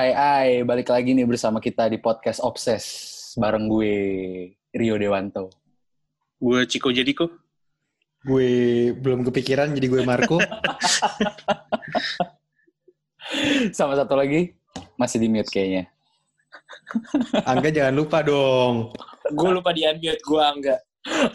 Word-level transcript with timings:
Ai 0.00 0.16
ai 0.16 0.50
balik 0.64 0.88
lagi 0.88 1.12
nih 1.12 1.28
bersama 1.28 1.60
kita 1.60 1.84
di 1.92 2.00
podcast 2.00 2.40
Obses 2.40 2.84
bareng 3.36 3.68
gue 3.68 3.92
Rio 4.72 4.96
Dewanto. 4.96 5.52
Gue 6.40 6.64
Ciko 6.64 6.88
Jadiko. 6.88 7.28
Gue 8.24 8.48
belum 8.96 9.28
kepikiran 9.28 9.76
jadi 9.76 9.92
gue 9.92 10.00
Marco. 10.08 10.40
Sama 13.76 13.92
satu 13.92 14.16
lagi 14.16 14.56
masih 14.96 15.20
di 15.20 15.28
mute 15.28 15.52
kayaknya. 15.52 15.92
Angga 17.52 17.68
jangan 17.68 17.92
lupa 17.92 18.24
dong. 18.24 18.96
gue 19.28 19.50
lupa 19.52 19.76
di 19.76 19.84
unmute 19.84 20.24
gue 20.24 20.40
enggak. 20.40 20.80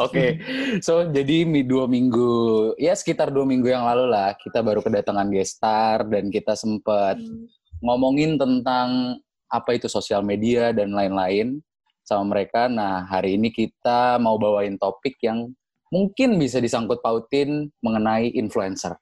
Oke, 0.01 0.41
so 0.81 1.05
jadi 1.05 1.45
mi 1.45 1.61
dua 1.61 1.85
minggu, 1.85 2.73
ya 2.81 2.97
sekitar 2.97 3.29
dua 3.29 3.45
minggu 3.45 3.69
yang 3.69 3.85
lalu 3.85 4.09
lah, 4.09 4.33
kita 4.37 4.61
baru 4.61 4.81
kedatangan 4.81 5.25
gestar 5.33 6.05
dan 6.05 6.29
kita 6.29 6.53
sempat 6.53 7.17
ngomongin 7.85 8.41
tentang 8.41 9.21
apa 9.45 9.77
itu 9.77 9.85
sosial 9.85 10.25
media 10.25 10.73
dan 10.73 10.91
lain-lain 10.91 11.61
sama 12.05 12.37
mereka. 12.37 12.65
Nah, 12.65 13.05
hari 13.05 13.37
ini 13.37 13.53
kita 13.53 14.17
mau 14.21 14.37
bawain 14.37 14.77
topik 14.77 15.17
yang 15.21 15.53
mungkin 15.93 16.37
bisa 16.41 16.57
disangkut 16.61 17.01
pautin 17.01 17.69
mengenai 17.81 18.33
influencer. 18.33 18.97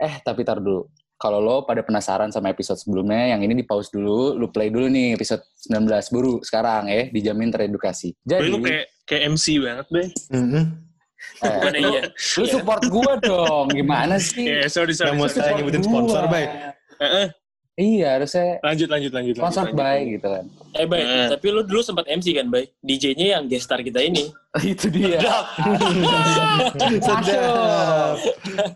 Eh, 0.00 0.18
tapi 0.26 0.42
tar 0.42 0.58
dulu. 0.58 0.86
Kalau 1.20 1.36
lo 1.36 1.68
pada 1.68 1.84
penasaran 1.84 2.32
sama 2.32 2.48
episode 2.48 2.80
sebelumnya, 2.80 3.36
yang 3.36 3.44
ini 3.44 3.60
di 3.60 3.64
pause 3.68 3.92
dulu, 3.92 4.32
lu 4.40 4.48
play 4.48 4.72
dulu 4.72 4.88
nih 4.88 5.12
episode 5.12 5.44
19 5.68 5.84
buru 6.08 6.40
sekarang 6.40 6.88
ya, 6.88 7.12
dijamin 7.12 7.52
teredukasi. 7.52 8.16
Jadi, 8.24 8.48
lu 8.48 8.64
kayak 8.64 8.88
kayak 9.04 9.22
MC 9.36 9.60
banget, 9.60 9.86
Bay. 9.92 10.06
Mm-mm. 10.32 10.64
eh, 11.44 11.52
Bukan 11.52 11.74
iya. 11.76 12.02
lu 12.16 12.44
support 12.48 12.82
gua 12.88 13.20
dong, 13.20 13.68
gimana 13.68 14.16
sih? 14.16 14.48
Ya, 14.48 14.64
sorry, 14.72 14.96
sorry. 14.96 15.12
Nggak 15.12 15.20
mau 15.20 15.28
saya 15.28 15.52
nyebutin 15.60 15.84
sponsor, 15.84 16.24
Bay. 16.32 16.48
Eh, 16.48 17.04
eh, 17.04 17.26
Iya, 17.80 18.20
harusnya 18.20 18.60
lanjut, 18.60 18.88
lanjut, 18.92 19.12
lanjut. 19.16 19.34
sponsor 19.40 19.64
lanjut. 19.64 19.80
by 19.80 19.98
gitu 20.04 20.28
kan. 20.28 20.44
Eh 20.76 20.84
Bay, 20.84 21.00
Eh. 21.00 21.28
tapi 21.32 21.46
lu 21.48 21.64
dulu 21.64 21.80
sempat 21.80 22.04
MC 22.04 22.36
kan 22.36 22.46
Bay? 22.46 22.68
DJ-nya 22.84 23.40
yang 23.40 23.48
gestar 23.48 23.80
kita 23.80 24.04
ini. 24.04 24.28
itu 24.68 24.92
dia. 24.92 25.16
Sedap. 27.00 28.16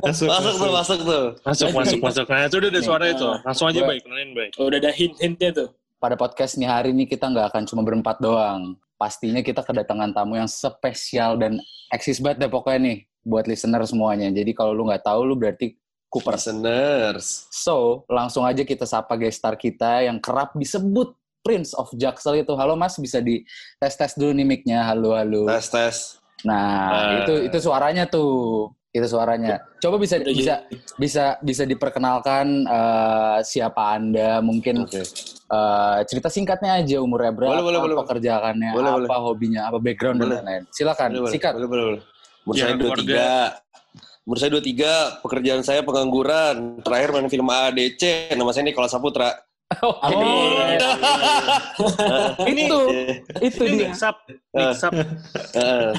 Masuk, 0.00 0.28
Masuk 0.28 0.54
tuh, 0.56 0.70
masuk 0.72 0.98
tuh. 1.02 1.24
Masuk, 1.44 1.68
masuk, 1.70 1.98
masuk. 2.00 2.26
Nah, 2.26 2.48
itu 2.48 2.56
udah 2.56 2.70
ada 2.70 2.80
suara 2.80 3.04
itu. 3.06 3.28
Langsung 3.44 3.66
aja, 3.68 3.80
Bay. 3.84 3.98
Kenalin, 4.00 4.30
Bay. 4.32 4.48
Oh, 4.56 4.72
udah 4.72 4.78
ada 4.80 4.90
hint-hintnya 4.90 5.50
tuh. 5.52 5.68
Pada 5.98 6.16
podcast 6.16 6.56
nih 6.56 6.68
hari 6.68 6.92
ini 6.92 7.04
kita 7.04 7.28
nggak 7.28 7.52
akan 7.52 7.62
cuma 7.64 7.80
berempat 7.80 8.20
doang. 8.20 8.76
Pastinya 8.96 9.40
kita 9.40 9.60
kedatangan 9.60 10.12
tamu 10.12 10.36
yang 10.36 10.48
spesial 10.48 11.36
dan 11.36 11.58
eksis 11.90 12.20
banget 12.20 12.46
deh 12.46 12.50
pokoknya 12.52 12.80
nih 12.80 12.96
buat 13.20 13.44
listener 13.44 13.80
semuanya. 13.84 14.28
Jadi 14.30 14.52
kalau 14.52 14.72
lu 14.72 14.84
nggak 14.84 15.00
tahu 15.02 15.24
lu 15.24 15.34
berarti 15.34 15.72
Cooper. 16.14 16.38
Listeners. 16.38 17.50
So, 17.50 18.06
langsung 18.06 18.46
aja 18.46 18.62
kita 18.62 18.86
sapa 18.86 19.18
gestar 19.18 19.58
kita 19.58 20.06
yang 20.06 20.22
kerap 20.22 20.54
disebut 20.54 21.10
Prince 21.42 21.74
of 21.74 21.90
Jaksel 21.92 22.40
itu. 22.40 22.54
Halo 22.54 22.72
Mas, 22.72 22.94
bisa 22.96 23.18
di 23.18 23.42
tes-tes 23.76 24.14
dulu 24.14 24.30
nih 24.30 24.46
mic-nya. 24.46 24.86
Halo, 24.86 25.12
halo. 25.12 25.44
Tes, 25.44 25.66
tes. 25.68 25.96
Nah, 26.46 26.62
Eh. 26.88 27.12
itu 27.20 27.34
itu 27.50 27.58
suaranya 27.60 28.06
tuh. 28.06 28.70
Itu 28.94 29.10
suaranya. 29.10 29.58
Coba 29.82 29.98
bisa 29.98 30.22
Udah 30.22 30.30
bisa 30.30 30.54
bisa 30.94 31.24
bisa 31.42 31.62
diperkenalkan 31.66 32.62
eh, 32.62 33.38
siapa 33.42 33.98
Anda, 33.98 34.38
mungkin 34.38 34.86
Oke. 34.86 35.02
eh, 35.02 35.98
cerita 36.06 36.30
singkatnya 36.30 36.78
aja 36.78 37.02
umurnya 37.02 37.34
berapa, 37.34 37.58
Boleh, 37.58 37.64
boleh, 37.66 37.80
boleh. 37.82 37.96
pekerjaannya 38.06 38.70
Boleh, 38.70 38.90
apa, 38.94 38.98
boleh. 39.02 39.20
hobinya 39.20 39.60
apa, 39.66 39.82
background 39.82 40.22
Boleh. 40.22 40.38
dan 40.38 40.46
lain-lain. 40.46 40.62
Silakan, 40.70 41.08
Boleh, 41.10 41.20
boleh, 41.20 41.32
sikat. 41.34 41.52
Boleh, 41.58 41.68
boleh, 41.68 41.84
boleh. 41.90 42.02
Umur 42.46 42.54
Ya, 42.54 42.62
saya 42.62 42.74
23. 42.78 43.63
Umur 44.24 44.40
saya 44.40 44.56
23, 44.56 45.20
pekerjaan 45.20 45.60
saya 45.60 45.84
pengangguran. 45.84 46.80
Terakhir 46.80 47.12
main 47.12 47.28
film 47.28 47.44
ADC, 47.44 48.32
nama 48.32 48.50
saya 48.50 48.64
Nicholas 48.64 48.88
Saputra. 48.90 49.36
Oh, 49.80 49.96
Amin. 50.06 50.76
itu 52.46 52.78
itu 53.42 53.62
Ini 53.64 53.74
dia. 53.74 53.88
mix 53.90 54.00
up. 54.00 54.16
Mix 54.50 54.80
up. 54.80 54.92
Heeh. 55.52 55.92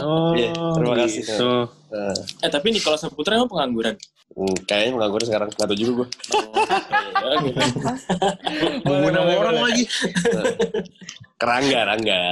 Oh, 0.00 0.34
Iya, 0.34 0.50
terima 0.74 0.94
kasih. 0.96 1.22
gitu. 1.22 1.50
Heeh. 1.90 2.16
Eh, 2.42 2.50
tapi 2.50 2.66
Nicholas 2.70 3.02
Saputra 3.02 3.34
emang 3.34 3.50
pengangguran. 3.50 3.94
Hmm, 4.34 4.56
kayaknya 4.64 4.94
pengangguran 4.94 5.26
sekarang. 5.26 5.48
Nggak 5.52 5.66
tahu 5.68 5.78
juga 5.78 5.92
gue. 5.94 6.08
Oh, 7.16 7.34
iya, 7.38 7.38
gitu. 7.44 7.60
Nunggu 8.82 9.08
nama 9.10 9.30
orang 9.36 9.56
lagi. 9.62 9.84
Kerangga, 11.36 11.80
Rangga. 11.86 12.22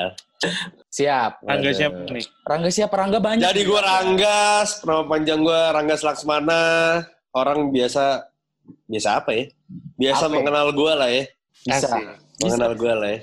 Siap. 0.95 1.43
Angga 1.43 1.59
Waduh. 1.65 1.75
siapa 1.75 1.99
nih? 2.07 2.25
Rangga 2.47 2.71
siapa? 2.71 2.95
Rangga 2.95 3.19
banyak. 3.19 3.43
Jadi 3.43 3.61
gue 3.67 3.81
Ranggas, 3.83 4.69
nama 4.87 5.03
panjang 5.03 5.43
gue 5.43 5.61
Ranggas 5.75 6.01
Laksmana. 6.01 6.63
Orang 7.35 7.75
biasa, 7.75 8.31
biasa 8.87 9.19
apa 9.19 9.35
ya? 9.35 9.45
Biasa 9.99 10.23
Apa 10.23 10.31
ya? 10.31 10.35
mengenal 10.39 10.67
gue 10.71 10.93
lah 10.95 11.09
ya. 11.11 11.25
bisa. 11.67 11.87
Asik. 11.91 12.05
Mengenal 12.39 12.73
gue 12.75 12.93
lah 12.95 13.09
ya. 13.11 13.21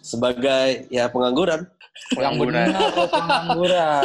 Sebagai 0.00 0.66
ya 0.86 1.10
pengangguran. 1.10 1.66
Yang 1.66 2.14
Pengangguran. 2.14 2.64
benar 2.70 2.90
lo 2.94 3.04
pengangguran. 3.10 4.02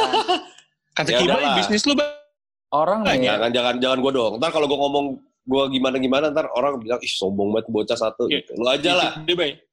Kata 0.98 1.10
Ya 1.12 1.20
bisnis 1.54 1.86
lu, 1.86 1.94
Bay. 1.94 2.10
Orang 2.74 3.06
nih. 3.06 3.22
Jangan 3.22 3.54
jangan 3.54 3.76
jangan 3.78 3.98
gue 4.02 4.12
dong. 4.12 4.34
Ntar 4.42 4.50
kalau 4.50 4.66
gue 4.66 4.76
ngomong 4.76 5.06
gue 5.46 5.64
gimana 5.70 6.02
gimana 6.02 6.34
ntar 6.34 6.50
orang 6.50 6.82
bilang 6.82 6.98
ih 6.98 7.12
sombong 7.12 7.54
banget 7.54 7.70
bocah 7.70 7.94
satu 7.94 8.26
Iya. 8.26 8.42
gitu. 8.42 8.52
Lu 8.58 8.66
aja 8.66 8.92
lah. 8.98 9.12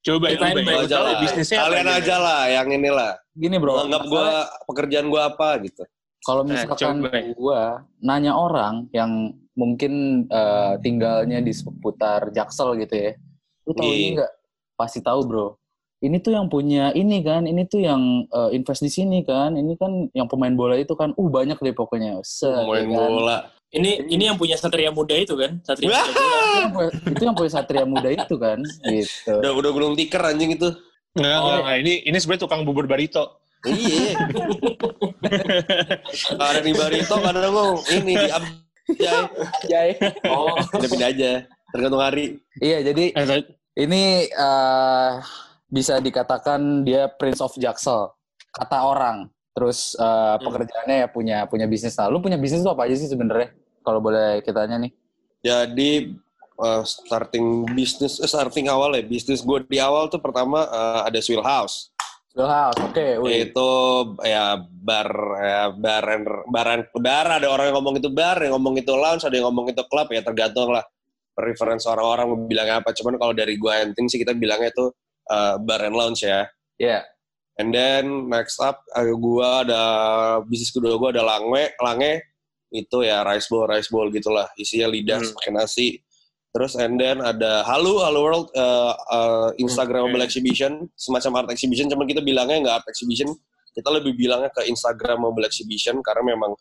Coba. 0.05 0.29
Lu 0.29 0.37
Lu 0.69 0.85
aja 0.85 0.97
tahu 1.01 1.05
lah. 1.09 1.17
bisnisnya 1.17 1.57
apa 1.57 1.67
Kalian 1.73 1.87
Gini 3.33 3.57
bro. 3.57 3.81
Anggap 3.81 4.03
gue 4.05 4.27
pekerjaan 4.69 5.07
gue 5.09 5.21
apa 5.21 5.49
gitu. 5.61 5.83
Kalau 6.23 6.47
Nah, 6.47 6.55
misalkan 6.55 7.03
coba. 7.03 7.19
gua 7.35 7.61
nanya 7.99 8.33
orang 8.33 8.87
yang 8.95 9.35
mungkin 9.53 10.25
eh, 10.27 10.73
tinggalnya 10.79 11.43
di 11.43 11.51
seputar 11.51 12.31
Jaksel 12.31 12.79
gitu 12.79 12.95
ya, 12.95 13.13
lu 13.67 13.73
tahu 13.75 13.85
Iya. 13.85 13.97
ini 13.99 14.09
nggak? 14.17 14.33
Pasti 14.79 14.99
tahu 15.03 15.21
bro. 15.27 15.49
Ini 15.99 16.19
tuh 16.19 16.35
yang 16.35 16.47
punya 16.47 16.91
ini 16.93 17.23
kan, 17.23 17.43
ini 17.45 17.67
tuh 17.67 17.83
yang 17.83 18.01
eh, 18.25 18.51
invest 18.55 18.81
di 18.81 18.91
sini 18.91 19.27
kan, 19.27 19.59
ini 19.59 19.75
kan 19.75 20.07
yang 20.15 20.31
pemain 20.31 20.55
bola 20.55 20.79
itu 20.79 20.95
kan, 20.95 21.11
uh 21.11 21.29
banyak 21.29 21.59
deh 21.59 21.75
pokoknya. 21.75 22.23
Se, 22.23 22.47
ya 22.47 22.63
kan? 22.63 22.87
bola. 22.87 23.39
Ini 23.73 24.07
ini 24.07 24.29
yang 24.29 24.37
punya 24.37 24.55
Satria 24.55 24.93
Muda 24.93 25.17
itu 25.17 25.35
kan? 25.35 25.59
Satria. 25.65 25.91
Muda 25.91 26.07
bola. 26.07 26.39
Itu 26.39 26.55
yang 26.55 26.71
punya- 26.71 26.93
itu 27.11 27.23
yang 27.25 27.37
punya 27.37 27.51
Satria 27.51 27.85
Muda 27.85 28.09
itu 28.13 28.35
kan, 28.39 28.59
gitu. 28.87 29.33
Udah 29.43 29.53
udah 29.59 29.71
gulung 29.73 29.95
tikar 29.97 30.23
anjing 30.29 30.55
itu. 30.55 30.71
Enggak, 31.13 31.37
Oh. 31.37 31.45
enggak, 31.45 31.61
enggak. 31.61 31.79
Ini, 31.85 31.95
ini 32.09 32.17
sebenarnya 32.17 32.43
tukang 32.43 32.63
bubur 32.65 32.87
barito. 32.87 33.25
Iya. 33.63 34.19
Ada 36.35 36.61
di 36.61 36.73
Barito 36.75 37.15
kadang 37.15 37.47
ngomong 37.47 37.79
ini 37.95 38.13
di 38.19 38.29
Abjay. 38.29 39.23
Jai. 39.71 39.91
Oh, 40.27 40.51
Pindah-pindah 40.75 41.09
aja. 41.15 41.33
Tergantung 41.71 42.03
hari. 42.03 42.43
Iya, 42.59 42.83
jadi 42.83 43.15
Eh, 43.15 43.43
ini 43.79 44.27
eh, 44.27 45.11
bisa 45.71 45.97
dikatakan 45.97 46.83
dia 46.83 47.07
Prince 47.09 47.41
of 47.41 47.55
Jaksel 47.55 48.11
kata 48.51 48.79
orang 48.83 49.31
terus 49.55 49.97
eh, 49.97 50.37
pekerjaannya 50.43 50.97
ya 50.99 51.09
punya 51.09 51.39
punya 51.47 51.65
bisnis 51.65 51.97
nah 51.97 52.13
lu 52.13 52.21
punya 52.21 52.37
bisnis 52.37 52.61
tuh 52.61 52.77
apa 52.77 52.85
aja 52.85 53.01
sih 53.01 53.09
sebenarnya 53.09 53.49
kalau 53.81 54.01
boleh 54.01 54.45
kita 54.45 54.65
tanya 54.65 54.77
nih 54.77 54.93
Jadi 55.41 56.13
uh, 56.63 56.87
starting 56.87 57.67
bisnis, 57.75 58.23
eh, 58.23 58.31
starting 58.31 58.71
awal 58.71 58.95
ya 58.95 59.03
bisnis 59.03 59.43
gue 59.43 59.59
di 59.67 59.83
awal 59.83 60.07
tuh 60.07 60.23
pertama 60.23 60.63
uh, 60.71 61.03
ada 61.03 61.19
Swill 61.19 61.43
House. 61.43 61.91
Swill 62.31 62.49
House 62.49 62.79
oke 62.79 63.07
wih. 63.21 63.51
Itu 63.51 63.69
ya 64.23 64.57
bar 64.63 65.11
ya 65.43 65.63
bar 65.75 66.05
and, 66.07 66.27
bar, 66.49 66.69
and- 66.71 66.89
bar 66.97 67.27
ada 67.29 67.47
orang 67.51 67.69
yang 67.69 67.77
ngomong 67.83 67.95
itu 67.99 68.09
bar, 68.09 68.39
yang 68.41 68.55
ngomong 68.57 68.79
itu 68.79 68.93
lounge, 68.95 69.27
ada 69.27 69.35
yang 69.35 69.51
ngomong 69.51 69.75
itu 69.75 69.83
klub 69.91 70.09
ya 70.15 70.23
tergantung 70.23 70.71
lah 70.71 70.87
preference 71.35 71.85
orang-orang 71.91 72.25
mau 72.31 72.39
bilang 72.47 72.69
apa. 72.81 72.95
Cuman 72.95 73.19
kalau 73.19 73.35
dari 73.35 73.59
gue 73.59 73.73
enting 73.73 74.07
sih 74.09 74.23
kita 74.23 74.33
bilangnya 74.33 74.71
itu 74.71 74.87
uh, 75.29 75.59
bar 75.61 75.83
and 75.85 75.97
lounge 75.99 76.23
ya. 76.25 76.47
Iya. 76.79 77.05
And 77.61 77.69
then 77.69 78.33
next 78.33 78.57
up 78.65 78.81
uh, 78.97 79.05
gua 79.13 79.61
ada 79.61 79.83
bisnis 80.49 80.73
kedua 80.73 80.97
gua 80.97 81.13
ada 81.13 81.21
Lange, 81.21 81.77
Lange 81.85 82.33
itu 82.73 83.05
ya 83.05 83.21
rice 83.21 83.53
bowl 83.53 83.69
rice 83.69 83.93
bowl 83.93 84.09
gitulah 84.09 84.49
isinya 84.57 84.89
lidah 84.89 85.21
Hmm. 85.21 85.37
pakai 85.37 85.53
nasi. 85.53 86.01
Terus 86.53 86.77
and 86.77 87.01
then 87.01 87.25
ada 87.25 87.65
Halu 87.65 88.05
Halu 88.05 88.21
World 88.21 88.47
uh, 88.53 88.93
uh, 89.09 89.49
Instagramable 89.57 90.21
Oke. 90.21 90.29
exhibition 90.29 90.85
semacam 91.01 91.45
art 91.45 91.49
exhibition 91.57 91.89
cuman 91.89 92.05
kita 92.05 92.21
bilangnya 92.21 92.61
nggak 92.69 92.77
art 92.85 92.89
exhibition 92.93 93.33
kita 93.73 93.89
lebih 93.89 94.13
bilangnya 94.13 94.53
ke 94.53 94.69
Instagramable 94.69 95.49
exhibition 95.49 96.05
karena 96.05 96.37
memang 96.37 96.53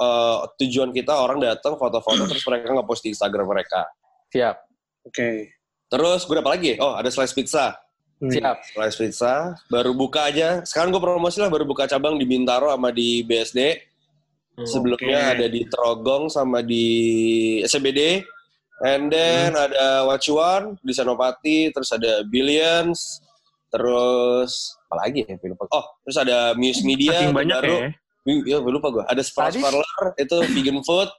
uh, 0.00 0.48
tujuan 0.56 0.96
kita 0.96 1.12
orang 1.12 1.44
datang 1.44 1.76
foto-foto 1.76 2.24
terus 2.24 2.40
mereka 2.48 2.72
nge-post 2.72 3.02
di 3.04 3.08
Instagram 3.12 3.46
mereka. 3.52 3.84
siap 4.32 4.64
Oke. 5.04 5.60
Terus 5.92 6.24
gue 6.24 6.40
apa 6.40 6.56
lagi? 6.56 6.80
Oh 6.80 6.96
ada 6.96 7.12
slice 7.12 7.36
pizza. 7.36 7.76
siap 8.22 8.62
Slice 8.62 8.96
Pizza 9.02 9.58
baru 9.66 9.92
buka 9.92 10.30
aja. 10.30 10.62
Sekarang 10.62 10.94
gue 10.94 11.02
promosi 11.02 11.42
lah 11.42 11.50
baru 11.50 11.66
buka 11.66 11.90
cabang 11.90 12.16
di 12.16 12.24
Bintaro 12.24 12.70
sama 12.70 12.94
di 12.94 13.26
BSD. 13.26 13.60
Sebelumnya 14.62 15.20
Oke. 15.26 15.32
ada 15.34 15.46
di 15.50 15.66
Trogong 15.66 16.30
sama 16.30 16.62
di 16.62 16.86
SCBD. 17.66 18.22
And 18.82 19.14
then 19.14 19.54
ada 19.54 20.02
What 20.10 20.26
You 20.26 20.42
Want 20.42 20.82
di 20.82 20.90
Senopati, 20.90 21.70
terus 21.70 21.94
ada 21.94 22.26
Billions, 22.26 23.22
terus 23.70 24.74
apa 24.90 25.06
lagi 25.06 25.22
ya? 25.22 25.38
Gue 25.38 25.54
Lupa. 25.54 25.70
Oh, 25.70 25.86
terus 26.02 26.18
ada 26.18 26.52
Muse 26.58 26.82
Media 26.82 27.14
Saking 27.14 27.30
banyak 27.30 27.58
baru. 27.62 27.76
ya. 27.78 27.90
Ya, 28.22 28.62
gue 28.62 28.70
lupa 28.70 28.94
gue. 28.94 29.02
Ada 29.10 29.18
Splash 29.26 29.58
Parlor 29.58 30.14
itu 30.14 30.36
vegan 30.54 30.78
food. 30.86 31.10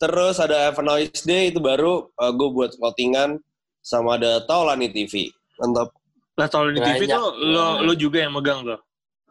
Terus 0.00 0.40
ada 0.40 0.72
Have 0.72 0.80
a 0.80 0.84
Nice 0.84 1.20
Day 1.28 1.52
itu 1.52 1.60
baru 1.60 2.08
gue 2.16 2.48
buat 2.56 2.72
clothingan 2.80 3.36
sama 3.84 4.16
ada 4.16 4.40
Taulani 4.48 4.88
TV. 4.88 5.28
Mantap. 5.60 5.92
Lah 6.40 6.48
di 6.48 6.80
TV 6.80 7.04
tuh 7.04 7.36
lo 7.44 7.84
lo 7.84 7.92
juga 7.92 8.24
yang 8.24 8.32
megang 8.32 8.64
tuh. 8.64 8.80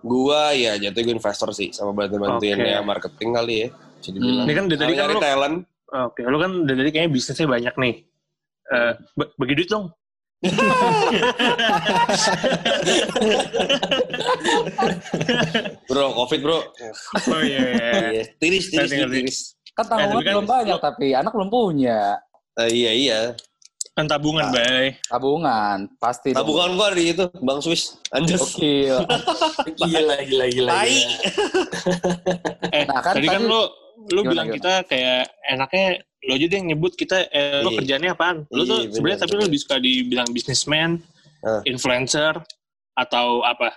Gua 0.06 0.54
ya 0.54 0.77
jatuh 0.77 1.01
gue 1.01 1.18
investor 1.18 1.50
sih 1.50 1.74
sama 1.74 1.98
bantu-bantuin 1.98 2.62
Oke. 2.62 2.69
ya 2.69 2.80
marketing 2.86 3.30
kali 3.33 3.54
ya. 3.66 3.68
Bisa 3.74 4.10
dibilang. 4.13 4.45
Ini 4.45 4.54
kan 4.54 4.66
dari 4.69 4.77
tadi 4.77 4.94
kan 4.94 5.06
lo 5.10 5.18
talent. 5.18 5.57
Oke, 5.89 6.21
lo 6.21 6.38
kan 6.38 6.51
dari 6.63 6.77
tadi 6.80 6.91
kayaknya 6.91 7.12
bisnisnya 7.12 7.47
banyak 7.47 7.75
nih. 7.75 7.95
Eh, 8.69 8.91
ba- 9.15 9.31
bagi 9.36 9.53
duit 9.56 9.68
dong. 9.68 9.89
Bro, 15.86 16.06
covid 16.15 16.39
bro. 16.41 16.59
Oh 17.27 17.41
iya. 17.41 17.62
Iya. 18.13 18.24
Tiris, 18.41 18.65
tiris, 18.69 18.89
Ngerti, 18.89 18.95
ngerti. 18.97 19.18
tiris. 19.24 19.38
Kan 19.74 19.86
Eh, 19.86 19.89
tabungan 19.89 20.21
kan 20.21 20.33
belum 20.36 20.47
banyak 20.47 20.75
lo- 20.75 20.83
tapi 20.83 21.07
anak 21.13 21.31
belum 21.31 21.50
punya 21.50 22.00
Eh, 22.59 22.69
iya, 22.69 22.92
iya. 22.92 23.19
Kan 23.95 24.06
tabungan, 24.06 24.47
Ah. 24.47 24.51
Bay. 24.51 24.95
tabungan 25.06 25.77
pasti. 25.97 26.31
dong. 26.31 26.44
Tabungan 26.44 26.69
gua 26.75 26.88
di 26.92 27.03
itu, 27.09 27.24
Bang 27.39 27.59
Swiss. 27.59 27.95
Anjas. 28.12 28.39
Gokil. 28.45 28.95
Gila, 29.80 30.15
gila, 30.24 30.45
gila. 30.47 30.47
Gila. 30.47 30.74
Eh, 32.69 32.83
Nah, 32.85 33.00
kan 33.00 33.13
tadi 33.15 33.27
kan 33.27 33.44
tadi- 33.44 33.71
lo 34.09 34.15
lo 34.15 34.21
Gimana, 34.25 34.31
bilang 34.33 34.47
gimana? 34.50 34.57
kita 34.59 34.73
kayak 34.89 35.21
enaknya 35.45 35.85
lo 36.19 36.31
aja 36.35 36.45
deh 36.45 36.57
yang 36.59 36.67
nyebut 36.75 36.91
kita 36.94 37.17
eh, 37.31 37.61
lo 37.63 37.69
Iya. 37.71 37.77
kerjaannya 37.79 38.09
apaan? 38.11 38.38
Lo 38.51 38.61
Iya, 38.61 38.67
tuh 38.67 38.77
benar, 38.79 38.94
sebenarnya 38.94 39.19
tapi 39.21 39.33
lo 39.33 39.41
lebih 39.47 39.59
suka 39.61 39.75
dibilang 39.79 40.29
businessman, 40.29 40.89
Ah. 41.39 41.61
influencer 41.63 42.33
atau 42.94 43.45
apa? 43.47 43.71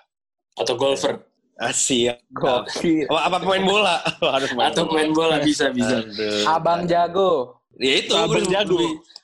Atau 0.59 0.75
golfer. 0.75 1.23
Asyik. 1.63 2.19
Gokil. 2.35 3.07
Apa, 3.07 3.21
apa 3.31 3.37
pemain 3.39 3.63
bola? 3.63 3.97
Harus 4.35 4.51
Atau 4.51 4.91
main 4.91 5.15
bola 5.15 5.39
bisa, 5.39 5.71
bisa. 5.71 6.03
Aduh. 6.03 6.43
Abang 6.51 6.91
jago. 6.91 7.63
Ya 7.81 8.05
itu, 8.05 8.13
Abang 8.13 8.45
Jago. 8.45 8.77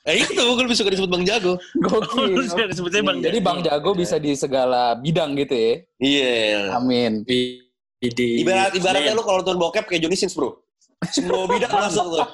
Eh 0.09 0.25
itu, 0.25 0.33
gue 0.41 0.63
lebih 0.65 0.73
suka 0.73 0.89
disebut 0.89 1.11
Bang 1.11 1.21
Jago. 1.21 1.61
Gokil. 1.77 2.49
Bang 3.05 3.21
Jadi 3.21 3.37
Bang 3.45 3.59
Jago 3.61 3.93
bisa 3.93 4.17
di 4.17 4.33
segala 4.33 4.97
bidang 4.97 5.37
gitu 5.37 5.53
ya. 5.53 5.73
Iya. 6.01 6.73
Amin. 6.73 7.21
Di, 7.27 7.61
di, 8.01 8.41
Ibarat 8.41 8.73
ibaratnya 8.73 9.13
lu 9.13 9.21
kalau 9.21 9.45
nonton 9.45 9.59
bokep 9.59 9.85
kayak 9.85 10.01
Johnny 10.01 10.17
Sins, 10.17 10.33
Bro. 10.33 10.57
Semua 10.99 11.47
bidang 11.47 11.71
masuk 11.71 12.05
tuh. 12.11 12.27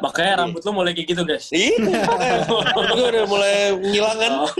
Makanya 0.00 0.32
rambut 0.40 0.64
lo 0.64 0.72
mulai 0.72 0.96
kayak 0.96 1.08
gitu, 1.12 1.22
guys. 1.22 1.52
Iya. 1.52 1.76
Gue 2.72 3.06
udah 3.12 3.24
mulai 3.28 3.54
ngilangan. 3.76 4.32
Oh, 4.40 4.52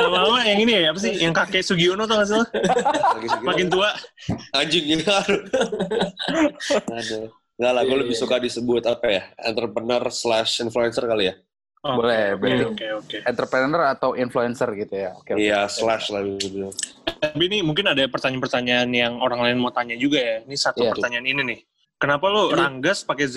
Lama-lama 0.00 0.40
yang 0.40 0.64
ini 0.64 0.72
ya, 0.72 0.88
apa 0.88 0.98
sih? 0.98 1.12
Yang 1.12 1.36
kakek 1.36 1.60
Sugiono 1.60 2.08
tau 2.08 2.16
gak 2.16 2.28
sih 2.28 2.36
lo? 2.40 2.44
Makin 3.44 3.68
tua. 3.68 3.92
anjing 4.56 4.84
gitu. 4.88 5.04
Aduh. 6.88 7.28
Enggak 7.56 7.72
lah, 7.72 7.82
gue 7.84 7.92
Iya, 7.92 8.00
lebih 8.04 8.16
iya. 8.16 8.22
suka 8.24 8.36
disebut 8.36 8.82
apa 8.84 9.06
ya? 9.08 9.22
Entrepreneur 9.38 10.02
slash 10.08 10.60
influencer 10.60 11.04
kali 11.04 11.24
ya. 11.28 11.34
Oh, 11.80 12.00
Boleh, 12.00 12.34
oke, 12.34 12.40
berarti. 12.40 12.64
Oke, 12.66 12.86
oke. 12.96 13.16
Entrepreneur 13.22 13.82
atau 13.86 14.10
influencer 14.12 14.68
gitu 14.74 14.94
ya. 14.96 15.10
Oke. 15.14 15.32
oke. 15.32 15.40
Iya, 15.40 15.68
slash 15.68 16.08
lah 16.08 16.20
bilang. 16.24 16.72
Tapi 17.16 17.42
ini 17.46 17.60
mungkin 17.60 17.84
ada 17.86 18.00
pertanyaan-pertanyaan 18.06 18.88
yang 18.90 19.12
orang 19.20 19.40
lain 19.40 19.56
mau 19.56 19.70
tanya 19.70 19.94
juga 19.94 20.18
ya. 20.18 20.36
Ini 20.42 20.56
satu 20.56 20.82
Iya. 20.82 20.92
pertanyaan 20.92 21.26
ini 21.26 21.42
nih. 21.46 21.60
Kenapa 21.96 22.28
lo 22.28 22.52
Ranggas 22.52 23.02
pakai 23.02 23.26
Z? 23.28 23.36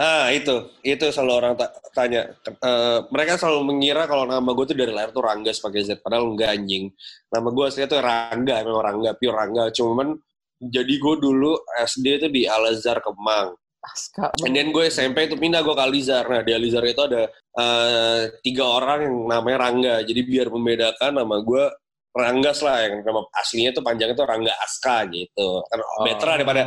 Ah, 0.00 0.32
itu. 0.32 0.72
Itu 0.80 1.12
selalu 1.12 1.32
orang 1.36 1.54
ta- 1.60 1.76
tanya. 1.92 2.32
Eh, 2.48 2.98
mereka 3.12 3.36
selalu 3.36 3.68
mengira 3.68 4.08
kalau 4.08 4.24
nama 4.24 4.48
gue 4.56 4.72
tuh 4.72 4.76
dari 4.76 4.88
lahir 4.96 5.12
tuh 5.12 5.20
Ranggas 5.20 5.60
pakai 5.60 5.84
Z. 5.84 6.00
Padahal 6.00 6.32
enggak 6.32 6.56
anjing. 6.56 6.88
Nama 7.28 7.48
gue 7.52 7.64
aslinya 7.68 7.88
tuh 7.92 8.00
Rangga, 8.00 8.64
memang 8.64 8.80
Rangga, 8.80 9.10
pure 9.20 9.36
Rangga. 9.36 9.64
Cuman 9.76 10.16
jadi 10.56 10.94
gue 10.96 11.14
dulu 11.20 11.52
SD 11.84 12.24
tuh 12.24 12.30
di 12.32 12.48
Al-Azhar 12.48 13.04
Kemang. 13.04 13.52
Aska. 13.80 14.32
And 14.44 14.56
then 14.56 14.72
gue 14.72 14.88
SMP 14.88 15.28
itu 15.28 15.36
pindah 15.36 15.60
gue 15.60 15.72
ke 15.76 15.84
Alizar. 15.84 16.24
Nah 16.24 16.40
di 16.40 16.52
Alizar 16.56 16.84
itu 16.88 17.00
ada 17.04 17.28
eh, 17.60 18.20
tiga 18.40 18.64
orang 18.64 19.04
yang 19.04 19.16
namanya 19.28 19.68
Rangga. 19.68 19.94
Jadi 20.00 20.20
biar 20.24 20.48
membedakan 20.48 21.12
nama 21.20 21.36
gue 21.44 21.64
Ranggas 22.10 22.58
lah 22.60 22.82
yang 22.82 23.06
nama 23.06 23.22
aslinya 23.32 23.70
tuh 23.70 23.82
panjangnya 23.82 24.18
tuh 24.18 24.26
Rangga 24.26 24.50
Aska 24.58 25.06
gitu. 25.08 25.62
Kan 25.64 25.78
Oh. 25.78 26.02
better 26.02 26.26
lah 26.26 26.36
daripada 26.36 26.62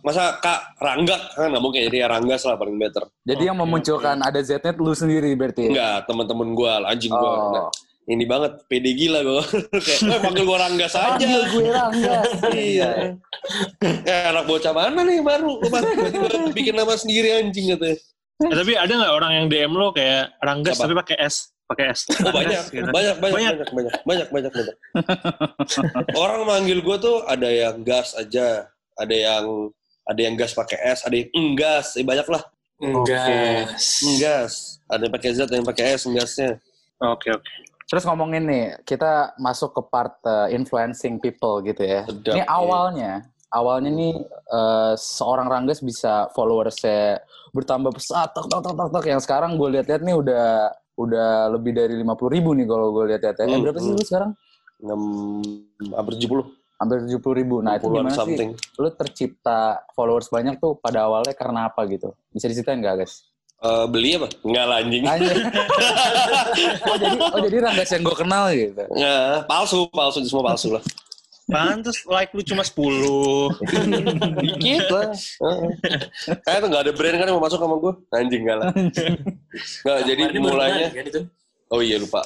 masa 0.00 0.38
Kak 0.38 0.78
Rangga 0.78 1.18
kan 1.32 1.50
nggak 1.50 1.58
mungkin 1.58 1.80
jadi 1.90 2.04
ya 2.04 2.08
Ranggas 2.08 2.46
lah 2.46 2.54
paling 2.54 2.78
better. 2.78 3.02
Jadi 3.22 3.42
yang 3.44 3.58
Oke, 3.58 3.64
memunculkan 3.64 4.22
ada 4.22 4.38
Z-nya 4.38 4.70
lu 4.74 4.94
sendiri 4.94 5.34
berarti 5.34 5.66
ya? 5.66 5.70
Enggak, 5.70 5.98
teman-teman 6.06 6.48
gue 6.52 6.70
anjing 6.84 7.10
gue. 7.10 7.30
Oh. 7.58 7.70
ini 8.08 8.24
banget 8.24 8.64
pede 8.64 8.96
gila 8.96 9.20
gue. 9.20 9.42
Kayak 9.84 10.00
"Eh, 10.00 10.20
panggil 10.22 10.44
gue 10.46 10.56
Ranggas 10.56 10.92
aja. 10.94 11.12
Panggil 11.12 11.42
gue 11.44 11.62
Rangga. 11.68 12.14
Iya. 12.56 12.90
Ya 14.02 14.16
anak 14.30 14.44
bocah 14.46 14.72
mana 14.72 15.02
nih 15.02 15.20
baru 15.20 15.60
tiba-tiba 15.60 16.26
bikin 16.50 16.72
nama 16.72 16.94
sendiri 16.94 17.36
anjing 17.36 17.74
katanya. 17.74 17.98
Eh, 18.38 18.54
tapi 18.54 18.72
ada 18.72 18.88
nggak 18.88 19.12
orang 19.12 19.32
yang 19.34 19.46
DM 19.50 19.72
lo 19.74 19.90
kayak 19.90 20.38
Ranggas 20.38 20.78
Apa? 20.78 20.86
tapi 20.86 20.94
pakai 20.96 21.16
S? 21.20 21.50
Pakai 21.68 21.92
S. 21.92 22.08
Oh 22.24 22.32
banyak, 22.38 22.64
Gitu. 22.72 22.88
banyak, 22.88 23.16
banyak, 23.20 23.36
Banyak. 23.36 23.54
banyak, 23.54 23.68
banyak, 23.76 23.94
banyak, 24.08 24.26
banyak, 24.32 24.52
banyak. 24.56 24.76
Orang 26.16 26.48
manggil 26.48 26.80
gue 26.80 26.96
tuh 26.96 27.16
ada 27.28 27.48
yang 27.48 27.84
gas 27.84 28.16
aja, 28.16 28.64
ada 28.96 29.14
yang 29.14 29.68
ada 30.08 30.20
yang 30.24 30.34
gas 30.40 30.56
pakai 30.56 30.80
S, 30.96 31.04
ada 31.04 31.12
yang 31.12 31.28
enggas, 31.36 32.00
eh, 32.00 32.04
banyak 32.08 32.24
lah, 32.32 32.40
enggak. 32.80 33.68
enggas. 33.76 34.80
Ada 34.88 35.04
yang 35.04 35.12
pakai 35.12 35.30
Z, 35.36 35.38
ada 35.44 35.56
yang 35.60 35.68
pakai 35.68 35.84
S, 35.92 36.02
enggasnya. 36.08 36.50
Oke, 37.04 37.28
oke. 37.28 37.52
Terus 37.88 38.04
ngomongin 38.08 38.44
nih, 38.48 38.66
kita 38.88 39.36
masuk 39.36 39.76
ke 39.76 39.82
part 39.92 40.16
uh, 40.24 40.48
influencing 40.48 41.20
people 41.20 41.60
gitu 41.60 41.84
ya. 41.84 42.04
Sedap, 42.08 42.36
ini 42.36 42.40
iya. 42.44 42.48
awalnya, 42.48 43.12
awalnya 43.48 43.90
nih 43.92 44.14
uh, 44.48 44.92
seorang 44.96 45.48
Ranggas 45.48 45.84
bisa 45.84 46.28
followersnya 46.32 47.20
bertambah 47.52 47.92
pesat, 47.96 48.32
tok 48.32 48.48
tok 48.48 48.60
tok 48.64 48.74
tok 48.76 48.88
tok. 48.92 49.04
Yang 49.08 49.20
sekarang 49.28 49.56
gue 49.56 49.68
lihat-lihat 49.76 50.02
nih 50.04 50.16
udah 50.16 50.48
udah 50.98 51.54
lebih 51.54 51.72
dari 51.78 51.94
50 51.94 52.34
ribu 52.34 52.50
nih 52.58 52.66
kalau 52.66 52.90
gue 52.90 53.04
lihat-lihat 53.14 53.36
ya. 53.38 53.44
Eh, 53.46 53.54
Hmm, 53.54 53.62
berapa 53.62 53.78
sih 53.78 53.90
hmm. 53.94 53.98
lu 53.98 54.04
sekarang? 54.04 54.30
Enam, 54.78 55.02
hampir 55.94 56.14
70, 56.18 56.46
Hampir 56.78 56.96
70 57.10 57.38
ribu. 57.42 57.56
Nah 57.58 57.74
itu 57.74 57.90
60-an 57.90 57.94
gimana 57.94 58.10
sih? 58.10 58.18
something. 58.18 58.50
Lu 58.78 58.88
tercipta 58.94 59.82
followers 59.98 60.30
banyak 60.30 60.62
tuh 60.62 60.78
pada 60.78 61.10
awalnya 61.10 61.34
karena 61.34 61.66
apa 61.66 61.82
gitu? 61.90 62.14
Bisa 62.30 62.46
diceritain 62.46 62.78
nggak 62.78 63.02
guys? 63.02 63.26
Eh, 63.58 63.86
beli 63.90 64.14
apa? 64.14 64.30
Enggak 64.46 64.64
lah 64.70 64.76
anjing. 64.78 65.02
Oh 66.86 66.96
jadi 66.98 67.16
oh 67.18 67.40
jadi 67.42 67.56
Ranggas 67.66 67.90
yang 67.90 68.02
gue 68.06 68.16
kenal 68.16 68.44
gitu. 68.54 68.82
Nggak, 68.94 69.50
palsu, 69.50 69.90
palsu, 69.90 70.22
semua 70.22 70.54
palsu 70.54 70.78
lah. 70.78 70.82
Pantes 71.48 72.04
like 72.06 72.30
lu 72.36 72.44
cuma 72.46 72.62
10. 72.62 72.78
Dikit 74.38 74.86
lah. 74.94 75.10
Heeh. 75.16 75.70
Kayak 76.46 76.58
tuh 76.62 76.68
nggak 76.70 76.82
ada 76.86 76.92
brand 76.94 77.16
kan 77.18 77.26
yang 77.26 77.36
mau 77.40 77.44
masuk 77.48 77.58
sama 77.58 77.76
gue. 77.82 77.92
Anjing 78.14 78.42
enggak 78.46 78.58
lah. 78.62 78.70
Nggak, 79.56 79.98
jadi 80.04 80.20
kan 80.20 81.06
itu? 81.08 81.20
Oh 81.68 81.80
iya 81.80 81.96
lupa. 82.00 82.22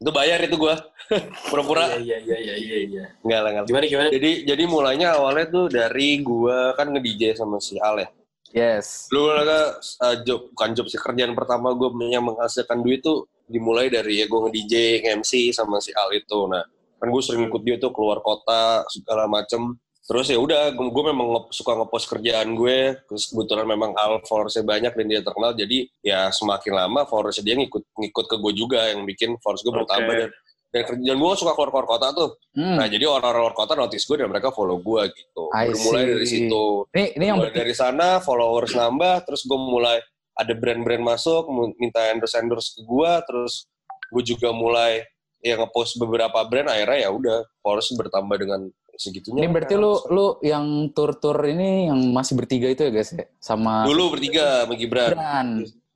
Itu 0.00 0.10
bayar 0.10 0.42
itu 0.42 0.56
gue. 0.58 0.74
Pura-pura. 1.50 1.96
Iya, 1.96 2.20
iya, 2.20 2.36
iya, 2.36 2.54
iya, 2.58 2.78
iya. 2.84 3.04
Enggak 3.24 3.40
lah, 3.40 3.50
enggak 3.50 3.62
lah. 3.64 3.68
Gimana, 3.70 3.84
gimana? 3.88 4.08
Jadi 4.12 4.30
jadi 4.44 4.62
mulainya 4.68 5.08
awalnya 5.16 5.46
tuh 5.48 5.64
dari 5.72 6.20
gua 6.20 6.76
kan 6.76 6.92
nge-DJ 6.92 7.38
sama 7.38 7.62
si 7.62 7.80
Al 7.80 8.04
ya. 8.04 8.08
Yes. 8.52 9.08
Dulu 9.12 9.28
kan 9.28 9.48
uh, 9.76 10.16
job 10.24 10.52
bukan 10.52 10.70
job 10.72 10.86
sih 10.88 11.00
kerjaan 11.00 11.36
pertama 11.36 11.76
gue 11.76 11.92
yang 12.08 12.24
menghasilkan 12.24 12.80
duit 12.80 13.04
tuh 13.04 13.28
dimulai 13.44 13.92
dari 13.92 14.20
ya 14.20 14.26
gue 14.28 14.40
nge-DJ, 14.48 15.04
nge-MC 15.04 15.52
sama 15.52 15.80
si 15.80 15.92
Al 15.96 16.12
itu. 16.16 16.38
Nah, 16.48 16.64
kan 17.00 17.08
gue 17.08 17.22
sering 17.24 17.48
ikut 17.48 17.62
dia 17.64 17.76
tuh 17.76 17.92
keluar 17.92 18.20
kota 18.24 18.84
segala 18.88 19.28
macem. 19.28 19.76
Terus 20.08 20.26
ya 20.32 20.40
udah 20.40 20.72
gue 20.72 21.04
memang 21.12 21.26
nge- 21.36 21.52
suka 21.52 21.76
ngepost 21.76 22.08
kerjaan 22.08 22.56
gue. 22.56 22.96
Terus 23.04 23.28
kebetulan 23.28 23.68
memang 23.68 23.92
Al 23.92 24.24
followersnya 24.24 24.64
banyak 24.64 24.96
dan 24.96 25.06
dia 25.06 25.20
terkenal. 25.20 25.52
Jadi 25.52 25.84
ya 26.00 26.32
semakin 26.32 26.72
lama 26.72 27.04
followersnya 27.04 27.44
dia 27.44 27.60
ngikut 27.60 27.84
ngikut 27.92 28.24
ke 28.24 28.36
gue 28.40 28.52
juga 28.56 28.88
yang 28.88 29.04
bikin 29.04 29.36
followers 29.44 29.60
gue 29.60 29.74
bertambah 29.84 30.14
Oke. 30.16 30.20
dan 30.24 30.30
dan 30.68 30.82
kerjaan 30.84 31.16
gue 31.16 31.32
suka 31.36 31.52
keluar 31.52 31.70
keluar 31.72 31.86
kota 31.88 32.06
tuh. 32.16 32.30
Hmm. 32.56 32.76
Nah 32.80 32.88
jadi 32.88 33.04
orang-orang 33.04 33.52
luar 33.52 33.56
kota 33.56 33.72
notice 33.76 34.04
gue 34.08 34.16
dan 34.16 34.28
mereka 34.32 34.48
follow 34.48 34.80
gue 34.80 35.02
gitu. 35.12 35.44
Mulai 35.92 36.02
dari 36.08 36.26
situ. 36.28 36.64
Ini 36.96 37.04
ini 37.20 37.24
yang 37.28 37.36
mulai 37.40 37.52
dari 37.52 37.74
sana 37.76 38.20
followers 38.24 38.72
nambah, 38.72 39.28
terus 39.28 39.44
gue 39.44 39.60
mulai 39.60 40.00
ada 40.38 40.52
brand-brand 40.54 41.02
masuk, 41.02 41.50
minta 41.76 42.14
endorse-endorse 42.14 42.78
ke 42.78 42.82
gue, 42.86 43.12
terus 43.26 43.66
gue 44.08 44.22
juga 44.24 44.54
mulai 44.54 45.02
ya 45.42 45.58
ngepost 45.58 45.98
beberapa 45.98 46.38
brand, 46.46 46.70
akhirnya 46.70 46.98
ya 47.04 47.10
udah 47.10 47.38
followers 47.60 47.90
bertambah 47.96 48.36
dengan 48.38 48.60
segitunya. 48.98 49.46
Ini 49.46 49.48
berarti 49.54 49.74
lu 49.78 49.94
lu 50.10 50.26
yang 50.42 50.90
tur-tur 50.90 51.38
ini 51.46 51.86
yang 51.86 51.98
masih 52.10 52.34
bertiga 52.34 52.66
itu 52.66 52.82
ya 52.82 52.90
guys 52.90 53.14
ya? 53.14 53.24
Sama 53.38 53.86
dulu 53.86 54.18
bertiga 54.18 54.66
sama 54.66 54.74
Gibran. 54.74 55.14
Gibran. 55.14 55.48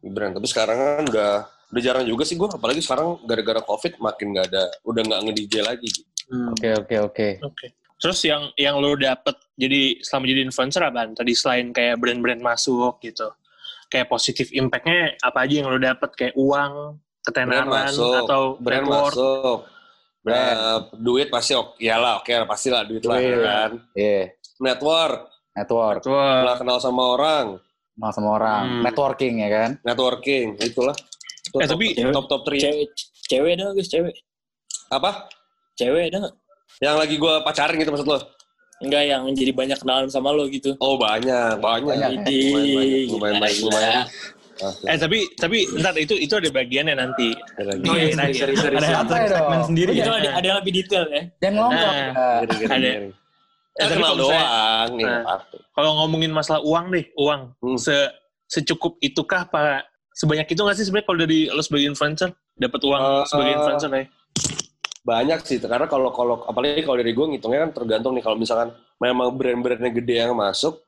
Gibran, 0.02 0.30
tapi 0.38 0.47
sekarang 0.47 0.76
kan 0.78 1.04
udah 1.11 1.32
udah 1.73 1.82
jarang 1.82 2.04
juga 2.04 2.23
sih 2.28 2.37
gue, 2.37 2.47
apalagi 2.47 2.85
sekarang 2.85 3.23
gara-gara 3.25 3.64
covid 3.64 3.97
makin 3.97 4.37
nggak 4.37 4.47
ada, 4.52 4.64
udah 4.85 5.02
nggak 5.02 5.21
nge-DJ 5.25 5.54
lagi. 5.64 5.88
gitu. 5.88 6.06
Hmm. 6.30 6.52
Oke 6.54 6.68
oke 6.78 6.97
oke. 7.11 7.28
Oke. 7.44 7.66
Terus 8.02 8.18
yang 8.26 8.50
yang 8.59 8.82
lo 8.82 8.99
dapet 8.99 9.38
jadi 9.54 10.02
selama 10.02 10.25
jadi 10.26 10.40
influencer 10.42 10.82
apa? 10.82 11.06
Tadi 11.14 11.32
selain 11.38 11.71
kayak 11.71 12.02
brand-brand 12.02 12.42
masuk 12.42 12.99
gitu. 13.02 13.30
Kayak 13.87 14.11
positif 14.11 14.50
impact-nya 14.50 15.16
apa 15.23 15.38
aja 15.47 15.54
yang 15.62 15.68
lo 15.71 15.78
dapet? 15.78 16.11
Kayak 16.18 16.35
uang, 16.35 16.99
ketenaran, 17.23 17.71
Brand 17.71 17.87
masuk, 17.94 18.14
atau 18.26 18.42
brand 18.59 18.85
network? 18.85 19.14
masuk. 19.14 19.59
Brand. 20.23 20.55
Eh, 20.55 20.79
duit 20.97 21.29
pasti 21.29 21.52
oke, 21.52 21.75
iyalah 21.76 22.19
oke 22.19 22.31
pasti 22.47 22.71
lah 22.71 22.87
duit 22.87 23.02
lah 23.02 23.19
Duit. 23.19 23.43
kan. 23.43 23.71
Iya. 23.93 24.23
Network, 24.57 25.21
Network, 25.52 25.99
Network. 26.00 26.43
lah 26.47 26.55
kenal 26.57 26.79
sama 26.79 27.02
orang, 27.11 27.47
kenal 27.93 28.12
sama 28.12 28.29
orang, 28.33 28.62
Hmm. 28.64 28.83
networking 28.83 29.35
ya 29.38 29.49
kan? 29.50 29.71
networking, 29.83 30.55
itulah. 30.57 30.95
Eh, 31.52 31.67
tapi- 31.67 31.99
top 32.09 32.26
top 32.26 32.43
3 32.45 32.62
Cewek, 32.62 32.88
cewek 33.25 33.50
ada 33.52 33.62
nggak 33.64 33.76
guys? 33.76 33.88
Cewek. 33.88 34.14
apa? 34.88 35.11
Cewek 35.75 36.09
ada 36.09 36.19
nggak? 36.21 36.35
Yang 36.79 36.97
lagi 36.97 37.14
gue 37.17 37.35
pacarin 37.43 37.76
gitu 37.76 37.91
maksud 37.91 38.07
lo? 38.07 38.19
Enggak 38.79 39.02
yang 39.05 39.23
jadi 39.31 39.52
banyak 39.52 39.79
kenalan 39.79 40.07
sama 40.07 40.31
lo 40.31 40.47
gitu. 40.47 40.75
Oh 40.79 40.95
banyak, 40.97 41.59
banyak. 41.59 41.87
Banyak. 41.87 42.11
Lumayan 42.23 42.75
banyak, 42.75 43.02
lumayan 43.09 43.37
banyak, 43.38 43.57
Gila. 43.57 43.67
lumayan. 43.69 44.05
Ah, 44.61 44.75
Eh 44.85 44.99
tapi 44.99 45.18
tapi 45.35 45.64
ntar 45.75 45.97
itu 45.97 46.12
itu 46.14 46.35
ada 46.35 46.50
bagiannya 46.50 46.94
nanti. 46.94 47.32
ada 47.32 47.64
lagi. 47.73 47.82
Oh, 47.82 47.94
iya, 47.94 48.12
sorry, 48.12 48.32
sorry, 48.35 48.52
Ada 48.52 48.61
sorry. 48.61 48.76
ada 48.76 48.88
Santai 48.92 49.21
segmen 49.26 49.49
dong. 49.54 49.66
sendiri 49.66 49.90
Itu 49.92 50.02
ya. 50.04 50.14
ada, 50.14 50.30
ada 50.37 50.49
lebih 50.61 50.73
detail 50.75 51.04
ya. 51.09 51.23
Jangan 51.40 51.56
ngomong. 51.56 51.73
Nah. 51.73 51.94
ya. 52.44 52.68
Ada. 52.68 52.90
Eh, 52.90 53.00
Eh, 53.73 53.87
tapi 53.88 54.02
kalau 54.02 54.16
doang, 54.21 54.88
nih 54.92 55.04
Nah. 55.09 55.40
Kalau 55.73 55.90
ngomongin 55.97 56.28
masalah 56.28 56.61
uang 56.61 56.92
deh, 56.92 57.09
uang 57.16 57.40
Hmm. 57.59 57.78
se 57.78 57.97
secukup 58.44 59.00
itukah 59.00 59.49
pak? 59.49 59.88
Sebanyak 60.12 60.44
itu 60.47 60.61
nggak 60.61 60.76
sih 60.76 60.85
sebenarnya 60.85 61.06
kalau 61.06 61.18
dari 61.18 61.38
lo 61.49 61.62
sebagai 61.62 61.88
influencer 61.88 62.28
dapat 62.54 62.80
uang 62.82 63.00
Eh, 63.00 63.25
sebagai 63.25 63.52
influencer 63.54 63.88
ya? 63.90 64.04
Banyak 65.02 65.40
sih, 65.42 65.59
karena 65.59 65.85
kalau 65.85 66.12
kalau 66.12 66.44
apalagi 66.44 66.85
kalau 66.85 66.94
dari 66.94 67.11
gue 67.11 67.26
ngitungnya 67.26 67.64
kan 67.64 67.71
tergantung 67.75 68.12
nih 68.12 68.21
kalau 68.21 68.37
misalkan 68.37 68.71
memang 68.99 69.32
brand-brandnya 69.32 69.90
gede 69.90 70.21
yang 70.21 70.37
masuk, 70.37 70.78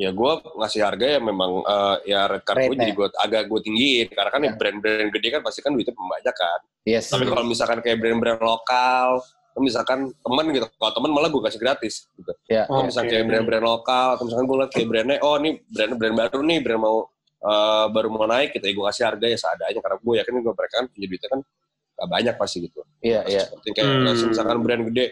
ya 0.00 0.10
gue 0.10 0.32
ngasih 0.56 0.80
harga 0.80 1.06
ya 1.06 1.20
memang 1.20 1.60
eh, 1.60 1.96
ya 2.08 2.24
red 2.24 2.40
card 2.40 2.72
gue 2.72 2.76
jadi 2.78 2.92
gue 2.96 3.06
agak 3.20 3.42
gue 3.46 3.60
tinggiin 3.60 4.08
karena 4.08 4.30
kan 4.32 4.40
Ya. 4.40 4.48
ya. 4.48 4.54
brand-brand 4.56 5.10
gede 5.12 5.28
kan 5.28 5.40
pasti 5.44 5.60
kan 5.60 5.76
duitnya 5.76 5.92
banyak 5.92 6.32
kan. 6.32 6.60
Yes. 6.88 7.12
Tapi 7.12 7.28
kalau 7.28 7.44
misalkan 7.44 7.84
kayak 7.84 8.00
brand-brand 8.00 8.40
lokal, 8.40 9.20
atau 9.20 9.60
misalkan 9.60 10.08
temen 10.08 10.44
gitu, 10.56 10.64
kalau 10.72 10.92
temen 10.96 11.10
malah 11.12 11.28
gue 11.28 11.42
kasih 11.44 11.60
gratis 11.60 12.08
gitu. 12.16 12.32
Ya. 12.48 12.64
Oh, 12.64 12.80
Kalau 12.80 12.88
misalkan 12.88 13.06
oke. 13.06 13.12
kayak 13.12 13.26
brand-brand 13.28 13.64
lokal, 13.66 14.06
atau 14.16 14.24
misalkan 14.24 14.46
gue 14.48 14.56
liat 14.56 14.70
kayak 14.72 14.88
brandnya, 14.88 15.16
oh 15.20 15.34
ini 15.36 15.50
brand 15.68 15.92
brand 16.00 16.14
baru 16.16 16.38
nih, 16.40 16.58
brand 16.64 16.80
mau 16.80 16.98
eh, 17.40 17.86
baru 17.92 18.08
mau 18.08 18.24
naik 18.24 18.56
gitu, 18.56 18.64
ya 18.64 18.72
gue 18.72 18.84
kasih 18.88 19.04
harga 19.04 19.26
ya 19.26 19.36
seadanya 19.36 19.80
karena 19.80 19.96
gue 20.00 20.14
yakin 20.24 20.32
gue 20.40 20.54
mereka 20.56 20.74
kan 20.76 20.86
punya 20.88 21.06
duitnya 21.08 21.28
kan 21.28 21.40
gak 22.00 22.08
banyak 22.08 22.34
pasti 22.40 22.56
gitu. 22.64 22.80
Iya, 23.04 23.20
iya. 23.28 23.42
Seperti 23.44 23.68
kayak 23.76 23.88
Hmm. 23.92 24.28
misalkan 24.32 24.56
brand 24.64 24.82
gede, 24.88 25.06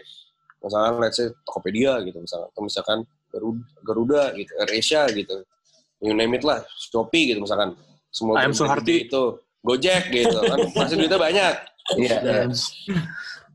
misalkan 0.57 0.93
let's 0.97 1.17
say 1.17 1.27
Tokopedia 1.45 2.01
gitu 2.01 2.17
misalkan, 2.17 2.47
atau 2.49 2.61
misalkan 2.65 2.97
Garuda, 3.29 3.63
Garuda 3.85 4.23
gitu, 4.35 4.51
AirAsia 4.57 5.05
gitu, 5.13 5.45
you 6.01 6.13
name 6.13 6.33
it 6.37 6.43
lah, 6.43 6.65
Shopee 6.77 7.33
gitu 7.33 7.39
misalkan, 7.41 7.77
semua 8.09 8.41
Ayam 8.41 8.51
brand 8.51 8.57
Suharti. 8.57 8.83
gede 8.85 8.95
itu, 9.09 9.23
Gojek 9.61 10.03
gitu 10.09 10.37
kan, 10.39 10.57
pasti 10.77 10.95
duitnya 10.97 11.19
banyak. 11.19 11.53
Iya, 11.97 12.17
iya. 12.21 12.43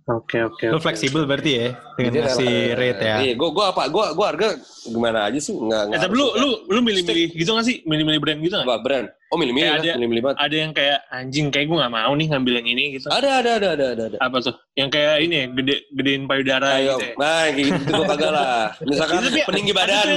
Oke 0.04 0.36
oke. 0.36 0.68
Lu 0.68 0.76
oke. 0.76 0.84
fleksibel 0.84 1.24
berarti 1.24 1.50
ya 1.50 1.66
dengan 1.96 2.12
Jadi 2.12 2.18
ngasih 2.20 2.54
rate 2.76 3.00
ya. 3.00 3.16
Iya, 3.24 3.32
gue 3.34 3.48
gua 3.48 3.72
apa? 3.72 3.88
Gua 3.88 4.12
gua 4.12 4.26
harga 4.28 4.60
gimana 4.84 5.24
aja 5.24 5.40
sih? 5.40 5.56
Nggak, 5.56 5.80
Eh 5.80 5.86
nggak 5.88 6.00
tapi 6.04 6.12
lu 6.12 6.26
lu 6.36 6.48
lu 6.68 6.78
milih-milih 6.84 7.32
gitu 7.32 7.50
nggak 7.50 7.64
sih? 7.64 7.76
Milih-milih 7.88 8.20
brand 8.20 8.38
gitu 8.38 8.52
nggak? 8.52 8.68
apa 8.68 8.76
brand? 8.78 9.06
Oh 9.32 9.40
milih-milih 9.40 9.64
ada- 9.64 9.96
milih-milih 9.96 10.22
banget. 10.22 10.36
Ada 10.44 10.56
yang 10.60 10.72
kayak 10.76 10.98
anjing 11.08 11.46
kayak 11.48 11.66
gue 11.66 11.76
nggak 11.80 11.94
mau 11.94 12.12
nih 12.12 12.26
ngambil 12.28 12.52
yang 12.54 12.68
ini 12.68 12.84
gitu. 12.94 13.06
Ada 13.08 13.28
ada 13.40 13.50
ada 13.56 13.68
ada 13.72 13.86
ada. 13.90 14.02
ada. 14.12 14.16
Apa 14.20 14.36
tuh? 14.44 14.54
Yang 14.76 14.88
kayak 14.92 15.14
ini 15.24 15.34
ya, 15.34 15.44
gede 15.48 15.76
gedein 15.90 16.22
payudara 16.28 16.68
Ayo, 16.76 16.84
gitu. 16.94 17.00
ya. 17.00 17.12
nah 17.16 17.42
kayak 17.48 17.64
gitu 17.64 17.90
gue 17.90 18.06
kagak 18.06 18.30
lah. 18.30 18.60
Misalkan 18.84 19.14
dia- 19.24 19.48
peninggi 19.48 19.72
ada 19.72 19.80
badan, 19.80 20.08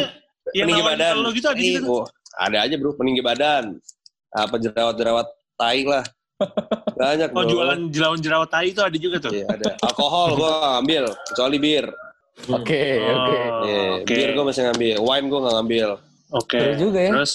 peninggi 0.51 0.83
badan. 0.83 1.13
Kalau 1.15 1.31
gitu 1.31 1.47
ada 1.47 1.61
gitu. 1.63 1.87
gua- 1.87 2.07
ada 2.35 2.57
aja 2.59 2.75
bro, 2.75 2.91
peninggi 2.91 3.23
badan. 3.23 3.63
Apa 4.35 4.59
jerawat-jerawat 4.59 5.27
tai 5.55 5.87
lah. 5.87 6.03
Banyak 6.97 7.29
Oh 7.33 7.41
bro. 7.41 7.49
jualan 7.49 7.79
jelawan 7.89 8.19
jerawat 8.21 8.49
tai 8.49 8.69
itu 8.69 8.81
ada 8.81 8.97
juga 8.97 9.17
tuh. 9.21 9.31
Iya, 9.33 9.45
ada. 9.49 9.65
Alkohol 9.81 10.37
gue 10.37 10.47
gak 10.47 10.71
ngambil, 10.77 11.03
kecuali 11.29 11.57
bir. 11.57 11.85
Oke, 12.47 12.83
oke. 13.01 13.37
Oh, 13.37 13.65
Iya, 13.65 13.81
Oke. 14.05 14.13
Bir 14.13 14.29
gue 14.33 14.45
masih 14.45 14.61
ngambil, 14.69 14.95
wine 15.01 15.25
gue 15.27 15.39
gak 15.41 15.55
ngambil. 15.57 15.89
Oke. 16.29 16.59
Betul 16.61 16.75
juga 16.79 16.99
ya. 17.01 17.11
Terus 17.17 17.33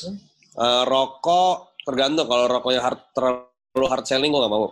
Eh, 0.52 0.82
rokok 0.84 1.80
tergantung 1.80 2.28
kalau 2.28 2.44
rokoknya 2.44 2.84
hard, 2.84 3.00
terlalu 3.16 3.86
hard 3.88 4.04
selling 4.04 4.28
gue 4.28 4.40
gak 4.44 4.52
mau. 4.52 4.68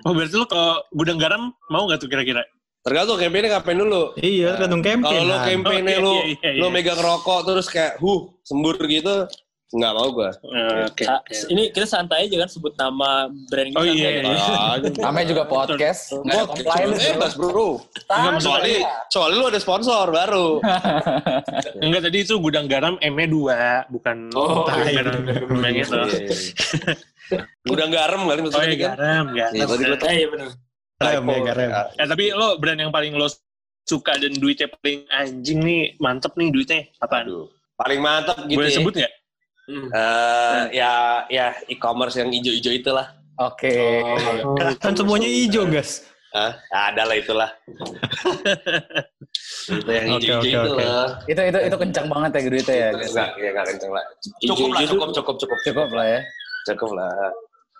oh 0.00 0.12
berarti 0.16 0.32
lu 0.32 0.48
ke 0.48 0.62
gudang 0.96 1.20
garam 1.20 1.52
mau 1.68 1.84
nggak 1.84 2.00
tuh 2.00 2.08
kira-kira? 2.08 2.40
Tergantung 2.80 3.20
campaignnya 3.20 3.60
ngapain 3.60 3.76
dulu. 3.76 4.16
Iya, 4.16 4.56
tergantung 4.56 4.80
campaign. 4.80 5.20
Kalau 5.28 5.36
campaignnya 5.44 5.96
Oh, 6.00 6.00
iya, 6.00 6.08
lo, 6.08 6.14
iya, 6.24 6.48
iya, 6.48 6.50
lo 6.56 6.66
iya. 6.66 6.72
megang 6.72 6.96
rokok 6.96 7.40
terus 7.44 7.68
kayak 7.68 8.00
huh 8.00 8.32
sembur 8.40 8.80
gitu, 8.88 9.28
nggak 9.70 9.92
mau 9.92 10.08
gue. 10.10 10.30
Eh, 10.50 10.82
Oke. 10.84 11.04
Sa- 11.04 11.18
oke. 11.20 11.34
Ini 11.46 11.62
kita 11.70 11.86
santai 11.86 12.26
aja 12.26 12.36
kan 12.36 12.48
sebut 12.48 12.74
nama 12.74 13.10
brand 13.46 13.70
Oh, 13.72 13.82
iya, 13.82 14.18
iya. 14.18 14.22
kan? 14.26 14.82
Namanya 15.00 15.26
juga 15.28 15.42
podcast. 15.44 16.10
Nggak 16.16 16.34
ada 16.34 16.44
compliance. 16.44 17.02
bebas 17.06 17.32
bro. 17.34 17.68
Enggak, 17.78 18.32
maksudnya- 18.32 18.42
Soalnya, 18.42 18.78
soalnya 19.08 19.36
lu 19.36 19.46
ada 19.46 19.60
sponsor 19.60 20.04
baru. 20.08 20.48
Enggak 21.84 22.02
tadi 22.02 22.18
itu 22.20 22.34
gudang 22.36 22.66
garam 22.66 22.98
M-nya 22.98 23.26
dua, 23.26 23.58
bukan 23.86 24.26
Oh, 24.32 24.66
iya, 24.82 25.00
itu. 25.00 25.12
Iya, 25.54 25.82
iya. 26.10 27.44
Udah 27.64 27.86
garam 27.86 28.20
kali 28.28 28.40
Oh 28.40 28.44
maksudnya 28.44 28.66
iya 28.66 28.74
kan? 28.76 28.90
garam, 28.92 29.24
Iya, 29.28 29.46
garam. 29.46 29.68
tadi 29.70 29.82
gua 29.86 29.96
Eh, 30.02 30.14
iya 30.16 30.26
benar. 30.28 30.48
Garam 31.00 31.24
ya, 31.24 31.38
garam. 31.46 31.68
Eh 31.94 32.06
tapi 32.08 32.24
lo 32.30 32.48
brand 32.56 32.78
yang 32.80 32.90
paling 32.90 33.14
lo 33.14 33.30
suka 33.82 34.12
dan 34.14 34.34
duitnya 34.34 34.66
paling 34.68 35.06
anjing 35.08 35.58
nih, 35.58 35.82
mantep 35.96 36.34
nih 36.34 36.50
duitnya 36.50 36.90
apaan? 36.98 37.24
Aduh, 37.24 37.46
paling 37.72 37.98
mantap 37.98 38.36
gitu 38.44 38.58
Boleh 38.58 38.68
ya. 38.68 38.76
sebut 38.76 38.94
nggak? 38.94 39.12
Eh, 39.70 40.60
ya, 40.74 40.92
ya 41.30 41.46
e-commerce 41.66 42.18
yang 42.18 42.28
hijau-hijau 42.28 42.72
itulah. 42.74 43.06
Oke. 43.38 44.02
Kan 44.82 44.92
semuanya 44.92 45.28
hijau, 45.30 45.64
guys. 45.64 46.04
Hah? 46.30 46.54
Ada 46.70 47.02
lah 47.10 47.16
itulah. 47.18 47.50
itu 49.70 49.90
yang 49.90 50.06
Oke, 50.14 50.22
hijau-hijau 50.26 50.60
oke, 50.62 50.66
itu 50.66 50.70
oke. 50.74 50.84
lah. 50.84 51.08
Itu 51.26 51.40
itu 51.42 51.58
itu 51.66 51.76
kencang 51.78 52.06
banget 52.06 52.30
ya 52.30 52.40
duitnya 52.50 52.76
ya. 52.76 52.88
guys. 52.94 53.10
Enggak, 53.10 53.28
ya 53.34 53.48
enggak 53.50 53.66
kenceng 53.74 53.90
lah. 53.90 54.04
Hijau- 54.04 54.48
Cukup 54.54 54.68
lah, 54.70 54.80
hijau 54.80 54.94
cukup, 54.94 55.08
cukup, 55.14 55.34
cukup. 55.42 55.58
Cukup 55.66 55.88
lah 55.94 56.06
ya. 56.06 56.20
Cukup 56.70 56.90
lah. 56.94 57.12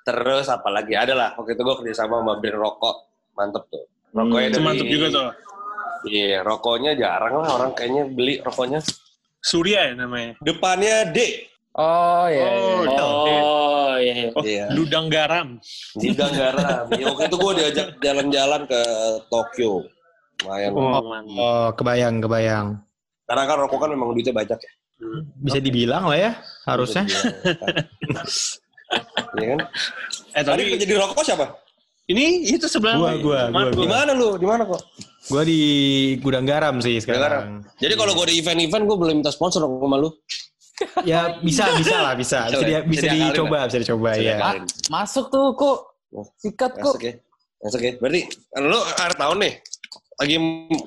Terus 0.03 0.47
apalagi 0.51 0.95
ada 0.97 1.15
lah. 1.15 1.31
Waktu 1.39 1.55
itu 1.55 1.63
gue 1.63 1.77
kerjasama 1.85 2.15
sama 2.23 2.33
brand 2.41 2.59
rokok. 2.59 2.97
Mantep 3.39 3.65
tuh. 3.71 3.85
Rokoknya 4.11 4.49
Itu 4.51 4.59
dari... 4.59 4.67
mantep 4.67 4.87
juga 4.91 5.07
tuh. 5.13 5.25
Iya, 6.09 6.39
rokoknya 6.41 6.93
jarang 6.97 7.35
lah 7.45 7.51
orang 7.61 7.71
kayaknya 7.77 8.09
beli 8.09 8.41
rokoknya. 8.41 8.81
Surya 9.41 9.93
ya 9.93 9.95
namanya. 9.95 10.35
Depannya 10.41 11.07
D. 11.13 11.47
Oh 11.79 12.27
iya. 12.27 12.47
Oh, 12.51 12.83
iya. 12.83 12.99
Oh, 12.99 13.95
iya. 14.03 14.15
iya. 14.15 14.29
Oh, 14.35 14.43
Iya. 14.43 14.67
Ludang 14.75 15.07
garam. 15.07 15.63
Di 15.95 16.11
Garam. 16.11 16.91
Ya, 16.91 17.05
waktu 17.15 17.31
itu 17.31 17.37
gue 17.39 17.53
diajak 17.63 17.87
jalan-jalan 18.03 18.61
ke 18.67 18.81
Tokyo. 19.31 19.87
Lumayan. 20.43 20.71
Oh, 20.75 21.03
mantap. 21.07 21.39
Oh, 21.39 21.69
kebayang, 21.79 22.15
kebayang. 22.19 22.67
Karena 23.31 23.43
kan 23.47 23.57
rokok 23.63 23.79
kan 23.87 23.91
memang 23.95 24.11
duitnya 24.11 24.35
banyak 24.35 24.59
ya. 24.59 24.73
Bisa 25.41 25.59
dibilang 25.63 26.11
lah 26.11 26.19
ya, 26.19 26.33
harusnya. 26.67 27.07
Iya 29.39 29.47
kan? 29.55 29.61
Eh 30.35 30.43
Tadi 30.43 30.67
tapi 30.67 30.83
jadi 30.83 30.99
rokok 30.99 31.23
siapa? 31.23 31.47
ini 32.11 32.43
itu 32.43 32.67
sebelah 32.67 32.99
Gua, 32.99 33.15
gua, 33.23 33.41
gua, 33.55 33.71
Di 33.71 33.87
mana 33.87 34.11
lu? 34.19 34.35
Di 34.35 34.43
mana 34.43 34.67
kok? 34.67 34.83
Gue 35.31 35.43
di 35.47 35.61
gudang 36.19 36.43
garam 36.43 36.83
sih 36.83 36.99
sekarang. 36.99 37.63
Jadi 37.79 37.95
kalau 37.95 38.19
gue 38.19 38.35
di 38.35 38.43
event-event 38.43 38.83
gue 38.83 38.97
boleh 38.99 39.15
minta 39.15 39.31
sponsor 39.31 39.63
sama 39.63 39.95
lu. 39.95 40.11
Ya 41.03 41.37
bisa, 41.39 41.65
bisa 41.75 41.97
lah, 41.99 42.15
bisa. 42.15 42.49
Bisa, 42.49 42.57
Bisa 42.57 42.65
di- 42.65 42.73
ya? 42.73 42.81
bisa 42.83 43.07
Bisa 43.07 43.15
dicoba, 43.29 43.59
bisa 43.67 43.79
dicoba 43.79 44.09
Bisa 44.11 44.21
ya. 44.21 44.25
diakalin. 44.35 44.63
Masuk 44.89 45.25
tuh 45.29 45.47
kok. 45.53 45.79
Sikat 46.37 46.73
kok. 46.75 46.95
Masuk 46.97 47.03
ya. 47.03 47.15
Masuk 47.61 47.81
ya. 47.81 47.93
Berarti 47.97 48.21
lu 48.59 48.79
akhir 48.81 49.15
tahun 49.15 49.37
nih 49.39 49.55
lagi 50.17 50.35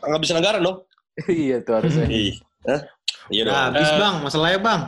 ngabisin 0.03 0.37
anggaran 0.37 0.61
dong? 0.61 0.77
iya 1.29 1.57
tuh 1.59 1.73
harusnya. 1.75 2.05
Hah? 2.65 2.81
Iya 3.27 3.41
dong. 3.43 3.53
Nah, 3.53 3.63
habis 3.69 3.87
Eh. 3.87 3.97
bang, 3.97 4.15
masalahnya 4.19 4.59
bang. 4.59 4.81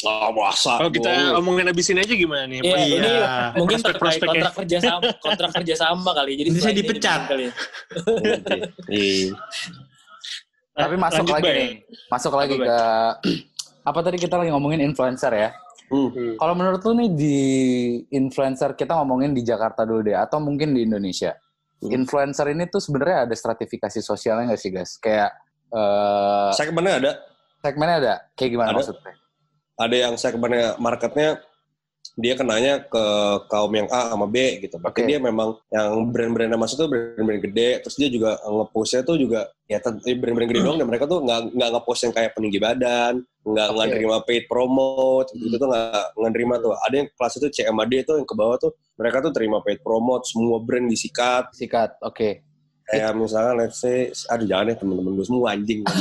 Oh, 0.00 0.32
masa. 0.32 0.80
kalau 0.80 0.88
kita 0.88 1.12
Bohong. 1.12 1.44
omongin 1.44 1.68
abisin 1.68 2.00
aja 2.00 2.08
gimana 2.08 2.48
nih? 2.48 2.64
Iya, 2.64 2.72
Apa- 2.72 2.80
ini 2.80 2.96
Iya. 3.04 3.28
mungkin 3.52 3.76
terkait 3.76 4.00
Prospek-prospeknya. 4.00 4.28
kontrak 4.32 4.54
kerja 4.56 4.78
sama, 4.80 5.00
kontrak 5.28 5.50
kerja 5.52 5.74
sama 5.76 6.10
kali. 6.14 6.32
Jadi 6.40 6.48
Bisa 6.50 6.70
dipecat. 6.72 7.20
kali 7.28 7.42
ya. 7.44 7.52
Iya. 8.88 9.28
Tapi 10.80 10.94
masuk 10.96 11.20
Lanjut, 11.20 11.34
lagi 11.36 11.50
nih. 11.52 11.70
Masuk 12.08 12.32
lagi 12.32 12.54
ke 12.56 12.76
apa 13.80 13.98
tadi 14.04 14.16
kita 14.20 14.36
lagi 14.36 14.50
ngomongin 14.52 14.84
influencer 14.84 15.32
ya. 15.32 15.50
Hmm. 15.90 16.38
Kalau 16.38 16.54
menurut 16.54 16.80
lu 16.86 16.92
nih 17.02 17.10
di 17.10 17.38
influencer 18.14 18.78
kita 18.78 18.94
ngomongin 18.94 19.34
di 19.34 19.42
Jakarta 19.42 19.82
dulu 19.82 20.06
deh 20.06 20.14
atau 20.14 20.38
mungkin 20.38 20.70
di 20.70 20.86
Indonesia. 20.86 21.34
Hmm. 21.82 21.90
Influencer 21.90 22.46
ini 22.52 22.68
tuh 22.70 22.78
sebenarnya 22.78 23.26
ada 23.26 23.34
stratifikasi 23.34 23.98
sosialnya 23.98 24.54
nggak 24.54 24.60
sih 24.60 24.70
guys? 24.70 24.94
Kayak 25.02 25.34
eh 25.70 26.50
Segmennya 26.54 26.94
ada. 27.02 27.12
segmennya 27.60 27.96
ada. 28.00 28.14
Kayak 28.38 28.50
gimana 28.54 28.68
Ada. 28.70 28.78
maksudnya? 28.78 29.12
Ada 29.80 29.96
yang 29.96 30.14
segmennya 30.20 30.66
marketnya 30.78 31.28
dia 32.20 32.34
kenanya 32.36 32.84
ke 32.84 33.04
kaum 33.48 33.72
yang 33.72 33.88
A 33.88 34.12
sama 34.12 34.26
B 34.28 34.60
gitu. 34.60 34.76
Tapi 34.76 35.00
Oke. 35.04 35.08
dia 35.08 35.18
memang 35.20 35.56
yang 35.72 36.04
brand-brand 36.10 36.50
yang 36.52 36.60
masuk 36.60 36.76
tuh 36.84 36.88
brand-brand 36.90 37.42
gede. 37.44 37.80
Terus 37.84 37.96
dia 37.96 38.08
juga 38.12 38.36
nge-postnya 38.44 39.02
tuh 39.06 39.16
juga 39.16 39.48
ya 39.70 39.78
eh, 39.80 40.16
brand-brand 40.16 40.48
gede 40.50 40.60
dong. 40.64 40.76
Dan 40.80 40.86
mereka 40.88 41.08
tuh 41.08 41.24
nggak 41.24 41.54
nggak 41.56 41.68
nge-post 41.76 42.00
yang 42.08 42.14
kayak 42.16 42.32
peninggi 42.36 42.58
badan, 42.60 43.24
nggak 43.40 43.68
Oke. 43.68 43.74
nggak 43.76 43.88
nerima 43.96 44.18
paid 44.28 44.44
promote 44.44 45.28
gitu 45.32 45.54
tuh 45.56 45.68
nggak 45.68 46.04
nggak 46.16 46.32
nerima 46.32 46.54
tuh. 46.60 46.72
Ada 46.76 46.94
yang 47.00 47.08
kelas 47.16 47.34
itu 47.40 47.46
CMAD 47.60 47.92
tuh 48.04 48.14
yang 48.20 48.28
ke 48.28 48.36
bawah 48.36 48.56
tuh 48.60 48.72
mereka 49.00 49.16
tuh 49.24 49.32
terima 49.32 49.64
paid 49.64 49.80
promote, 49.80 50.28
semua 50.28 50.60
brand 50.60 50.84
disikat. 50.84 51.48
Sikat. 51.56 51.96
Oke. 52.04 52.49
Kayak 52.90 53.14
misalkan 53.14 53.54
let's 53.56 53.78
say, 53.78 53.96
aduh 54.26 54.42
jangan 54.44 54.66
deh 54.66 54.76
temen-temen 54.76 55.12
gue 55.14 55.22
semua 55.22 55.54
anjing. 55.54 55.80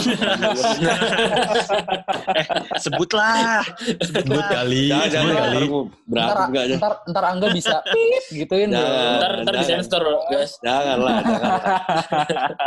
Sebutlah. 2.80 3.62
Sebut 4.00 4.44
kali, 4.44 4.90
jangan, 4.90 5.10
jangan, 5.10 5.34
kali. 5.36 5.56
ntar 5.56 5.64
gue 5.64 5.84
Ntar, 6.10 6.38
ntar, 6.76 6.94
ntar 7.06 7.24
Angga 7.26 7.48
bisa 7.52 7.78
gituin 8.30 8.70
Jangan. 8.70 9.14
Ntar, 9.20 9.32
ntar 9.40 9.54
jangan. 9.54 9.62
disensor, 9.62 10.04
guys. 10.28 10.52
Janganlah, 10.60 11.18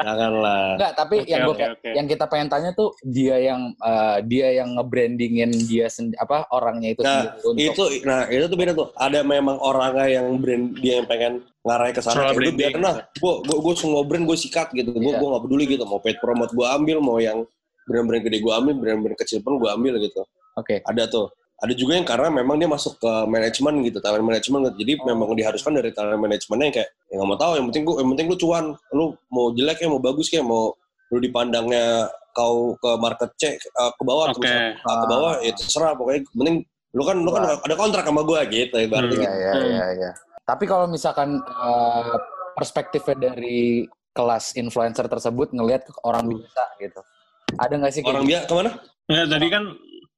janganlah. 0.00 0.64
Enggak, 0.79 0.93
tapi 0.95 1.17
yang 1.26 1.43
oke. 1.49 1.67
yang 1.85 2.07
kita 2.07 2.25
pengen 2.26 2.49
tanya 2.49 2.71
tuh 2.73 2.95
dia 3.02 3.37
yang 3.38 3.75
eh, 3.75 4.19
dia 4.25 4.49
yang 4.55 4.79
nge-brandingin 4.79 5.50
dia 5.67 5.87
sendi- 5.88 6.17
apa 6.17 6.47
orangnya 6.50 6.95
itu 6.95 7.00
Nah, 7.02 7.35
sendiri 7.35 7.69
untuk 7.69 7.91
itu 7.91 8.07
nah 8.07 8.23
itu 8.29 8.45
tuh 8.47 8.59
beda 8.59 8.73
tuh. 8.73 8.88
Ada 8.95 9.21
memang 9.23 9.59
orangnya 9.59 10.07
yang 10.12 10.26
brand 10.38 10.79
dia 10.79 11.00
yang 11.00 11.09
pengen 11.09 11.33
ngarahin 11.62 11.95
ke 11.95 12.02
sana 12.02 12.14
kayak 12.28 12.37
gue 12.37 12.52
biar 12.52 12.73
nah 12.76 12.95
gue 13.07 13.33
gue 13.40 13.57
gue 13.57 13.75
semua 13.75 14.02
brand 14.02 14.25
gue 14.25 14.35
sikat 14.35 14.69
gitu 14.73 14.90
gue 14.90 15.02
Iya. 15.04 15.19
gue 15.19 15.28
nggak 15.28 15.42
peduli 15.42 15.64
gitu 15.69 15.85
mau 15.85 15.99
paid 15.99 16.19
promote 16.19 16.50
gue 16.50 16.66
ambil 16.66 16.99
mau 16.99 17.19
yang 17.19 17.47
brand-brand 17.83 18.23
gede 18.23 18.38
gue 18.38 18.52
ambil 18.52 18.75
brand-brand 18.76 19.16
kecil 19.16 19.38
pun 19.40 19.59
gue 19.59 19.66
ambil 19.66 19.99
gitu 19.99 20.23
Oke. 20.54 20.83
ada 20.83 21.07
tuh 21.07 21.31
ada 21.59 21.71
juga 21.73 21.95
yang 21.95 22.02
karena 22.02 22.26
memang 22.28 22.59
dia 22.59 22.66
masuk 22.66 22.99
ke 22.99 23.12
manajemen 23.25 23.87
gitu 23.87 23.99
talent 23.99 24.23
management 24.23 24.62
gitu. 24.69 24.76
jadi 24.81 24.92
Oh. 24.99 25.07
memang 25.09 25.28
diharuskan 25.33 25.73
dari 25.73 25.90
talent 25.90 26.19
manajemennya 26.19 26.64
yang 26.64 26.76
kayak 26.76 26.88
ya 27.07 27.14
nggak 27.14 27.28
mau 27.28 27.38
tahu 27.38 27.52
yang 27.54 27.66
penting 27.71 27.83
gue 27.85 27.95
yang 27.97 28.11
penting 28.11 28.26
lu 28.26 28.37
cuan 28.37 28.64
lu 28.92 29.04
mau 29.28 29.47
jelek 29.52 29.78
ya 29.78 29.88
mau 29.88 30.02
bagus 30.02 30.26
kayak 30.26 30.42
mau 30.42 30.75
lu 31.09 31.19
dipandangnya 31.19 31.85
kau 32.33 32.75
ke 32.75 32.90
market 32.97 33.31
C 33.37 33.42
eh, 33.52 33.59
ke 33.92 34.02
bawah 34.02 34.33
ke, 34.33 34.40
misalnya, 34.40 34.75
ah, 34.83 34.97
ke 34.97 35.07
bawah 35.07 35.33
ya 35.38 35.52
terserah 35.52 35.92
pokoknya 35.95 36.21
penting 36.33 36.57
lu 36.90 37.02
kan 37.02 37.16
lu 37.16 37.31
kan 37.31 37.42
ada 37.54 37.75
kontrak 37.75 38.02
sama 38.02 38.23
gue 38.23 38.40
gitu 38.49 38.75
ya 38.75 38.87
berarti 38.87 39.14
Hmm. 39.14 39.23
Iya, 39.23 39.33
iya, 39.33 39.52
Hmm. 39.52 39.66
iya, 39.69 39.87
iya. 39.95 40.11
Tapi 40.42 40.64
kalau 40.66 40.87
misalkan 40.87 41.38
eh, 41.38 42.16
perspektifnya 42.52 43.32
dari 43.32 43.87
kelas 44.12 44.54
influencer 44.54 45.08
tersebut 45.08 45.56
ngelihat 45.56 45.88
ke 45.88 45.92
orang 46.04 46.28
biasa 46.28 46.62
gitu. 46.78 47.00
Ada 47.56 47.75
nggak 47.80 47.92
sih 47.92 48.02
orang 48.04 48.25
gitu? 48.25 48.30
biasa 48.32 48.44
ke 48.44 48.54
mana 48.56 48.70
Nggak, 49.08 49.26
tadi 49.28 49.46
kan 49.49 49.64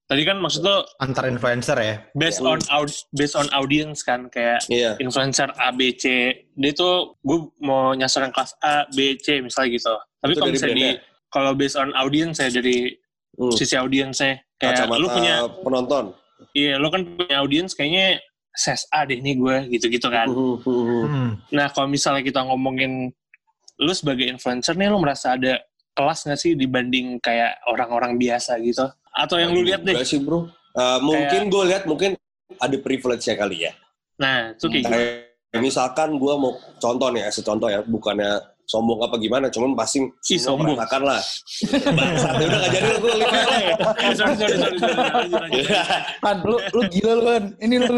tadi 0.04 0.22
kan 0.22 0.36
maksud 0.36 0.60
lo 0.62 0.76
Antar 1.00 1.24
influencer 1.26 1.78
ya. 1.80 1.94
based 2.12 2.44
on 2.44 2.60
aud- 2.68 3.06
based 3.16 3.32
on 3.34 3.48
audience 3.56 4.04
kan 4.04 4.28
kayak 4.28 4.60
iya 4.68 4.94
influencer 5.00 5.48
A 5.56 5.72
B 5.72 5.96
C 5.96 6.30
dia 6.54 6.72
tuh 6.76 7.16
gue 7.24 7.38
mau 7.64 7.96
nyasar 7.96 8.28
yang 8.28 8.34
kelas 8.34 8.52
A 8.60 8.84
B 8.92 9.16
C 9.16 9.40
misalnya 9.40 9.70
gitu 9.72 9.94
tapi 10.20 10.32
kalau 10.36 10.46
dari 10.52 10.54
misalnya 10.60 10.76
di 10.76 10.88
kalau 11.32 11.50
based 11.56 11.78
on 11.80 11.90
audience 11.96 12.36
ya 12.38 12.50
dari 12.50 12.92
Hmm. 13.34 13.50
sisi 13.50 13.74
audience 13.74 14.22
kayak 14.22 14.46
kacamata 14.78 15.00
lu 15.02 15.10
punya 15.10 15.34
penonton 15.66 16.04
iya 16.54 16.78
lu 16.78 16.86
kan 16.86 17.02
punya 17.02 17.42
audience 17.42 17.74
kayaknya 17.74 18.22
ses 18.54 18.86
A 18.94 19.02
deh 19.02 19.18
nih 19.18 19.34
gue 19.34 19.56
gitu-gitu 19.76 20.06
kan. 20.06 20.30
Hmm, 20.30 20.56
hmm, 20.62 20.82
hmm. 20.86 21.04
Hmm. 21.10 21.30
nah 21.50 21.66
kalau 21.74 21.90
misalnya 21.90 22.22
kita 22.22 22.40
ngomongin 22.46 23.10
lu 23.82 23.92
sebagai 23.92 24.30
influencer 24.30 24.78
nih 24.78 24.86
lu 24.86 25.02
merasa 25.02 25.34
ada 25.34 25.58
kelas 25.94 26.26
nggak 26.26 26.38
sih 26.38 26.52
dibanding 26.54 27.18
kayak 27.18 27.58
orang-orang 27.66 28.14
biasa 28.14 28.58
gitu? 28.62 28.86
Atau 29.14 29.42
yang 29.42 29.50
lu 29.50 29.66
lihat 29.66 29.82
deh? 29.82 29.94
Enggak 29.94 30.06
sih 30.06 30.22
bro. 30.22 30.46
Uh, 30.74 30.98
mungkin 31.02 31.50
gue 31.50 31.62
lihat 31.70 31.86
mungkin 31.86 32.18
ada 32.58 32.76
privilege-nya 32.78 33.34
kali 33.38 33.66
ya. 33.66 33.72
Nah 34.18 34.54
itu 34.54 34.66
kayak 34.70 34.90
kayak 35.50 35.62
misalkan 35.62 36.18
gue 36.18 36.34
mau 36.34 36.58
contoh 36.82 37.08
nih 37.14 37.22
as 37.26 37.38
a 37.38 37.42
contoh 37.46 37.70
ya 37.70 37.82
bukannya 37.82 38.53
sombong 38.64 39.00
apa 39.04 39.16
gimana 39.16 39.46
cuman 39.52 39.76
pasti 39.76 40.00
semua 40.24 40.40
sombong. 40.56 40.72
merasakan 40.72 41.02
lah 41.04 41.20
bangsat 41.94 42.34
ya 42.40 42.44
udah 42.48 42.58
gak 42.64 42.70
jadi 42.72 42.86
lu 42.88 42.98
gue 42.98 43.12
lima 43.20 43.40
sorry 44.16 44.34
sorry 44.40 44.56
sorry. 45.28 45.60
Han, 46.24 46.36
lu 46.42 46.56
lu 46.72 46.80
gila 46.88 47.12
lu 47.14 47.24
Han. 47.28 47.44
Ini 47.60 47.74
lu 47.84 47.94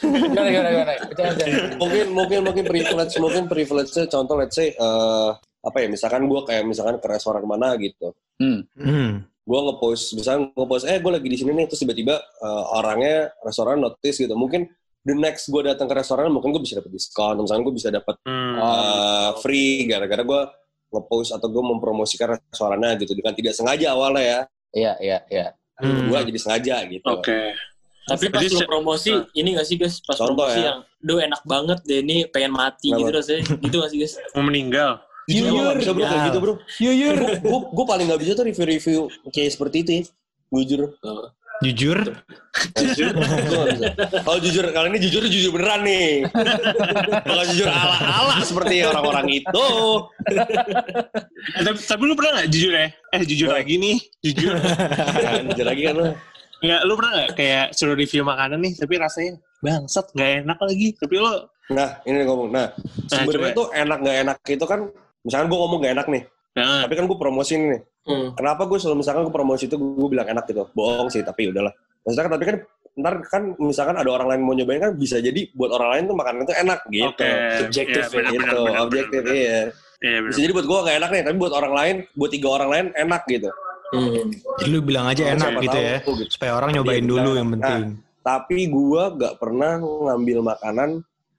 gimana 0.00 0.48
gimana 0.52 0.68
gimana. 0.70 0.92
Bercanda, 1.08 1.32
bercanda. 1.32 1.76
mungkin 1.80 2.06
mungkin 2.12 2.38
mungkin 2.44 2.64
privilege 2.68 3.14
mungkin 3.16 3.44
privilege 3.48 3.90
contoh 4.06 4.34
let's 4.36 4.54
say 4.54 4.68
eh, 4.70 5.30
apa 5.64 5.76
ya 5.80 5.88
misalkan 5.88 6.28
gue 6.28 6.40
kayak 6.44 6.64
misalkan 6.68 7.00
ke 7.00 7.06
restoran 7.08 7.44
mana 7.44 7.72
gitu 7.80 8.12
Hmm. 8.34 8.66
Hmm. 8.74 9.22
gue 9.46 9.60
ngepost 9.62 10.18
misalnya 10.18 10.50
ngepost 10.58 10.90
eh 10.90 10.98
gue 10.98 11.12
lagi 11.14 11.28
di 11.30 11.38
sini 11.38 11.54
nih 11.54 11.70
terus 11.70 11.80
tiba-tiba 11.80 12.18
eh, 12.18 12.64
orangnya 12.74 13.30
restoran 13.46 13.78
notice 13.78 14.18
gitu 14.18 14.34
mungkin 14.34 14.66
the 15.04 15.14
next 15.14 15.46
gue 15.46 15.62
datang 15.62 15.84
ke 15.84 15.94
restoran 15.94 16.28
mungkin 16.28 16.50
gue 16.50 16.60
bisa 16.60 16.76
dapat 16.76 16.90
diskon 16.90 17.36
misalnya 17.38 17.62
gue 17.62 17.74
bisa 17.74 17.88
dapat 17.88 18.16
Hmm. 18.22 18.56
eh, 18.56 19.30
free 19.38 19.84
gara-gara 19.84 20.20
gue 20.20 20.40
ngepost 20.90 21.30
atau 21.30 21.46
gue 21.46 21.62
mempromosikan 21.62 22.34
restorannya 22.34 22.96
gitu 22.98 23.12
dengan 23.12 23.32
tidak 23.32 23.52
sengaja 23.52 23.92
awalnya 23.92 24.22
ya 24.22 24.40
Iya 24.72 24.92
iya 24.98 25.18
iya. 25.28 25.46
Hmm. 25.76 26.08
gue 26.08 26.18
jadi 26.26 26.38
sengaja 26.38 26.74
gitu 26.84 27.04
Oke. 27.04 27.54
Tapi 28.04 28.28
pas 28.28 28.36
Jadi 28.38 28.52
lu 28.54 28.68
promosi, 28.68 29.10
Nah. 29.10 29.24
ini 29.32 29.56
gak 29.56 29.64
sih 29.64 29.76
guys? 29.76 29.96
Pas 29.98 30.12
Contoh 30.14 30.44
promosi 30.44 30.60
ya. 30.60 30.64
yang, 30.68 30.78
duh 31.00 31.16
enak 31.18 31.40
banget 31.42 31.78
deh 31.82 31.98
ini 31.98 32.28
pengen 32.28 32.52
mati 32.52 32.88
Kenapa? 32.88 33.00
gitu 33.00 33.10
rasanya. 33.16 33.42
Gitu 33.56 33.74
gak 33.74 33.88
sih 33.88 33.98
guys? 33.98 34.14
Mau 34.30 34.44
meninggal. 34.44 34.90
Jujur 35.24 35.48
gak 35.64 35.78
bisa 35.80 35.90
bro 35.90 36.02
kayak 36.02 36.12
Ya. 36.14 36.26
gitu 36.28 36.38
bro 36.38 36.54
Yuyur. 36.78 37.16
gue 37.40 37.60
gue 37.70 37.86
paling 37.88 38.06
gak 38.06 38.20
bisa 38.20 38.30
tuh 38.34 38.44
review-review 38.44 39.00
kayak 39.30 39.50
seperti 39.50 39.76
itu 39.80 39.90
ya 39.90 40.02
jujur 40.54 40.80
Jujur. 41.62 41.98
jujur 42.74 43.10
kalau 44.26 44.38
jujur 44.42 44.64
kali 44.70 44.86
ini 44.94 44.98
jujur 45.02 45.22
jujur 45.26 45.50
beneran 45.54 45.82
nih 45.86 46.22
kalau 47.26 47.42
jujur 47.50 47.66
ala-ala 47.66 48.42
seperti 48.42 48.82
orang-orang 48.86 49.42
itu 49.42 49.66
Eh, 51.54 51.62
tapi, 51.62 51.78
tapi 51.82 52.02
lu 52.08 52.14
pernah 52.16 52.40
nggak 52.40 52.50
jujur 52.50 52.72
ya? 52.72 52.88
Eh 53.12 53.22
jujur 53.26 53.50
lagi 53.52 53.74
nih, 53.76 53.96
jujur. 54.24 54.56
Jujur 55.52 55.66
lagi 55.66 55.82
kan 55.84 55.94
lo 55.94 56.04
Nggak, 56.64 56.80
lu 56.88 56.92
pernah 56.96 57.12
nggak 57.12 57.30
kayak 57.36 57.66
suruh 57.76 57.92
review 57.92 58.24
makanan 58.24 58.58
nih, 58.64 58.72
tapi 58.72 58.94
rasanya 58.96 59.32
bangsat, 59.60 60.06
nggak 60.16 60.30
enak 60.46 60.58
lagi. 60.64 60.88
Tapi 60.96 61.14
lu, 61.20 61.34
nah 61.72 62.00
ini 62.04 62.24
ngomong 62.24 62.48
nah 62.52 62.68
sebenarnya 63.08 63.52
coba. 63.52 63.56
tuh 63.56 63.66
enak 63.72 63.98
gak 64.04 64.16
enak 64.20 64.36
itu 64.44 64.64
kan 64.68 64.80
misalkan 65.24 65.46
gue 65.48 65.58
ngomong 65.64 65.78
gak 65.80 65.94
enak 65.96 66.06
nih 66.12 66.22
nah, 66.54 66.82
tapi 66.82 66.94
kan 66.94 67.04
gue 67.04 67.18
promosiin 67.18 67.62
nih 67.68 67.82
Hmm. 68.04 68.36
kenapa 68.36 68.68
gue 68.68 68.76
selalu 68.76 69.00
misalkan 69.00 69.24
gue 69.24 69.32
promosi 69.32 69.64
itu 69.64 69.74
gue 69.74 70.08
bilang 70.08 70.28
enak 70.28 70.44
gitu 70.44 70.68
bohong 70.70 71.08
sih 71.08 71.20
tapi 71.20 71.48
udahlah 71.48 71.72
maksudnya 72.04 72.20
kan 72.22 72.32
tapi 72.32 72.44
kan 72.44 72.56
ntar 72.94 73.14
kan 73.24 73.42
misalkan 73.58 73.96
ada 73.96 74.06
orang 74.06 74.28
lain 74.28 74.40
mau 74.40 74.52
nyobain 74.52 74.76
kan 74.78 74.92
bisa 74.92 75.18
jadi 75.18 75.48
buat 75.50 75.72
orang 75.72 75.88
lain 75.88 76.02
tuh 76.04 76.14
makanan 76.14 76.40
itu 76.42 76.52
enak 76.54 76.78
gitu 76.86 77.08
oke. 77.08 77.30
Subjektif 77.58 78.04
ya, 78.06 78.22
gitu 78.28 78.58
objektif 78.78 79.22
iya. 79.24 79.72
Iya, 79.98 80.16
benar. 80.20 80.28
bisa 80.28 80.38
jadi 80.38 80.52
buat 80.52 80.66
gue 80.68 80.78
gak 80.84 80.96
enak 81.00 81.10
nih 81.10 81.22
tapi 81.24 81.36
buat 81.40 81.54
orang 81.54 81.72
lain 81.72 81.94
buat 82.12 82.30
tiga 82.30 82.48
orang 82.52 82.68
lain 82.68 82.86
enak 82.94 83.22
gitu 83.26 83.48
Hmm. 83.88 84.26
Jadi 84.58 84.68
lu 84.68 84.82
bilang 84.82 85.06
aja 85.06 85.22
enak 85.30 85.48
Siapa 85.48 85.62
gitu 85.62 85.78
tahu, 85.78 85.86
ya. 85.86 85.96
gitu. 86.02 86.22
Supaya 86.28 86.52
orang 86.58 86.70
nyobain 86.72 86.98
Iya, 86.98 87.08
dulu 87.08 87.30
yang 87.32 87.48
penting. 87.52 87.82
tapi 88.20 88.58
gue 88.66 89.02
gak 89.16 89.34
pernah 89.38 89.72
ngambil 89.78 90.38
makanan 90.44 90.90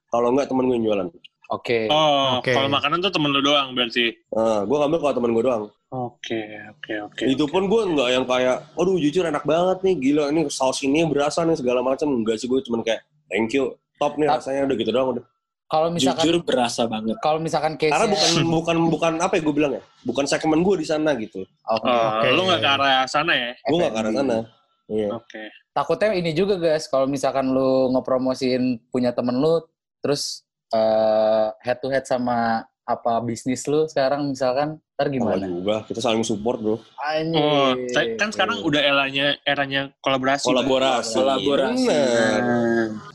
kalau 0.07 0.27
nggak 0.31 0.47
temen 0.47 0.63
gue 0.65 0.75
yang 0.75 0.85
jualan 0.87 1.07
Oke. 1.47 1.85
Oh, 1.87 2.41
Oke. 2.41 2.51
kalau 2.51 2.65
makanan 2.67 2.99
tuh 2.99 3.13
temen 3.13 3.29
lu 3.29 3.39
doang 3.39 3.71
berarti. 3.71 4.13
Nah, 4.33 4.65
gue 4.65 4.77
ngambil 4.77 4.99
kalau 4.99 5.13
temen 5.13 5.31
gue 5.31 5.43
doang 5.43 5.63
Oke, 5.93 6.41
oke, 6.75 6.93
oke. 7.07 7.23
itu 7.23 7.45
pun 7.45 7.71
gue 7.71 7.81
nggak 7.87 8.09
yang 8.11 8.25
kayak 8.25 8.67
aduh 8.75 8.97
jujur 8.97 9.23
enak 9.23 9.47
banget 9.47 9.79
nih 9.79 9.95
gila 9.95 10.27
ini 10.27 10.43
saus 10.49 10.83
ini 10.83 11.07
berasa 11.07 11.47
nih 11.47 11.55
segala 11.55 11.79
macam 11.79 12.11
enggak 12.11 12.35
sih 12.35 12.51
gue 12.51 12.59
cuman 12.59 12.83
kayak 12.83 12.99
thank 13.31 13.53
you 13.55 13.71
top 13.95 14.19
nih 14.19 14.27
rasanya 14.27 14.67
udah 14.67 14.75
gitu 14.75 14.91
doang 14.91 15.09
udah 15.15 15.25
Kalau 15.65 15.89
misalkan 15.89 16.25
Jujur 16.27 16.43
berasa 16.43 16.83
banget. 16.85 17.15
kalau 17.23 17.39
misalkan 17.39 17.73
case 17.73 17.89
karena 17.89 18.11
bukan 18.11 18.43
bukan 18.45 18.75
bukan 18.91 19.11
apa 19.17 19.39
ya 19.39 19.41
gue 19.41 19.55
bilang 19.55 19.71
ya 19.71 19.81
bukan 20.03 20.25
segmen 20.27 20.61
gue 20.61 20.75
di 20.77 20.85
sana 20.85 21.15
gitu 21.15 21.41
Oke. 21.63 21.87
Oh, 21.87 22.05
Oke. 22.11 22.27
lu 22.29 22.41
nggak 22.43 22.59
ke 22.59 22.69
arah 22.69 22.93
sana 23.07 23.31
ya? 23.31 23.51
gue 23.55 23.77
nggak 23.79 23.93
ke 23.93 23.99
arah 24.01 24.11
sana 24.11 24.37
iya 24.85 25.07
Oke. 25.09 25.43
Takutnya 25.71 26.13
ini 26.13 26.31
juga 26.31 26.55
guys, 26.55 26.87
kalau 26.87 27.03
misalkan 27.03 27.51
lu 27.51 27.91
ngepromosiin 27.91 28.79
punya 28.87 29.11
temen 29.11 29.35
lu, 29.35 29.59
terus 29.99 30.44
eh, 30.73 31.47
head 31.61 31.77
to 31.83 31.87
head 31.91 32.05
sama 32.07 32.65
apa 32.85 33.17
bisnis 33.25 33.65
lu 33.65 33.89
sekarang 33.89 34.29
misalkan, 34.29 34.77
ntar 34.93 35.09
Gimana? 35.09 35.41
gimana? 35.41 35.45
juga 35.49 35.75
kita 35.89 35.99
saling 36.05 36.21
support 36.21 36.61
bro 36.61 36.77
Anjir. 37.01 37.41
Oh, 37.41 37.73
kan 38.15 38.29
sekarang 38.29 38.61
udah 38.61 38.81
eranya 38.81 39.33
eranya 39.41 39.89
kolaborasi. 40.05 40.45
kolaborasi 40.45 41.17
Kolaborasi. 41.17 41.89
Bener. 41.89 42.41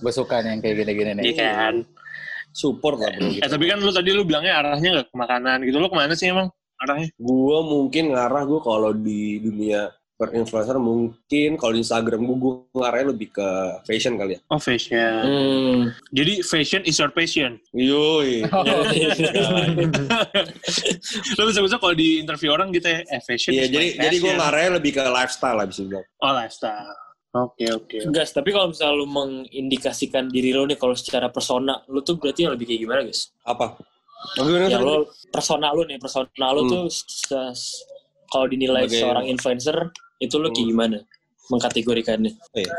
Gue 0.02 0.12
suka 0.12 0.42
nih 0.42 0.58
yang 0.58 0.60
kayak 0.60 0.74
gini-gini 0.82 1.10
nih. 1.18 1.24
Iya 1.34 1.50
kan? 1.54 1.76
support 2.50 2.98
lah 2.98 3.14
bro 3.14 3.30
Eh 3.30 3.46
tapi 3.46 3.64
kan 3.70 3.78
lu 3.78 3.94
tadi 3.94 4.10
lu 4.10 4.26
bilangnya 4.26 4.58
arahnya 4.58 5.06
ke 5.06 5.14
makanan 5.14 5.62
gitu. 5.62 5.78
Lu 5.78 5.86
ke 5.86 5.94
mana 5.94 6.18
sih 6.18 6.34
emang 6.34 6.50
arahnya? 6.82 7.08
gue 7.14 7.58
mungkin 7.62 8.04
ngarah 8.10 8.42
gue 8.48 8.60
kalau 8.64 8.90
di 8.90 9.38
dunia 9.38 9.86
per 10.20 10.36
influencer 10.36 10.76
mungkin 10.76 11.56
kalau 11.56 11.72
di 11.72 11.80
Instagram 11.80 12.20
gue 12.20 12.36
gue 12.36 12.52
ngarahnya 12.76 13.08
lebih 13.08 13.32
ke 13.32 13.48
fashion 13.82 14.14
kali 14.14 14.36
ya 14.36 14.38
Oh 14.46 14.60
fashion. 14.60 15.20
Hmm. 15.24 15.80
Jadi 16.12 16.44
fashion 16.44 16.80
is 16.84 16.94
your 16.94 17.08
passion. 17.08 17.56
yoi 17.72 18.44
lu 21.36 21.42
bisa 21.48 21.60
bisa 21.60 21.76
kalau 21.78 21.94
di 21.94 22.20
interview 22.20 22.50
orang 22.50 22.68
gitu 22.68 22.86
ya, 22.86 23.00
eh 23.02 23.20
fashion 23.20 23.50
iya 23.50 23.64
jadi 23.66 23.86
jadi 23.98 24.16
gue 24.18 24.32
ngarahnya 24.34 24.70
lebih 24.76 24.90
ke 24.92 25.02
lifestyle 25.02 25.56
lah 25.56 25.64
bisa 25.64 25.80
bilang 25.82 26.04
Oh 26.20 26.30
lifestyle. 26.30 26.92
Oke 27.30 27.62
oke. 27.70 27.96
Guys, 28.10 28.34
tapi 28.34 28.50
kalau 28.50 28.68
misalnya 28.68 28.92
lu 28.92 29.06
mengindikasikan 29.06 30.26
diri 30.26 30.50
lu 30.50 30.66
nih 30.66 30.74
kalau 30.74 30.92
secara 30.92 31.30
persona, 31.30 31.78
lu 31.86 32.02
tuh 32.02 32.18
berarti 32.18 32.42
yang 32.42 32.52
lebih 32.52 32.66
kayak 32.66 32.80
gimana 32.82 33.00
guys? 33.06 33.30
apa 33.46 33.78
Oh, 34.36 34.44
gimana, 34.44 34.66
Ya 34.66 34.76
lu 34.76 35.06
persona 35.30 35.70
lu 35.70 35.86
nih, 35.86 35.96
persona 35.96 36.46
lu 36.50 36.66
Hmm. 36.66 36.68
tuh 36.68 36.82
kalau 38.26 38.46
dinilai 38.46 38.84
Sebagai- 38.84 39.00
seorang 39.00 39.24
influencer, 39.26 39.76
itu 40.20 40.36
lu 40.36 40.48
kayak 40.48 40.60
Hmm. 40.60 40.70
gimana? 40.70 40.98
Mengkategorikannya. 41.50 42.32
Iya. 42.54 42.72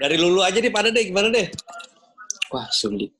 Dari 0.00 0.16
lulu 0.16 0.40
aja 0.40 0.56
deh 0.56 0.72
pada 0.72 0.88
deh 0.88 1.04
gimana 1.04 1.28
deh? 1.28 1.46
Wah, 2.48 2.66
sulit. 2.70 3.12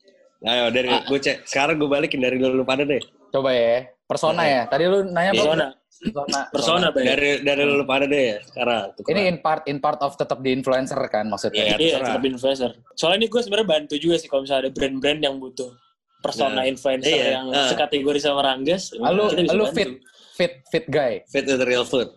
Ayo 0.43 0.71
dari 0.71 0.91
Ah. 0.91 1.05
gue 1.05 1.19
cek. 1.19 1.47
Sekarang 1.47 1.79
gue 1.79 1.87
balikin 1.87 2.19
dari 2.19 2.39
lulu 2.39 2.63
pada 2.63 2.83
deh. 2.83 2.99
Coba 3.31 3.53
ya. 3.53 3.87
Persona 4.07 4.43
ya. 4.45 4.63
Tadi 4.67 4.85
lu 4.87 5.05
nanya? 5.07 5.31
Persona. 5.33 5.67
Persona. 6.03 6.41
Persona, 6.51 6.87
Bay. 6.91 7.05
Dari 7.07 7.31
dari 7.41 7.63
lu 7.63 7.85
pada 7.87 8.05
deh 8.05 8.23
ya 8.35 8.39
sekarang. 8.43 8.91
Ini 8.99 9.21
in 9.29 9.39
part 9.39 9.63
in 9.67 9.79
part 9.79 10.03
of 10.03 10.19
tetap 10.19 10.43
di 10.43 10.51
influencer 10.51 10.99
kan 11.07 11.31
maksudnya. 11.31 11.63
Iya, 11.63 11.77
Iya, 11.79 11.97
tetap 12.03 12.23
influencer. 12.23 12.71
Soalnya 12.99 13.23
ini 13.23 13.27
gue 13.31 13.41
sebenarnya 13.41 13.69
bantu 13.71 13.95
juga 13.97 14.19
sih 14.19 14.27
kalau 14.27 14.43
misalnya 14.43 14.67
ada 14.67 14.73
brand-brand 14.73 15.21
yang 15.23 15.39
butuh 15.39 15.71
persona 16.19 16.63
Nah, 16.63 16.65
influencer 16.67 17.13
iya. 17.13 17.39
yang 17.39 17.47
Nah. 17.49 17.71
sekategori 17.71 18.19
sama 18.19 18.43
Ranggas. 18.43 18.91
Ah, 18.99 19.15
lu 19.15 19.31
fit 19.71 20.03
fit 20.35 20.53
fit 20.69 20.87
guy. 20.91 21.23
Fit 21.31 21.47
with 21.47 21.61
the 21.61 21.69
real 21.69 21.87
food. 21.87 22.11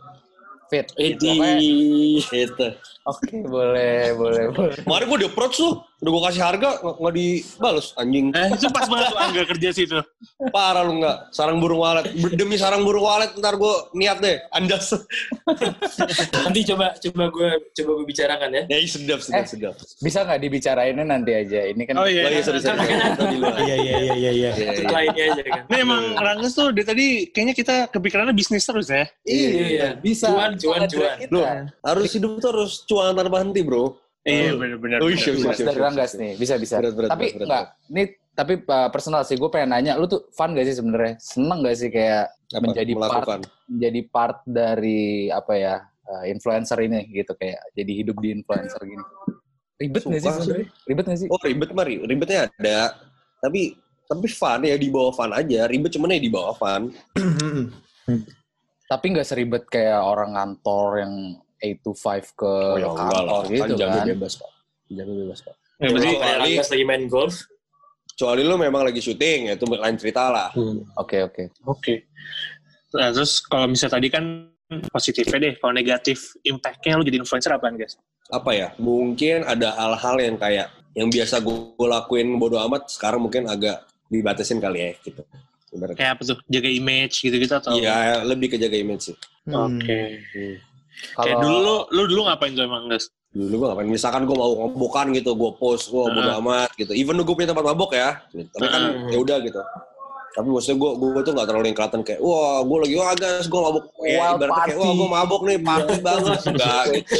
Fit. 0.69 0.93
Idi. 0.97 2.25
Oke, 3.05 3.37
boleh, 3.45 4.17
boleh, 4.17 4.49
boleh. 4.49 4.75
Kemarin 4.81 5.05
gue 5.05 5.19
di 5.21 5.27
approach 5.29 5.61
tuh, 5.61 5.77
udah 6.01 6.09
gue 6.09 6.21
kasih 6.25 6.41
harga, 6.41 6.69
nggak 6.81 7.13
dibales, 7.13 7.93
anjing. 7.95 8.33
Eh, 8.33 8.49
itu 8.49 8.65
pas 8.73 8.89
banget 8.89 9.13
tuh 9.13 9.19
Angga 9.21 9.43
kerja 9.45 9.67
situ. 9.69 9.99
Parah 10.49 10.81
lu 10.81 10.97
nggak? 10.97 11.29
Sarang 11.29 11.61
burung 11.61 11.85
walet. 11.85 12.09
Demi 12.33 12.57
sarang 12.57 12.81
burung 12.81 13.05
walet, 13.05 13.29
ntar 13.37 13.55
gue 13.55 13.73
niat 13.93 14.17
deh, 14.17 14.41
anjas. 14.49 14.97
Nanti 16.41 16.65
coba 16.65 16.97
coba 16.97 17.23
gue 17.29 17.49
coba 17.73 17.91
gue 17.93 18.05
bicarakan 18.05 18.49
ya. 18.51 18.63
ya 18.69 18.77
iya, 18.81 18.89
sedap, 18.89 19.19
sedap, 19.21 19.37
Eh. 19.37 19.47
sedap. 19.47 19.73
Bisa 20.01 20.17
nggak 20.25 20.39
dibicarainnya 20.41 21.05
nanti 21.05 21.31
aja? 21.31 21.61
Ini 21.61 21.83
kan 21.85 21.95
Oh 22.01 22.07
iya. 22.09 22.25
Oh 22.25 22.31
iya, 22.33 22.41
sorry, 22.41 22.57
sorry. 22.57 22.89
Tadi 22.89 23.35
lu. 23.37 23.45
Iya 23.45 23.75
iya 23.75 23.75
iya 23.77 23.97
iya 24.01 24.13
iya. 24.15 24.31
Iya, 24.49 24.49
iya. 24.49 24.49
Setelah 24.81 25.01
ini 25.05 25.19
aja 25.21 25.41
kan. 25.43 25.61
Ini 25.69 25.77
emang 25.77 26.03
Ranggas 26.17 26.53
tuh 26.53 26.67
dari 26.73 26.85
tadi 26.85 27.05
kayaknya 27.29 27.53
kita 27.53 27.75
kepikirannya 27.93 28.33
bisnis 28.33 28.65
terus 28.65 28.89
ya. 28.89 29.05
Iya, 29.25 29.93
bisa. 30.01 30.33
Cuan, 30.33 30.57
cuan, 30.57 30.79
Sangat 30.81 30.89
cuan. 30.89 31.15
kita. 31.21 31.31
Lu 31.31 31.41
harus 31.85 32.09
hidup 32.09 32.31
tuh 32.41 32.49
harus 32.49 32.73
cuan 32.95 33.11
tanpa 33.11 33.43
henti, 33.43 33.61
bro. 33.67 33.99
Iya 34.25 34.57
benar-benar. 34.57 34.97
Oh, 35.03 35.11
iya, 35.11 35.37
Mas 35.37 35.59
dari 35.61 35.77
Ranggas 35.77 36.11
nih, 36.17 36.33
bisa 36.39 36.55
bisa. 36.57 36.81
Berat, 36.81 36.95
berat, 36.97 37.09
tapi 37.13 37.25
berat, 37.37 37.67
ini 37.93 38.03
tapi 38.35 38.53
uh, 38.67 38.89
personal 38.89 39.21
sih, 39.21 39.37
gue 39.37 39.47
pengen 39.53 39.69
nanya, 39.75 39.93
lu 39.95 40.09
tuh 40.09 40.27
fun 40.33 40.57
gak 40.57 40.65
sih 40.65 40.75
sebenarnya? 40.75 41.13
Seneng 41.21 41.61
gak 41.61 41.77
sih 41.77 41.93
kayak 41.93 42.33
Apa, 42.51 42.63
menjadi 42.65 42.93
part 42.97 43.11
melakukan. 43.21 43.39
menjadi 43.69 44.01
part 44.09 44.37
dari 44.49 45.29
apa 45.29 45.53
ya 45.53 45.75
uh, 46.09 46.23
influencer 46.25 46.77
ini 46.83 47.05
gitu 47.13 47.37
kayak 47.37 47.61
jadi 47.77 47.91
hidup 48.01 48.17
di 48.17 48.29
influencer 48.33 48.81
gini. 48.81 49.05
Ribet 49.75 50.03
nggak 50.07 50.19
sih 50.19 50.25
Sumpah. 50.25 50.41
sebenarnya? 50.41 50.67
Ribet 50.87 51.05
nggak 51.05 51.19
sih? 51.19 51.27
Oh 51.29 51.39
ribet 51.43 51.69
mah 51.75 51.85
ri- 51.85 52.03
ribetnya 52.07 52.39
ada, 52.47 52.79
tapi 53.43 53.75
tapi 54.05 54.27
fun 54.29 54.61
ya 54.63 54.75
di 54.77 54.89
bawah 54.89 55.13
fun 55.13 55.31
aja. 55.35 55.69
Ribet 55.69 55.91
cuman 55.93 56.15
ya 56.15 56.21
di 56.21 56.31
bawah 56.31 56.55
fun. 56.55 56.81
Tapi 58.85 59.05
nggak 59.17 59.25
seribet 59.25 59.65
kayak 59.65 59.97
orang 59.97 60.37
kantor 60.37 61.01
yang 61.01 61.13
8 61.61 61.85
to 61.85 61.91
5 61.95 62.35
ke 62.35 62.51
kantor 62.81 63.43
gitu 63.47 63.61
kan 63.61 63.69
jamnya 63.79 64.01
kan. 64.03 64.07
bebas 64.15 64.33
pak. 64.39 64.51
Jamnya 64.91 65.15
bebas 65.25 65.39
pak. 65.41 65.55
Ya, 65.75 65.87
berarti 65.91 66.11
Ranggas 66.19 66.69
lagi 66.71 66.85
main 66.87 67.03
golf. 67.11 67.35
Kecuali 68.15 68.41
lu 68.47 68.55
memang 68.55 68.87
lagi 68.87 69.03
syuting, 69.03 69.51
ya 69.51 69.59
itu 69.59 69.65
lain 69.67 69.97
cerita 69.99 70.31
lah. 70.31 70.49
Oke 70.95 71.19
oke. 71.27 71.51
Oke. 71.67 72.07
Nah, 72.95 73.11
terus 73.11 73.43
kalau 73.43 73.67
misalnya 73.67 73.99
tadi 73.99 74.07
kan 74.07 74.55
positifnya 74.87 75.51
deh, 75.51 75.53
kalau 75.59 75.75
negatif 75.75 76.31
impact-nya 76.47 76.95
lu 76.95 77.03
jadi 77.03 77.19
influencer 77.19 77.51
apaan 77.51 77.75
guys? 77.75 77.99
Apa 78.31 78.55
ya? 78.55 78.67
Mungkin 78.79 79.43
ada 79.43 79.75
hal-hal 79.75 80.15
yang 80.23 80.39
kayak 80.39 80.71
yang 80.95 81.11
biasa 81.11 81.43
gue 81.43 81.75
lakuin 81.91 82.39
bodo 82.39 82.55
amat, 82.63 82.87
sekarang 82.87 83.19
mungkin 83.19 83.51
agak 83.51 83.83
dibatasin 84.07 84.63
kali 84.63 84.79
ya 84.79 84.89
gitu. 85.03 85.21
Ibaratnya. 85.75 85.99
Kayak 85.99 86.11
apa 86.15 86.21
tuh? 86.23 86.37
Jaga 86.47 86.69
image 86.71 87.15
gitu-gitu 87.19 87.51
atau? 87.51 87.75
Iya, 87.75 88.23
lebih 88.23 88.55
ke 88.55 88.57
jaga 88.57 88.79
image 88.79 89.11
sih. 89.11 89.17
Oke. 89.51 90.23
Kayak 91.15 91.35
Kalau 91.37 91.43
dulu 91.43 91.57
lu, 91.59 91.75
lu 91.91 92.01
dulu 92.11 92.21
ngapain 92.27 92.51
tuh 92.55 92.63
emang 92.65 92.83
guys? 92.87 93.05
Dulu 93.35 93.53
gue 93.59 93.67
ngapain, 93.67 93.89
misalkan 93.91 94.23
gue 94.23 94.35
mau 94.35 94.51
ngobokan 94.55 95.11
gitu, 95.11 95.35
gue 95.35 95.51
post, 95.59 95.91
gue 95.91 96.03
bodo 96.07 96.23
Heeh. 96.23 96.39
amat 96.39 96.71
gitu. 96.79 96.95
Even 96.95 97.19
gue 97.19 97.35
punya 97.35 97.51
tempat 97.51 97.67
mabok 97.67 97.91
ya, 97.91 98.23
tapi 98.31 98.67
kan 98.71 98.81
Heeh. 98.95 99.11
ya 99.11 99.17
udah 99.19 99.37
gitu. 99.43 99.59
Tapi 100.35 100.51
maksudnya 100.51 100.77
gue 100.83 100.91
gue 100.99 101.21
tuh 101.23 101.31
gak 101.31 101.47
terlalu 101.47 101.65
yang 101.71 101.77
kelihatan 101.79 102.01
kayak, 102.03 102.19
wah 102.19 102.59
gue 102.59 102.77
lagi, 102.83 102.93
wah 102.99 103.13
guys, 103.15 103.47
gue 103.47 103.59
mabok. 103.59 103.83
Ya, 104.03 104.19
Wild 104.19 104.35
ibaratnya 104.35 104.63
kayak, 104.67 104.79
wah 104.79 104.91
gue 104.91 105.09
mabok 105.15 105.41
nih, 105.47 105.57
party 105.63 105.95
banget. 106.03 106.39
Enggak 106.51 106.83
gitu. 106.91 107.15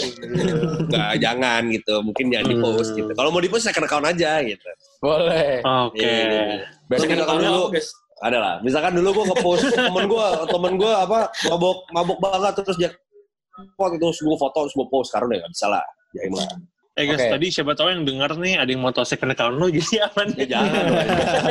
Enggak, 0.92 1.12
jangan 1.24 1.62
gitu. 1.72 1.96
Mungkin 2.04 2.26
jangan 2.28 2.48
di 2.52 2.58
post 2.60 2.90
gitu. 2.92 3.12
Kalau 3.16 3.30
mau 3.32 3.40
di 3.40 3.48
post, 3.48 3.64
second 3.68 3.88
account 3.88 4.08
aja 4.08 4.32
gitu. 4.44 4.70
boleh. 5.00 5.64
Oke. 5.64 6.04
Iya, 6.04 6.16
iya. 6.28 6.44
Berarti 6.92 7.04
Second 7.08 7.22
account 7.24 7.40
Kalau 7.40 7.56
dulu, 7.56 7.64
ada 8.20 8.38
lah. 8.40 8.56
Misalkan 8.64 8.92
dulu 9.00 9.10
gue 9.16 9.26
nge-post 9.32 9.64
temen 9.72 10.04
gue, 10.12 10.28
temen 10.52 10.74
gue 10.76 10.92
apa, 10.92 11.20
mabok, 11.52 11.78
mabok 11.96 12.18
banget 12.20 12.54
terus 12.64 12.78
dia 12.80 12.92
foto 13.76 13.94
terus 13.98 14.18
gue 14.20 14.38
foto 14.38 14.58
terus 14.66 14.74
gue 14.76 14.88
post. 14.88 15.08
Sekarang 15.12 15.28
udah 15.32 15.40
gak 15.46 15.54
bisa 15.54 15.66
lah. 15.72 15.84
Jaim 16.16 16.34
lah. 16.36 16.50
Eh 16.96 17.04
guys, 17.12 17.28
Oke. 17.28 17.32
tadi 17.36 17.48
siapa 17.52 17.76
tahu 17.76 17.92
yang 17.92 18.08
denger 18.08 18.40
nih 18.40 18.56
ada 18.56 18.72
yang 18.72 18.80
mau 18.80 18.88
tahu 18.96 19.04
second 19.04 19.36
account 19.36 19.60
lu 19.60 19.68
jadi 19.68 19.96
apa 20.08 20.22
nih? 20.32 20.48
Ya 20.48 20.64
jangan. 20.64 20.86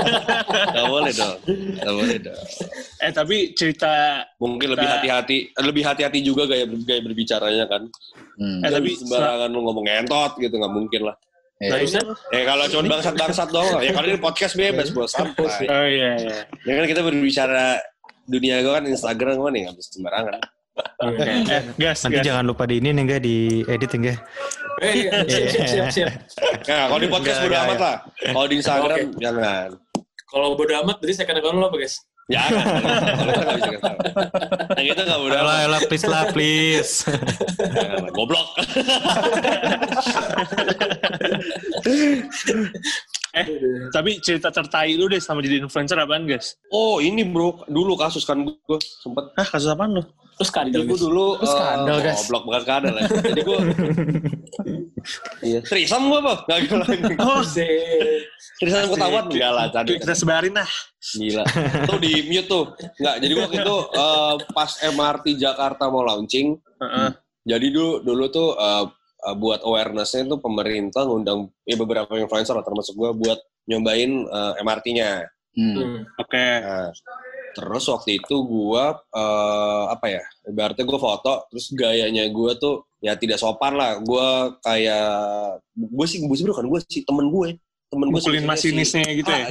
Gak 0.80 0.86
boleh 0.88 1.12
dong. 1.12 1.38
Gak 1.84 1.94
boleh 2.00 2.18
dong. 2.24 2.44
Eh 3.04 3.12
tapi 3.12 3.36
cerita 3.52 4.24
Mungkin 4.40 4.72
lebih 4.72 4.88
hati-hati, 4.88 5.52
lebih 5.60 5.84
hati-hati 5.84 6.24
juga 6.24 6.48
gaya, 6.48 6.64
gaya 6.64 7.00
berbicaranya 7.04 7.64
kan. 7.68 7.82
Hmm. 8.40 8.64
Eh, 8.64 8.72
Jangan 8.72 8.80
tapi 8.80 8.90
sembarangan 8.96 9.48
lu 9.52 9.60
ngomong 9.68 9.84
ngentot 9.84 10.32
gitu, 10.40 10.54
nggak 10.56 10.72
mungkin 10.72 11.00
lah. 11.12 11.16
Iya. 11.60 11.70
Barusan 11.76 12.04
Ya 12.34 12.42
kalau 12.48 12.64
cuma 12.66 12.82
bangsat-bangsat 12.98 13.48
doang, 13.52 13.78
ya 13.84 13.90
kalau 13.94 14.06
ini 14.10 14.18
podcast 14.18 14.54
bebas 14.56 14.88
bos 14.90 15.12
santai. 15.12 15.68
Oh 15.76 15.86
iya 15.86 16.10
iya. 16.18 16.38
Ya 16.64 16.72
kan 16.72 16.84
kita 16.88 17.00
berbicara 17.04 17.78
dunia 18.24 18.64
gue 18.64 18.72
kan 18.72 18.84
Instagram 18.88 19.36
gue 19.38 19.50
nih 19.52 19.60
nggak 19.68 19.76
bisa 19.76 19.90
sembarangan. 19.92 20.40
Oke. 20.74 21.22
Eh, 21.22 21.62
gas, 21.78 22.02
Nanti 22.02 22.18
gas. 22.18 22.26
jangan 22.26 22.44
lupa 22.44 22.66
di 22.66 22.82
ini 22.82 22.90
nih 22.90 23.02
enggak 23.06 23.20
di 23.22 23.62
edit 23.66 23.90
enggak. 23.94 24.18
Eh, 24.82 24.92
iya, 25.06 25.10
siap, 25.22 25.46
siap, 25.46 25.66
siap, 25.70 25.88
siap. 25.94 26.12
Nah, 26.66 26.84
kalau 26.90 26.98
di 26.98 27.08
podcast 27.08 27.38
bodo 27.40 27.56
amat 27.56 27.78
lah. 27.78 27.96
Kalau 28.18 28.46
di 28.50 28.54
Instagram 28.58 28.98
jangan. 29.16 29.68
Kalau 30.26 30.46
bodo 30.58 30.74
amat, 30.82 30.96
berarti 30.98 31.14
second 31.14 31.38
account 31.38 31.56
lo 31.62 31.66
apa, 31.70 31.78
guys? 31.78 31.96
Jangan. 32.24 32.64
Kalau 33.14 33.30
itu 33.30 33.42
nggak 33.44 33.54
bisa 33.54 33.68
kita 33.70 33.84
tahu. 33.84 33.96
Yang 34.74 34.86
itu 34.88 35.02
nggak 35.04 35.20
bodo 35.22 35.36
Alah, 35.36 35.44
amat. 35.44 35.66
alah, 35.68 35.80
please 35.86 36.06
lah, 36.08 36.22
please. 36.34 36.92
Goblok. 38.10 38.48
Eh, 43.34 43.46
tapi 43.90 44.22
cerita 44.22 44.54
tertai 44.54 44.94
lu 44.94 45.10
deh 45.10 45.18
sama 45.18 45.42
jadi 45.42 45.58
influencer 45.58 45.98
apaan 45.98 46.22
guys? 46.22 46.54
Oh 46.70 47.02
ini 47.02 47.26
bro, 47.26 47.66
dulu 47.66 47.98
kasus 47.98 48.22
kan 48.22 48.38
gue 48.46 48.78
sempet 49.02 49.34
Hah, 49.34 49.42
kasus 49.42 49.66
apaan 49.66 49.98
lu? 49.98 50.06
Terus 50.34 50.50
Jadi 50.50 50.70
skandal, 50.70 50.80
gue 50.82 50.90
guys. 50.90 51.04
dulu 51.06 51.26
Terus 51.38 51.52
skandal, 51.54 51.96
eh, 51.96 52.02
guys. 52.02 52.18
Goblok 52.26 52.42
bukan 52.46 52.60
skandal 52.66 52.92
lah. 52.94 53.02
Jadi 53.06 53.40
gue 53.46 53.58
Iya. 55.44 55.60
Trisam 55.62 56.02
gue 56.08 56.18
apa? 56.18 56.34
Gak 56.48 56.58
gila. 56.66 56.84
Oh. 57.20 57.42
Trisam 58.60 58.88
ketahuan 58.90 59.24
enggak 59.28 59.52
lah 59.52 59.66
tadi. 59.68 59.98
kita 60.00 60.14
sebarin 60.16 60.54
lah. 60.56 60.70
Gila. 61.14 61.44
Tuh 61.90 61.98
di 62.00 62.12
mute 62.24 62.48
tuh. 62.48 62.64
Enggak, 62.98 63.16
jadi 63.20 63.32
waktu 63.36 63.56
itu 63.60 63.76
eh, 63.92 64.34
pas 64.50 64.70
MRT 64.80 65.26
Jakarta 65.36 65.84
mau 65.92 66.02
launching, 66.02 66.56
Heeh. 66.80 67.08
jadi 67.44 67.66
dulu 67.68 68.00
dulu 68.00 68.24
tuh 68.32 68.48
eh, 68.56 68.84
eh, 69.28 69.34
buat 69.36 69.60
awareness-nya 69.62 70.30
tuh 70.30 70.38
pemerintah 70.40 71.04
ngundang 71.04 71.50
ya 71.68 71.76
beberapa 71.76 72.10
influencer 72.16 72.56
lah 72.56 72.64
termasuk 72.64 72.94
gue 72.96 73.10
buat 73.12 73.38
nyobain 73.68 74.12
eh, 74.24 74.52
MRT-nya. 74.64 75.10
Hmm. 75.54 75.74
Hmm. 75.76 75.98
Oke. 76.18 76.46
Nah, 76.62 76.90
terus 77.54 77.86
waktu 77.88 78.18
itu 78.18 78.34
gua 78.44 78.98
eh, 79.14 79.84
apa 79.94 80.06
ya? 80.10 80.22
Ibaratnya 80.50 80.84
gua 80.84 80.98
foto, 81.00 81.46
terus 81.48 81.70
gayanya 81.72 82.26
gua 82.34 82.58
tuh 82.58 82.84
ya 82.98 83.14
tidak 83.14 83.38
sopan 83.38 83.78
lah. 83.78 84.02
Gua 84.02 84.58
kayak 84.60 85.62
gue 85.74 86.06
sih 86.06 86.18
gue 86.22 86.36
sih 86.36 86.44
bukan 86.46 86.66
gue 86.70 86.80
sih 86.86 87.02
temen 87.06 87.26
gue, 87.30 87.58
temen 87.90 88.08
gue 88.10 88.20
Mukulin 88.20 88.46
masinisnya 88.46 89.06
gitu 89.10 89.30
ya? 89.30 89.44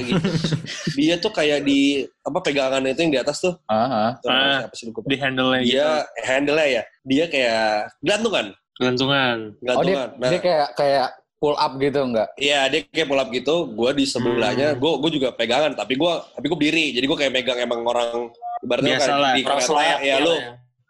Dia 0.96 1.14
tuh 1.20 1.32
kayak 1.32 1.64
di 1.64 2.04
apa 2.24 2.38
pegangannya 2.40 2.92
itu 2.92 3.00
yang 3.08 3.12
di 3.14 3.20
atas 3.20 3.40
tuh. 3.44 3.54
Ah, 3.68 3.76
ah. 3.76 4.10
Namanya 4.24 4.44
Ah, 4.44 4.58
siapa 4.64 4.74
sih 4.76 4.84
lupa. 4.90 4.98
Di 5.08 5.16
handle-nya 5.20 5.60
gitu. 5.62 5.72
Dia 5.76 5.88
handle-nya 6.24 6.66
ya. 6.66 6.82
Dia 7.04 7.24
kayak 7.28 7.64
gantungan, 8.00 8.46
Gelantungan. 8.74 9.36
Oh 9.54 9.82
dia, 9.86 9.94
gantungan. 9.94 10.08
nah, 10.18 10.28
dia 10.34 10.40
kayak 10.42 10.68
kayak 10.74 11.08
pull 11.38 11.54
up 11.54 11.72
gitu 11.76 12.00
enggak? 12.00 12.28
Iya 12.38 12.66
dia 12.72 12.80
kayak 12.88 13.08
pull 13.10 13.20
up 13.20 13.28
gitu, 13.28 13.68
gue 13.68 13.90
di 13.92 14.04
sebelahnya, 14.08 14.72
Hmm. 14.74 14.80
gue 14.80 14.92
gue 15.02 15.10
juga 15.20 15.28
pegangan, 15.34 15.76
tapi 15.76 15.94
gue 15.94 16.12
tapi 16.32 16.44
gue 16.48 16.58
berdiri, 16.58 16.86
jadi 16.96 17.04
gue 17.04 17.18
kayak 17.18 17.32
megang 17.32 17.58
emang 17.60 17.80
orang 17.84 18.32
ibaratnya 18.64 18.96
kayak 18.96 19.18
lah, 19.20 19.32
di 19.36 19.42
kereta, 19.44 19.66
selayak. 19.68 19.98
ya 20.00 20.16
lu 20.24 20.34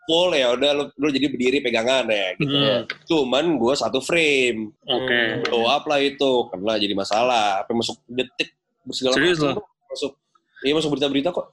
full 0.05 0.31
ya 0.37 0.53
udah 0.53 0.71
lu, 0.77 0.85
lu 1.01 1.09
jadi 1.09 1.27
berdiri 1.33 1.59
pegangan 1.65 2.05
ya 2.07 2.37
gitu. 2.37 2.55
Hmm. 2.55 2.81
Cuman 3.09 3.45
gue 3.57 3.75
satu 3.75 3.99
frame, 4.05 4.71
Oke. 4.85 5.49
blow 5.49 5.65
up 5.65 5.89
lah 5.89 5.99
itu, 5.99 6.31
kena 6.53 6.77
jadi 6.77 6.95
masalah, 6.95 7.65
apa 7.65 7.73
masuk 7.73 7.97
detik 8.07 8.53
segala 8.93 9.17
Serius 9.17 9.41
macam 9.41 9.65
masuk, 9.65 10.13
iya 10.61 10.73
masuk 10.77 10.91
berita-berita 10.93 11.33
kok. 11.33 11.47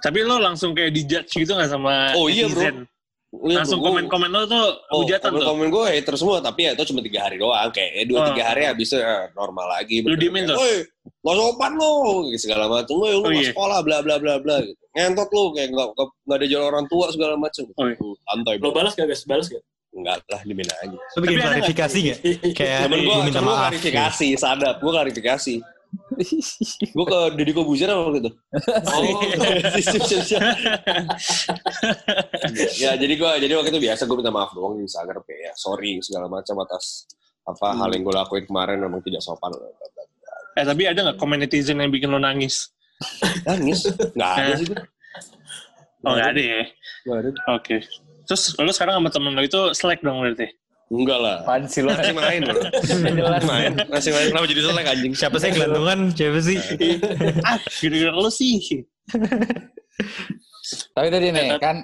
Tapi 0.00 0.18
lo 0.20 0.36
langsung 0.36 0.72
kayak 0.76 0.92
dijudge 0.92 1.32
gitu 1.32 1.56
gak 1.56 1.68
sama 1.68 2.12
Oh, 2.12 2.28
iya, 2.28 2.44
bro. 2.44 2.84
Iya, 3.44 3.60
Langsung 3.60 3.84
komen-komen 3.84 4.32
lo 4.32 4.48
tuh 4.48 4.72
Oh, 4.88 5.04
hujatan 5.04 5.28
tuh. 5.30 5.44
komen 5.44 5.68
gue 5.68 5.84
hater 5.84 6.16
semua, 6.16 6.40
tapi 6.40 6.64
ya 6.64 6.72
itu 6.72 6.88
cuma 6.88 7.04
tiga 7.04 7.28
hari 7.28 7.36
doang, 7.36 7.68
kayak 7.68 8.08
dua 8.08 8.18
Oh. 8.18 8.26
tiga 8.32 8.42
hari 8.48 8.64
habis 8.64 8.88
itu 8.88 8.96
ya, 8.96 9.28
normal 9.32 9.68
lagi. 9.68 10.00
Lu 10.00 10.16
diemin 10.16 10.48
tuh? 10.48 10.56
Woi, 10.56 10.80
nggak 11.20 11.34
sopan 11.36 11.72
lo, 11.76 11.90
segala 12.34 12.64
macam. 12.66 12.94
Woi, 12.96 13.12
lu 13.12 13.20
Oh, 13.20 13.28
iya. 13.28 13.52
sekolah, 13.52 13.84
bla 13.84 14.00
bla 14.00 14.16
bla 14.16 14.40
bla. 14.40 14.56
Gitu. 14.58 14.72
Ngentot 14.94 15.28
lu, 15.28 15.42
kayak 15.52 15.68
nggak 15.70 15.88
nggak 15.92 16.36
ada 16.40 16.46
jalan 16.48 16.66
orang 16.66 16.86
tua 16.88 17.06
segala 17.12 17.34
macam. 17.36 17.64
Oh, 17.70 17.84
iya. 17.84 17.96
Santai, 18.24 18.54
Lo 18.58 18.72
balas 18.72 18.92
gak, 18.94 19.04
guys? 19.04 19.22
Balas 19.24 19.46
gak? 19.46 19.60
Enggak 19.92 20.16
lah, 20.26 20.40
diemin 20.42 20.66
aja. 20.66 20.96
Lu 20.96 21.18
bikin 21.20 21.38
klarifikasi 21.38 21.98
nggak? 22.00 22.18
Kayak 22.50 22.78
gue 22.88 22.98
gue 22.98 23.16
minta 23.22 23.38
maaf. 23.38 23.70
klarifikasi, 23.70 24.28
sadap, 24.34 24.80
gue 24.80 24.88
klarifikasi. 24.90 25.54
Gue 26.96 27.06
ke 27.06 27.18
Deddy 27.34 27.52
Kobuzer 27.52 27.90
apa 27.90 28.02
waktu 28.08 28.20
itu? 28.22 28.30
Oh, 28.88 29.20
siap, 29.80 30.02
siap, 30.06 30.22
siap. 30.24 30.42
ya 32.78 32.94
jadi 32.94 33.14
gue 33.14 33.30
jadi 33.42 33.52
waktu 33.58 33.70
itu 33.74 33.80
biasa 33.82 34.06
gue 34.06 34.16
minta 34.18 34.32
maaf 34.34 34.54
doang 34.54 34.78
di 34.78 34.86
Instagram 34.86 35.22
kayak 35.26 35.40
ya 35.50 35.52
sorry 35.58 35.98
segala 36.00 36.30
macam 36.30 36.54
atas 36.62 37.08
apa 37.44 37.76
hal 37.76 37.90
yang 37.92 38.02
gue 38.08 38.14
lakuin 38.14 38.44
kemarin 38.48 38.80
memang 38.80 39.04
tidak 39.04 39.20
sopan. 39.20 39.52
Eh 40.54 40.64
tapi 40.64 40.82
ada 40.86 41.00
nggak 41.10 41.18
komen 41.18 41.42
netizen 41.42 41.82
yang 41.82 41.90
bikin 41.90 42.08
lo 42.08 42.22
nangis? 42.22 42.70
Nangis? 43.44 43.84
Nggak 44.14 44.30
ada 44.38 44.52
sih 44.56 44.66
gue. 44.70 44.80
Oh 46.04 46.12
nggak 46.14 46.30
ada 46.36 46.40
ya? 46.40 46.62
Nggak 47.04 47.18
ada. 47.20 47.30
Oke. 47.58 47.76
Terus 48.24 48.42
lo 48.56 48.70
sekarang 48.72 49.02
sama 49.02 49.10
temen 49.12 49.32
lo 49.36 49.42
itu 49.44 49.60
slack 49.76 50.00
dong 50.00 50.24
berarti? 50.24 50.48
Enggak 50.94 51.18
lah. 51.18 51.36
Apaan 51.42 51.66
sih 51.66 51.82
lo? 51.82 51.90
Masih 51.90 52.14
main. 52.14 52.40
Masih 52.46 52.96
main. 53.50 53.72
Masih 53.90 54.10
main. 54.14 54.26
Kenapa 54.30 54.46
jadi 54.46 54.60
selek 54.62 54.86
anjing? 54.86 55.12
Siapa 55.18 55.36
sih 55.42 55.50
gelantungan? 55.50 55.98
Siapa 56.14 56.38
sih? 56.38 56.58
ah, 57.50 57.58
gara-gara 57.58 58.12
lo 58.14 58.30
sih. 58.30 58.54
Tapi 60.94 61.08
tadi 61.10 61.26
nih 61.34 61.58
kan 61.60 61.76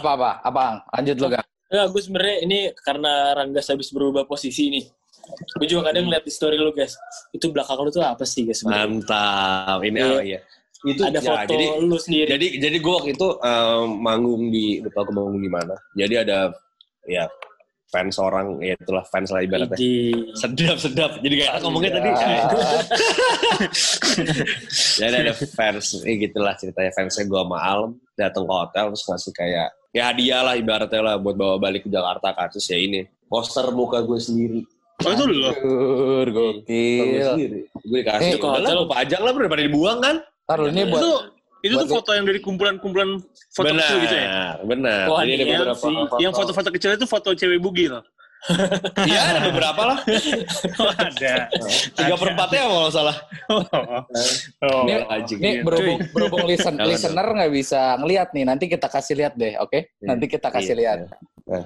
apa-apa? 0.00 0.40
Apa? 0.48 0.82
Lanjut 0.98 1.16
lo 1.20 1.26
gak? 1.30 1.44
Enggak, 1.70 1.86
gue 1.92 2.02
sebenarnya 2.02 2.36
ini 2.44 2.58
karena 2.82 3.12
Ranggas 3.36 3.66
habis 3.70 3.88
berubah 3.92 4.24
posisi 4.26 4.72
nih. 4.72 4.84
Gue 5.56 5.66
juga 5.68 5.92
kadang 5.92 6.08
ngeliat 6.08 6.24
di 6.24 6.32
story 6.32 6.56
lu 6.60 6.72
guys. 6.74 6.96
Itu 7.32 7.48
belakang 7.52 7.80
lu 7.80 7.88
tuh 7.88 8.04
apa 8.04 8.24
sih 8.28 8.44
guys? 8.44 8.60
Mantap. 8.66 9.80
Ini 9.80 9.98
Iya. 10.00 10.08
oh 10.10 10.22
iya. 10.22 10.40
Itu 10.84 11.00
Ada 11.00 11.16
ya, 11.16 11.24
foto 11.24 11.48
jadi 11.48 11.66
lu 11.80 11.96
sendiri. 11.96 12.28
jadi 12.28 12.46
jadi 12.60 12.76
gue 12.76 12.92
waktu 12.92 13.10
itu 13.16 13.28
um, 13.40 13.88
manggung 14.04 14.52
di 14.52 14.84
lupa 14.84 15.00
gue 15.08 15.14
manggung 15.16 15.40
di 15.40 15.48
mana. 15.48 15.74
Jadi 15.96 16.14
ada 16.20 16.52
ya 17.08 17.24
fans 17.92 18.16
orang 18.18 18.58
ya 18.58 18.74
itulah 18.74 19.04
fans 19.06 19.30
lah 19.30 19.40
ibaratnya. 19.44 19.76
Sedap 20.34 20.76
sedap. 20.80 21.10
Jadi 21.22 21.34
kayak 21.40 21.62
ngomongnya 21.62 21.90
tadi. 22.00 22.10
Jadi 25.00 25.14
ada 25.14 25.32
fans, 25.34 26.02
eh 26.02 26.14
gitulah 26.18 26.54
ceritanya 26.58 26.90
fansnya 26.94 27.24
gue 27.26 27.40
sama 27.40 27.58
Alm 27.60 27.90
datang 28.14 28.44
ke 28.46 28.52
hotel 28.52 28.84
terus 28.94 29.04
ngasih 29.06 29.32
kayak 29.34 29.68
ya 29.94 30.02
hadiah 30.10 30.42
lah 30.42 30.54
ibaratnya 30.58 31.00
lah 31.02 31.14
buat 31.18 31.34
bawa 31.38 31.58
balik 31.58 31.86
ke 31.86 31.90
Jakarta 31.90 32.34
kan 32.34 32.46
terus 32.50 32.66
ya 32.70 32.78
ini 32.78 33.06
poster 33.26 33.66
muka 33.74 34.02
gue 34.02 34.18
sendiri. 34.18 34.60
Oh 35.02 35.10
itu 35.10 35.24
gue 35.26 35.52
gokil. 36.30 37.26
sendiri. 37.34 37.60
Gue 37.82 37.98
dikasih. 38.02 38.38
Eh, 38.38 38.42
hotel- 38.42 38.78
gue 38.86 38.90
pajang 38.90 39.22
lah 39.26 39.30
bro, 39.34 39.42
daripada 39.46 39.62
dibuang 39.66 39.98
kan. 39.98 40.16
Ntar 40.44 40.58
lu 40.60 40.68
ini 40.70 40.82
buat 40.86 41.33
Itu 41.64 41.66
itu 41.66 41.74
tuh 41.74 41.86
buat- 41.86 41.96
foto 41.98 42.10
yang 42.12 42.24
dari 42.24 42.38
kumpulan-kumpulan 42.38 43.08
foto 43.50 43.64
benar, 43.66 43.80
kecil 43.82 43.96
gitu 44.02 44.14
ya? 44.14 44.28
benar. 44.62 45.04
Wah, 45.06 45.18
Jadi 45.18 45.32
ada 45.32 45.40
iya 45.40 45.56
beberapa 45.56 45.80
sih. 45.80 45.94
foto. 45.96 46.14
Yang 46.20 46.32
foto-foto 46.34 46.68
kecil 46.70 46.90
itu 46.92 47.06
foto 47.06 47.28
cewek 47.32 47.58
bugil. 47.58 47.94
Iya 49.08 49.20
ada 49.26 49.40
beberapa 49.42 49.82
lah. 49.86 49.98
Oh, 50.76 50.92
ada. 51.08 51.48
Tiga 51.90 52.12
per 52.12 52.28
empatnya 52.28 52.60
kalau 52.62 52.80
nggak 52.82 52.92
salah. 52.92 53.16
Oh. 53.44 53.60
Oh. 54.62 54.82
Ini, 54.84 55.00
anjing. 55.06 55.38
ini 55.38 55.50
berhubung, 55.60 56.00
berhubung 56.12 56.44
listen, 56.44 56.76
listener 56.78 57.24
nggak 57.26 57.48
bisa 57.50 57.96
ngeliat 57.96 58.28
nih. 58.30 58.44
Nanti 58.44 58.64
kita 58.66 58.84
kasih 58.86 59.16
lihat 59.16 59.32
deh, 59.34 59.56
oke? 59.56 59.76
Iya. 59.96 60.04
Nanti 60.04 60.24
kita 60.26 60.48
kasih 60.48 60.72
Iya, 60.72 60.80
lihat. 60.80 60.98
Nah, 61.46 61.64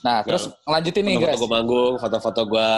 Nah, 0.00 0.18
terus 0.22 0.48
ngelanjutin 0.62 1.02
nih, 1.02 1.14
foto 1.14 1.26
guys. 1.26 1.36
gue 1.36 1.50
manggung, 1.50 1.92
foto-foto 1.98 2.40
gue, 2.46 2.70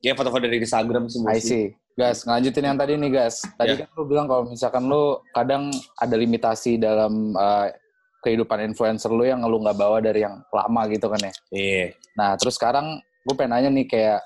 ya 0.00 0.12
foto-foto 0.12 0.42
dari 0.42 0.56
Instagram 0.58 1.04
sih 1.06 1.20
I 1.22 1.36
see. 1.38 1.64
Gas, 1.96 2.28
ngelanjutin 2.28 2.64
yang 2.68 2.76
tadi 2.76 2.92
nih, 3.00 3.08
guys. 3.08 3.40
Tadi 3.56 3.72
Ya. 3.72 3.88
kan 3.88 3.88
lu 3.96 4.04
bilang 4.04 4.28
kalau 4.28 4.44
misalkan 4.44 4.84
lu 4.84 5.16
kadang 5.32 5.72
ada 5.96 6.12
limitasi 6.12 6.76
dalam 6.76 7.32
uh, 7.32 7.72
kehidupan 8.20 8.68
influencer 8.68 9.08
lu 9.08 9.24
yang 9.24 9.40
lu 9.48 9.64
nggak 9.64 9.80
bawa 9.80 10.04
dari 10.04 10.20
yang 10.20 10.44
lama 10.52 10.82
gitu 10.92 11.08
kan 11.08 11.20
ya. 11.24 11.32
Iya. 11.56 11.86
Nah, 12.20 12.36
terus 12.36 12.60
sekarang 12.60 13.00
gue 13.00 13.32
pengen 13.32 13.56
nanya 13.56 13.70
nih 13.72 13.88
kayak 13.88 14.20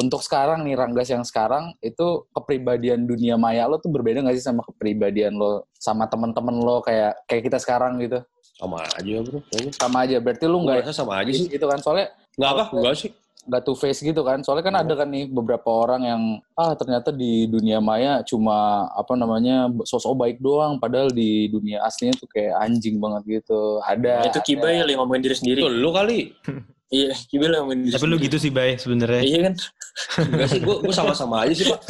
untuk 0.00 0.24
sekarang 0.24 0.64
nih 0.64 0.80
Ranggas 0.80 1.12
yang 1.12 1.20
sekarang 1.26 1.76
itu 1.84 2.24
kepribadian 2.32 3.04
dunia 3.04 3.36
maya 3.36 3.66
lo 3.68 3.76
tuh 3.82 3.90
berbeda 3.92 4.22
gak 4.22 4.38
sih 4.38 4.44
sama 4.46 4.62
kepribadian 4.62 5.34
lo 5.34 5.66
sama 5.76 6.06
temen-temen 6.06 6.56
lo 6.62 6.80
kayak 6.80 7.20
kayak 7.28 7.42
kita 7.52 7.58
sekarang 7.60 8.00
gitu? 8.00 8.24
Sama 8.56 8.80
aja 8.96 9.16
bro. 9.20 9.44
kayaknya. 9.52 9.72
Sama 9.76 9.96
aja. 10.08 10.16
Berarti 10.24 10.44
lu 10.48 10.58
nggak 10.64 10.88
sama 10.96 11.20
aja 11.20 11.30
sih. 11.36 11.52
gitu 11.52 11.68
kan? 11.68 11.80
Soalnya 11.84 12.08
Nggak 12.38 12.50
apa? 12.56 12.64
Enggak 12.72 12.94
sih. 12.96 13.10
Nggak 13.48 13.62
two 13.66 13.74
face 13.74 14.04
gitu 14.04 14.20
kan 14.22 14.44
soalnya 14.46 14.64
kan 14.70 14.76
ada 14.78 14.94
kan 14.94 15.08
nih 15.10 15.26
beberapa 15.26 15.66
orang 15.66 16.02
yang 16.06 16.22
ah 16.54 16.76
ternyata 16.78 17.10
di 17.10 17.50
dunia 17.50 17.82
maya 17.82 18.22
cuma 18.22 18.86
apa 18.94 19.18
namanya 19.18 19.66
sosok 19.82 20.14
baik 20.14 20.38
doang 20.38 20.78
padahal 20.78 21.10
di 21.10 21.50
dunia 21.50 21.82
aslinya 21.82 22.14
tuh 22.20 22.28
kayak 22.30 22.54
anjing 22.62 23.00
banget 23.00 23.40
gitu 23.40 23.80
ada 23.82 24.20
Nah, 24.20 24.28
itu 24.28 24.40
Kiba 24.44 24.68
ya 24.68 24.84
yang 24.84 25.00
ngomongin 25.00 25.22
diri 25.24 25.36
sendiri. 25.36 25.58
Itu 25.64 25.70
lu 25.70 25.90
kali. 25.92 26.20
Iya, 26.90 27.14
Kiba 27.14 27.46
yang 27.46 27.62
ngomongin 27.62 27.86
diri 27.86 27.94
Tapi 27.94 28.06
lu 28.10 28.18
gitu 28.18 28.36
sih, 28.42 28.50
Bay, 28.50 28.74
sebenarnya. 28.74 29.22
Iya 29.22 29.38
kan? 29.46 29.54
Enggak 30.26 30.48
sih, 30.50 30.58
gue 30.58 30.76
gue 30.82 30.90
sama-sama 30.90 31.46
aja 31.46 31.54
sih 31.54 31.70
pak. 31.70 31.86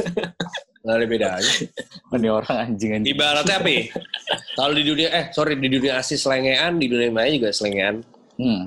Nggak 0.85 0.93
ada 1.01 1.07
bedanya. 1.09 1.53
ini 2.21 2.29
orang 2.29 2.57
anjing 2.69 2.91
anjing 3.01 3.17
Ibaratnya 3.17 3.65
apa 3.65 3.71
ya? 3.73 3.83
Kalau 4.61 4.73
di 4.77 4.85
dunia, 4.85 5.09
eh 5.09 5.25
sorry, 5.33 5.57
di 5.57 5.69
dunia 5.73 5.97
asli 5.97 6.21
selengean, 6.21 6.77
di 6.77 6.87
dunia 6.93 7.09
maya 7.09 7.33
juga 7.33 7.49
selengean. 7.49 8.05
Hmm. 8.41 8.65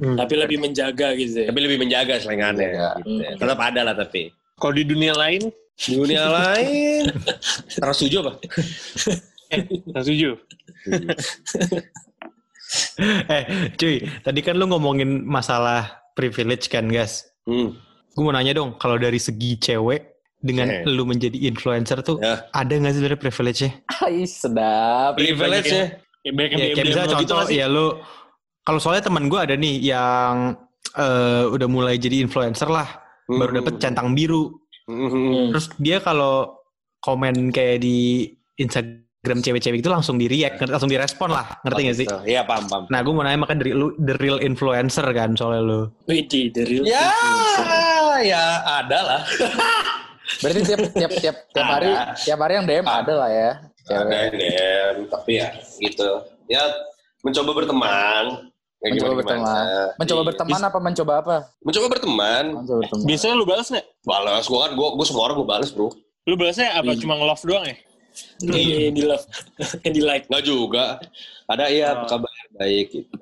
Hmm. 0.00 0.16
Tapi 0.16 0.34
lebih 0.34 0.58
menjaga 0.58 1.12
gitu 1.12 1.44
ya. 1.44 1.46
Tapi 1.52 1.60
lebih 1.60 1.78
menjaga 1.78 2.16
selengeannya. 2.16 2.68
Iya. 2.72 2.88
Gitu. 3.04 3.20
ya. 3.20 3.30
Tetap 3.36 3.58
ada 3.60 3.80
lah 3.84 3.94
tapi. 3.94 4.32
Kalau 4.56 4.72
di 4.72 4.84
dunia 4.84 5.12
lain, 5.12 5.52
Di 5.74 5.98
dunia 5.98 6.30
lain, 6.30 7.10
terus 7.74 7.96
setuju 7.98 8.16
apa? 8.24 8.32
nggak 9.90 10.02
setuju. 10.02 10.30
Eh, 13.28 13.42
cuy, 13.78 14.02
tadi 14.22 14.40
kan 14.42 14.58
lu 14.58 14.66
ngomongin 14.66 15.22
masalah 15.22 16.02
privilege 16.14 16.66
kan, 16.66 16.90
guys. 16.90 17.22
Hmm. 17.46 17.74
Gue 18.10 18.22
mau 18.22 18.34
nanya 18.34 18.50
dong, 18.50 18.74
kalau 18.78 18.98
dari 18.98 19.18
segi 19.18 19.54
cewek 19.58 20.02
dengan 20.38 20.70
Eh. 20.70 20.82
lu 20.84 21.06
menjadi 21.06 21.38
influencer 21.46 22.02
tuh 22.02 22.18
Ya. 22.18 22.46
ada 22.50 22.72
nggak 22.74 22.90
sih 22.90 22.98
sebenarnya 22.98 23.20
privilege-nya? 23.20 23.70
Ih, 24.10 24.26
sedap 24.26 25.14
Privilege 25.14 25.70
ya. 25.70 25.86
Ya, 26.24 26.32
Ya, 26.34 26.82
misalnya 26.82 27.14
gitu 27.20 27.30
contoh 27.30 27.40
sih? 27.46 27.60
ya 27.60 27.66
lu 27.68 28.00
kalau 28.64 28.80
soalnya 28.80 29.04
teman 29.04 29.28
gue 29.28 29.36
ada 29.36 29.54
nih 29.54 29.76
yang 29.84 30.56
eh, 30.96 31.44
udah 31.46 31.68
mulai 31.68 31.96
jadi 31.96 32.20
influencer 32.20 32.66
lah, 32.66 32.88
baru 33.28 33.60
dapet 33.60 33.76
centang 33.78 34.16
biru. 34.16 34.56
Hmm. 34.84 35.52
Terus 35.52 35.68
dia 35.76 36.00
kalau 36.00 36.60
komen 37.00 37.48
kayak 37.48 37.80
di 37.80 38.28
Instagram 38.56 39.40
cewek-cewek 39.40 39.80
itu 39.80 39.88
langsung 39.88 40.16
di 40.16 40.28
react, 40.28 40.60
langsung 40.64 40.88
direspon 40.88 41.32
lah, 41.32 41.60
ngerti 41.64 41.80
gak 41.84 41.96
sih? 41.96 42.06
Iya 42.24 42.44
paham 42.44 42.64
paham. 42.68 42.84
Nah, 42.88 43.00
gue 43.00 43.12
mau 43.12 43.24
nanya 43.24 43.40
makanya 43.40 43.64
dari 43.64 43.72
lu 43.72 43.92
the 44.00 44.16
real 44.20 44.40
influencer 44.40 45.04
kan 45.12 45.32
soalnya 45.32 45.60
lu. 45.64 45.80
Widi, 46.04 46.52
the 46.52 46.64
real 46.64 46.84
Ya, 46.84 47.00
influencer. 47.00 48.28
ya 48.28 48.44
ada 48.80 48.98
lah. 49.00 49.20
berarti 50.40 50.60
tiap 50.64 50.80
tiap 50.96 51.12
tiap 51.20 51.36
tiap 51.52 51.66
hari 51.68 51.92
tiap 52.16 52.38
hari 52.40 52.56
yang 52.56 52.64
DM 52.64 52.86
ada 52.88 53.12
lah 53.12 53.28
ya 53.28 53.50
Ada 53.84 54.00
cewek 54.00 54.08
yang 54.16 54.32
DM, 54.32 54.94
tapi 55.12 55.32
ya 55.36 55.48
gitu. 55.80 56.10
Ya 56.48 56.62
mencoba 57.20 57.50
berteman. 57.52 58.52
Ya, 58.84 58.90
mencoba 58.90 59.16
gimana-gimana. 59.16 59.16
berteman 59.16 59.64
mencoba 59.96 60.12
Iya. 60.14 60.28
berteman 60.28 60.60
apa 60.62 60.78
mencoba 60.78 61.12
apa 61.16 61.36
Mencoba 61.58 61.86
berteman. 61.88 62.44
mencoba 62.54 62.78
berteman 62.78 63.04
Biasanya 63.04 63.34
lu 63.34 63.44
balas 63.44 63.66
nggak? 63.66 63.86
Balas, 64.02 64.44
gue 64.44 64.58
kan, 64.58 64.70
gue 64.70 64.88
gue 64.90 65.06
semua 65.06 65.22
orang 65.24 65.36
gue 65.36 65.48
balas 65.48 65.70
bro. 65.70 65.88
Lu 66.22 66.34
balasnya 66.34 66.68
apa? 66.74 66.92
Cuma 66.94 67.14
nge-love 67.14 67.42
doang 67.42 67.64
ya? 67.64 67.76
Iya, 68.40 68.78
yang 68.84 68.94
di 68.94 69.02
love, 69.02 69.24
yang 69.80 69.94
di 69.94 70.02
like. 70.02 70.24
Nggak 70.26 70.44
juga. 70.44 71.00
Ada 71.46 71.64
iya 71.66 71.86
apa 71.92 72.04
Oh. 72.04 72.08
kabar 72.10 72.30
baik 72.54 72.86
gitu. 72.92 73.16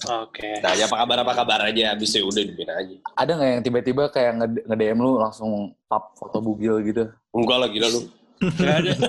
Oke. 0.00 0.48
Nah 0.58 0.72
ya 0.72 0.84
apa 0.84 0.96
kabar 0.98 1.16
apa 1.18 1.32
kabar 1.34 1.58
aja. 1.62 1.92
Habis 1.92 2.10
itu 2.10 2.22
udah 2.22 2.40
dibikin 2.42 2.70
aja. 2.70 2.94
ada 3.14 3.30
nggak 3.30 3.50
yang 3.50 3.62
tiba-tiba 3.62 4.02
kayak 4.06 4.32
nge- 4.34 4.64
nge-DM 4.64 4.98
lu 4.98 5.16
langsung 5.16 5.50
pap 5.84 6.12
foto 6.14 6.38
bugil 6.38 6.80
gitu 6.80 7.04
Enggak 7.30 7.56
lah 7.58 7.68
gila 7.68 7.88
lu. 7.90 8.00
Gak 8.40 8.76
ada. 8.84 8.92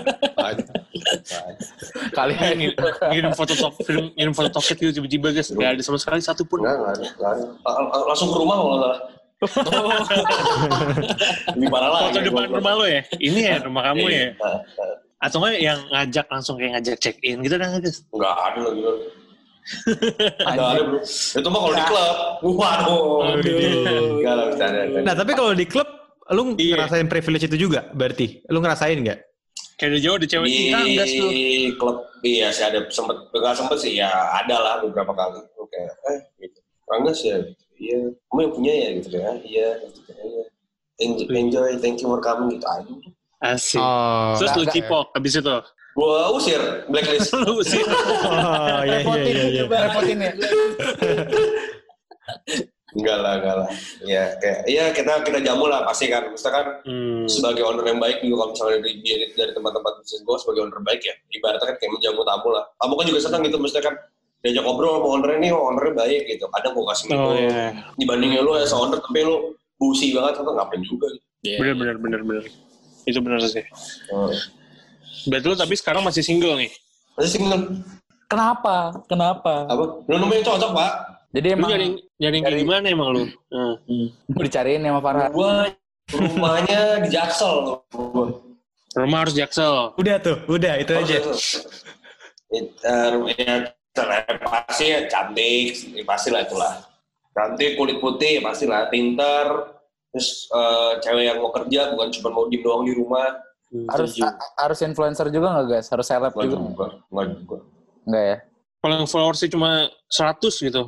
Kalian 2.12 2.60
Ngirim, 2.60 2.76
ngirim 3.12 3.32
foto 3.32 3.56
top, 3.56 3.74
ngirim, 3.88 4.12
ngirim 4.14 4.34
foto 4.36 4.50
toket 4.52 4.76
gitu 4.76 4.92
tiba-tiba 5.00 5.32
guys. 5.32 5.50
Gak 5.56 5.80
ada 5.80 5.82
sama 5.82 5.98
sekali 5.98 6.20
satu 6.20 6.44
pun. 6.44 6.60
Enggak 6.62 7.00
ada. 7.00 7.08
Langsung 8.08 8.36
ke 8.36 8.38
rumah 8.38 8.56
kalau 8.60 8.70
nggak 8.76 8.84
salah. 8.84 9.00
Lebih 11.58 11.70
parah 11.74 11.90
lagi. 11.90 12.14
Foto 12.14 12.20
depan 12.30 12.44
rumah 12.52 12.74
lo 12.78 12.86
ya? 12.86 13.02
Ini 13.18 13.40
ya 13.40 13.56
rumah 13.66 13.82
kamu 13.90 14.06
ya? 14.12 14.28
Nah, 14.38 14.60
Atau 15.22 15.38
nggak 15.42 15.62
yang 15.62 15.80
ngajak 15.90 16.26
langsung 16.30 16.56
kayak 16.58 16.72
ngajak 16.78 16.96
check 17.02 17.18
in 17.24 17.42
gitu 17.46 17.56
dah 17.58 17.80
guys? 17.80 18.04
Enggak 18.12 18.36
ada 18.36 18.60
lah 18.62 18.72
gila. 18.76 18.94
Enggak 20.52 20.70
ada 20.76 20.82
bro. 20.86 21.00
Itu 21.38 21.48
mah 21.50 21.60
kalau 21.62 21.76
di 21.78 21.84
klub. 21.88 22.16
Waduh. 22.42 23.02
Enggak 24.18 24.34
lah, 24.34 24.46
bercanda. 24.50 24.80
bercanda. 24.86 25.06
Nah, 25.06 25.16
tapi 25.16 25.32
kalau 25.38 25.52
di 25.54 25.66
klub 25.66 25.88
lu 26.30 26.54
Iya. 26.56 26.78
ngerasain 26.78 27.08
privilege 27.08 27.46
itu 27.46 27.58
juga 27.60 27.90
berarti? 27.92 28.46
Lu 28.48 28.62
ngerasain 28.62 28.96
nggak? 28.96 29.20
Kayak 29.76 29.90
udah 29.92 30.02
jauh 30.02 30.16
ada 30.16 30.28
cewek 30.30 30.46
di 30.46 30.58
kita 30.70 30.78
gas 30.94 31.10
tuh. 31.12 31.30
klub 31.76 31.98
iya 32.22 32.48
sih 32.54 32.62
ada 32.62 32.80
sempet 32.88 33.18
nggak 33.34 33.56
sempet 33.58 33.78
sih 33.82 33.98
ya 33.98 34.14
ada 34.30 34.56
lah 34.56 34.76
beberapa 34.78 35.10
kali 35.10 35.42
oke 35.58 35.82
eh 36.06 36.20
gitu 36.38 36.60
Ranggas 36.86 37.20
ya 37.26 37.42
gitu. 37.42 37.64
iya 37.82 37.98
kamu 38.30 38.40
yang 38.40 38.54
punya 38.54 38.74
ya 38.78 38.90
gitu 38.94 39.08
ya 39.18 39.32
iya 39.42 39.68
gitu 39.90 40.12
ya 40.14 40.44
enjoy, 41.02 41.26
enjoy 41.34 41.70
thank 41.82 41.98
you 41.98 42.06
for 42.06 42.22
coming 42.22 42.54
gitu 42.54 42.68
aja 42.70 42.94
Asik. 43.42 43.82
Oh, 43.82 44.38
Terus 44.38 44.54
lu 44.54 44.66
cipok 44.70 45.18
habis 45.18 45.34
itu. 45.34 45.56
gua 45.92 46.30
usir 46.32 46.62
blacklist 46.86 47.34
Lu 47.42 47.66
sih. 47.66 47.82
oh 47.82 48.86
iya 48.86 49.02
iya 49.02 49.02
repotin 49.02 49.34
iya. 49.34 49.44
iya. 49.50 49.64
repotin 49.66 50.18
ya 50.22 50.32
Enggak 52.92 53.18
lah, 53.18 53.34
enggak 53.40 53.56
lah. 53.56 53.68
Ya, 54.04 54.24
kayak, 54.36 54.60
iya 54.68 54.86
kita 54.92 55.24
kita 55.24 55.40
jamu 55.40 55.66
lah 55.66 55.84
pasti 55.84 56.12
kan. 56.12 56.28
Maksudnya 56.28 56.54
kan 56.54 56.66
Hmm. 56.84 57.24
sebagai 57.24 57.64
owner 57.64 57.86
yang 57.86 58.00
baik 58.00 58.20
juga 58.20 58.36
kalau 58.42 58.50
misalnya 58.52 58.78
dari, 58.82 58.94
dari, 59.00 59.26
dari 59.32 59.52
tempat-tempat 59.54 59.94
bisnis 60.02 60.22
gue 60.22 60.38
sebagai 60.38 60.62
owner 60.66 60.82
baik 60.82 61.02
ya 61.02 61.14
ibaratnya 61.32 61.68
kan 61.68 61.76
kayak 61.78 61.92
menjamu 61.94 62.22
tamu 62.22 62.50
lah 62.50 62.64
tamu 62.76 62.94
kan 62.98 63.06
juga 63.06 63.20
senang 63.22 63.42
gitu 63.46 63.56
maksudnya 63.56 63.86
kan 63.86 63.96
diajak 64.42 64.64
ngobrol 64.66 64.98
sama 64.98 65.08
owner 65.14 65.32
ini 65.38 65.48
oh 65.54 65.62
ownernya 65.70 65.94
baik 65.96 66.22
gitu 66.28 66.46
kadang 66.50 66.72
gue 66.74 66.86
kasih 66.90 67.06
gitu 67.06 67.22
Oh 67.22 67.36
iya. 67.38 67.66
dibandingin 67.96 68.42
lu 68.42 68.52
as 68.58 68.74
owner 68.74 68.98
tapi 68.98 69.22
lu 69.22 69.36
busi 69.78 70.12
banget 70.12 70.34
kan 70.38 70.50
ngapain 70.50 70.82
juga 70.82 71.06
gitu. 71.14 71.26
Iya. 71.42 71.58
Bener 71.62 71.76
bener 71.78 71.96
bener 71.98 72.22
bener. 72.22 72.44
Itu 73.06 73.20
bener 73.22 73.40
sih. 73.46 73.64
Hmm. 74.10 74.34
Berarti 75.30 75.46
lu 75.46 75.56
tapi 75.56 75.74
sekarang 75.78 76.02
masih 76.02 76.22
single 76.22 76.58
nih. 76.58 76.72
Masih 77.16 77.32
single 77.38 77.62
Kenapa? 78.26 78.96
Kenapa? 79.06 79.68
apa 79.68 79.84
lu 80.02 80.16
nemuin 80.18 80.42
cocok 80.42 80.72
pak 80.72 80.92
Jadi 81.32 81.48
Lu 81.48 81.56
emang 81.56 81.70
nyari 81.72 81.88
nyari 82.18 82.38
kayak 82.38 82.52
Dari- 82.52 82.62
gimana 82.62 82.86
emang 82.88 83.10
lu? 83.10 83.24
Hmm. 83.50 83.76
mau 84.28 84.44
dicariin 84.44 84.82
sama 84.82 85.00
Farhan. 85.00 85.30
gue 85.32 85.54
rumahnya 86.12 86.82
di 87.02 87.10
Jaksel 87.10 87.56
gua. 87.88 88.26
Rumah 88.92 89.18
harus 89.24 89.32
jaksel. 89.32 89.96
Udah 89.96 90.20
tuh, 90.20 90.36
udah 90.52 90.76
itu 90.76 90.92
aja. 90.92 91.16
It- 92.52 92.76
eh, 92.84 93.08
rumahnya 93.16 93.72
pasti 94.44 94.84
ya 94.88 95.08
cantik 95.08 95.72
ya 95.92 96.04
pasti 96.04 96.32
lah 96.32 96.44
itulah 96.44 96.80
cantik 97.32 97.76
kulit 97.76 98.00
putih 98.00 98.40
ya 98.40 98.42
pasti 98.42 98.64
lah 98.64 98.88
pintar 98.88 99.76
terus 100.12 100.48
eh, 100.48 100.92
cewek 101.00 101.24
yang 101.26 101.40
mau 101.40 101.52
kerja 101.52 101.92
bukan 101.92 102.08
cuma 102.12 102.30
mau 102.32 102.48
diem 102.48 102.60
doang 102.60 102.84
di 102.84 102.92
rumah 102.92 103.36
Harus 103.88 104.20
a- 104.20 104.36
harus 104.60 104.84
influencer 104.84 105.32
juga 105.32 105.48
nggak 105.56 105.68
guys? 105.70 105.88
Harus 105.88 106.04
seleb 106.04 106.36
juga? 106.36 106.56
juga 106.60 106.86
nggak 107.08 107.26
juga 107.40 107.58
Enggak 108.04 108.24
ya? 108.28 108.38
Kalau 108.82 108.94
yang 109.00 109.08
followersnya 109.08 109.48
cuma 109.48 109.72
100 110.12 110.60
gitu. 110.60 110.82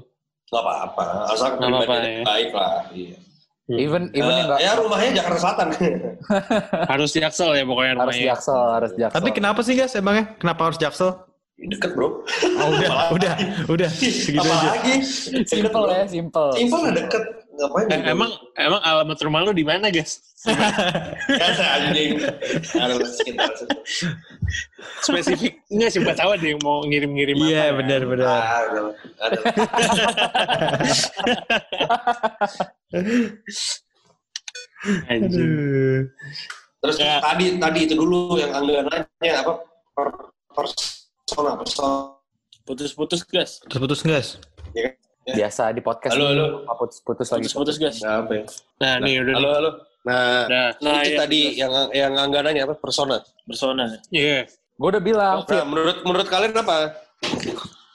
Nggak 0.53 0.63
apa-apa 0.63 1.03
asal 1.27 1.47
Nggak 1.49 1.65
apa-apa, 1.65 1.81
pribadi 1.83 2.09
ya. 2.11 2.21
baik 2.23 2.49
lah 2.53 2.73
iya. 2.93 3.17
Hmm. 3.63 3.79
Even 3.79 4.03
even 4.11 4.27
Eh, 4.27 4.35
yang 4.35 4.45
nggak 4.45 4.59
ya 4.59 4.71
rumahnya 4.75 5.09
Jakarta 5.17 5.39
Selatan 5.39 5.67
Harus 6.91 7.09
jaksel 7.11 7.49
ya 7.53 7.63
pokoknya 7.63 7.91
harus 7.93 8.03
rumahnya. 8.11 8.27
jaksel, 8.29 8.61
harus 8.69 8.91
jaksel. 8.93 9.15
Tapi 9.15 9.29
kenapa 9.31 9.59
sih 9.61 9.73
guys 9.73 9.93
emangnya? 9.93 10.25
Kenapa 10.35 10.61
harus 10.65 10.77
jaksel? 10.77 11.11
deket 11.55 11.93
bro 11.93 12.25
Oh, 12.59 12.67
udah, 12.67 12.89
udah, 13.15 13.33
udah. 13.69 13.89
Segitu 13.89 14.41
aja. 14.41 14.51
apalagi 14.67 14.93
simple 15.45 15.85
ya, 15.87 16.03
simple. 16.05 16.49
Simpel 16.51 16.79
lah 16.81 16.91
deket 16.93 17.23
ngapain 17.53 17.85
Eh, 17.89 18.01
emang 18.09 18.31
emang 18.57 18.81
alamat 18.81 19.17
rumah 19.21 19.39
lu 19.45 19.53
di 19.53 19.61
mana, 19.61 19.93
guys? 19.93 20.19
kan 20.43 21.53
anjing 21.79 22.19
sekitar. 23.07 23.47
Spesifik. 24.99 25.55
Enggak 25.71 25.89
siapa 25.95 26.11
tahu 26.13 26.35
ada 26.35 26.43
yang 26.43 26.59
mau 26.59 26.83
ngirim-ngirim 26.83 27.39
apa. 27.39 27.47
Iya, 27.47 27.63
ya. 27.63 27.73
benar, 27.79 28.01
benar. 28.03 28.27
Ah. 28.27 28.59
Ada. 29.23 29.39
Anjing. 35.07 36.11
Terus 36.83 36.95
Ya. 36.99 37.23
tadi 37.23 37.55
tadi 37.55 37.79
itu 37.87 37.95
dulu 37.95 38.35
yang 38.35 38.51
angga 38.51 38.83
nanya 38.83 39.33
apa 39.39 39.63
per, 39.95 40.07
persona 40.51 41.55
persona 41.55 41.91
Putus-putus 42.63 43.27
gas. 43.27 43.59
Terus 43.67 43.79
putus 43.79 44.01
guys. 45.23 45.35
Biasa 45.35 45.63
di 45.71 45.81
podcast. 45.81 46.13
Halo, 46.13 46.25
ini, 46.25 46.35
halo. 46.35 46.47
apa 46.63 46.73
putus-putus 46.77 47.27
lagi. 47.29 47.41
Putus-putus 47.43 47.75
gas. 47.77 47.95
Nah, 47.99 48.15
apa 48.21 48.31
ya? 48.33 48.43
Nah, 48.79 48.93
nih 48.99 49.15
udah. 49.19 49.33
Halo 49.33 49.49
halo. 49.51 49.71
Nah, 50.03 50.43
Nah, 50.45 50.67
Nah, 50.77 50.99
itu 50.99 51.09
iya, 51.09 51.17
tadi 51.17 51.39
terus. 51.41 51.57
yang 51.57 51.71
yang 51.95 52.13
angga 52.13 52.39
nanya 52.43 52.61
apa 52.67 52.75
persona. 52.75 53.17
Persona. 53.41 53.83
iya. 54.09 54.43
Gue 54.73 54.89
udah 54.89 54.99
bilang, 54.99 55.35
Fit. 55.45 55.55
Nah, 55.55 55.65
menurut 55.65 55.97
menurut 56.03 56.27
kalian 56.27 56.51
apa? 56.53 56.77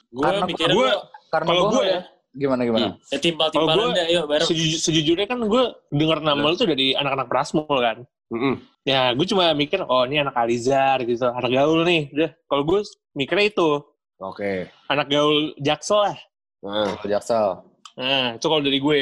Gue 0.09 0.29
mikirnya 0.47 0.73
gua- 0.73 0.89
gua, 0.89 1.27
Karena 1.29 1.45
Kalau 1.45 1.61
gue 1.61 1.73
gue 1.75 1.85
ya. 1.85 2.01
Gimana 2.29 2.61
gimana? 2.61 2.87
Hmm. 2.89 3.09
ya 3.09 3.17
timpal-timpalan 3.19 3.87
deh, 3.91 4.05
ayo 4.05 4.21
bareng. 4.25 4.47
Sejuj- 4.47 4.79
sejujurnya 4.79 5.25
kan 5.25 5.37
gue 5.43 5.63
denger 5.91 6.19
nama 6.19 6.41
lu 6.41 6.55
tuh 6.55 6.65
dari 6.65 6.93
anak-anak 6.93 7.27
Prasmul 7.27 7.65
kan. 7.69 7.97
Mm-mm. 8.29 8.61
Ya, 8.81 9.13
gue 9.13 9.25
cuma 9.25 9.49
mikir, 9.53 9.81
oh 9.81 10.05
ini 10.05 10.21
anak 10.21 10.33
Alizar 10.33 11.01
gitu, 11.01 11.25
anak 11.25 11.49
gaul 11.49 11.81
nih. 11.81 12.09
Udah, 12.09 12.29
kalau 12.45 12.63
gue 12.63 12.79
mikirnya 13.13 13.49
itu, 13.49 13.69
Oke. 14.17 14.69
anak 14.87 15.09
gaul 15.09 15.53
Jaksel 15.57 15.99
lah. 15.99 16.17
Nah, 16.59 16.99
Jaksel. 17.01 17.63
Nah, 17.95 18.35
itu 18.35 18.45
kalau 18.45 18.63
dari 18.63 18.79
gue. 18.79 19.01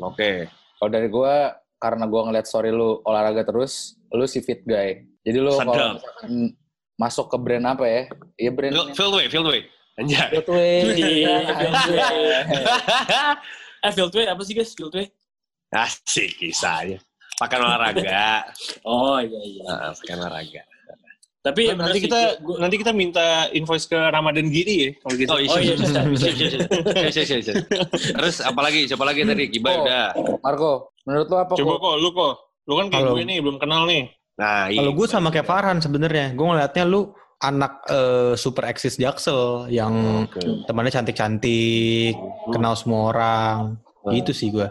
Oke. 0.00 0.48
Kalau 0.80 0.90
dari 0.90 1.08
gue, 1.08 1.34
karena 1.76 2.04
gue 2.08 2.20
ngeliat 2.24 2.46
story 2.48 2.72
lu 2.72 3.00
olahraga 3.04 3.44
terus, 3.44 3.96
lu 4.12 4.24
si 4.24 4.40
fit 4.40 4.64
guy. 4.64 5.04
Jadi 5.24 5.38
lu 5.40 5.52
kalau 5.52 6.00
masuk 6.94 7.26
ke 7.28 7.36
brand 7.40 7.64
apa 7.64 7.84
ya? 7.84 8.00
Iya 8.36 8.50
brand 8.52 8.72
Fieldway, 8.92 9.26
Fieldway. 9.28 9.60
Anjay. 10.00 10.28
Fieldway. 10.32 10.76
Iya, 10.96 11.34
Fieldway. 11.60 12.02
eh, 13.84 13.92
Fieldway 13.92 14.24
apa 14.28 14.42
sih 14.44 14.54
guys? 14.56 14.72
Fieldway? 14.72 15.06
Asik 15.74 16.38
kisahnya. 16.38 16.98
Pakai 17.34 17.58
olahraga. 17.58 18.46
Oh 18.86 19.18
iya 19.18 19.40
iya. 19.42 19.62
Nah, 19.66 19.90
pakai 19.96 20.14
olahraga. 20.14 20.62
Tapi 21.44 21.60
ya 21.68 21.76
bener 21.76 21.84
nanti 21.84 21.98
sih, 22.00 22.04
kita 22.08 22.20
gua- 22.40 22.56
nanti 22.56 22.76
kita 22.80 22.92
minta 22.96 23.26
invoice 23.52 23.84
ke 23.84 23.98
Ramadan 24.00 24.48
Giri 24.48 24.74
ya 24.80 24.88
kalau 24.96 25.14
gitu. 25.14 25.28
Oh, 25.28 25.36
Oh 25.36 25.58
iya 25.60 25.74
bisa 25.76 26.00
bisa. 26.08 26.28
bisa. 26.32 26.56
Iya, 27.04 27.22
iya, 27.22 27.36
iya. 27.38 27.54
Terus 28.16 28.40
apalagi? 28.40 28.88
Siapa 28.88 29.04
lagi 29.04 29.22
tadi? 29.22 29.52
Giba 29.52 29.70
Oh. 29.70 29.84
udah. 29.84 30.06
Marco, 30.40 30.72
menurut 31.04 31.26
lu 31.28 31.36
apa 31.36 31.52
Coba 31.52 31.72
kok? 31.76 31.94
lu 32.00 32.08
kok. 32.10 32.34
Lu 32.64 32.72
kan 32.74 32.86
kayak 32.88 33.04
Kalau- 33.04 33.14
gue 33.14 33.28
nih, 33.28 33.38
belum 33.44 33.58
kenal 33.60 33.84
nih. 33.84 34.08
Nah, 34.34 34.66
Kalau 34.66 34.90
iya. 34.90 34.96
gue 34.96 35.06
sama 35.06 35.28
kayak 35.28 35.44
Farhan 35.44 35.78
sebenarnya, 35.78 36.32
gue 36.32 36.42
ngeliatnya 36.42 36.84
lu 36.84 37.12
anak 37.38 37.72
eh, 37.86 38.32
super 38.34 38.64
eksis 38.64 38.96
Jaksel 38.96 39.68
yang 39.68 40.24
Oke. 40.24 40.40
temannya 40.64 40.90
cantik-cantik, 40.90 42.16
kenal 42.48 42.72
semua 42.72 43.12
orang. 43.12 43.58
Itu 44.08 44.32
sih 44.32 44.48
gue. 44.48 44.64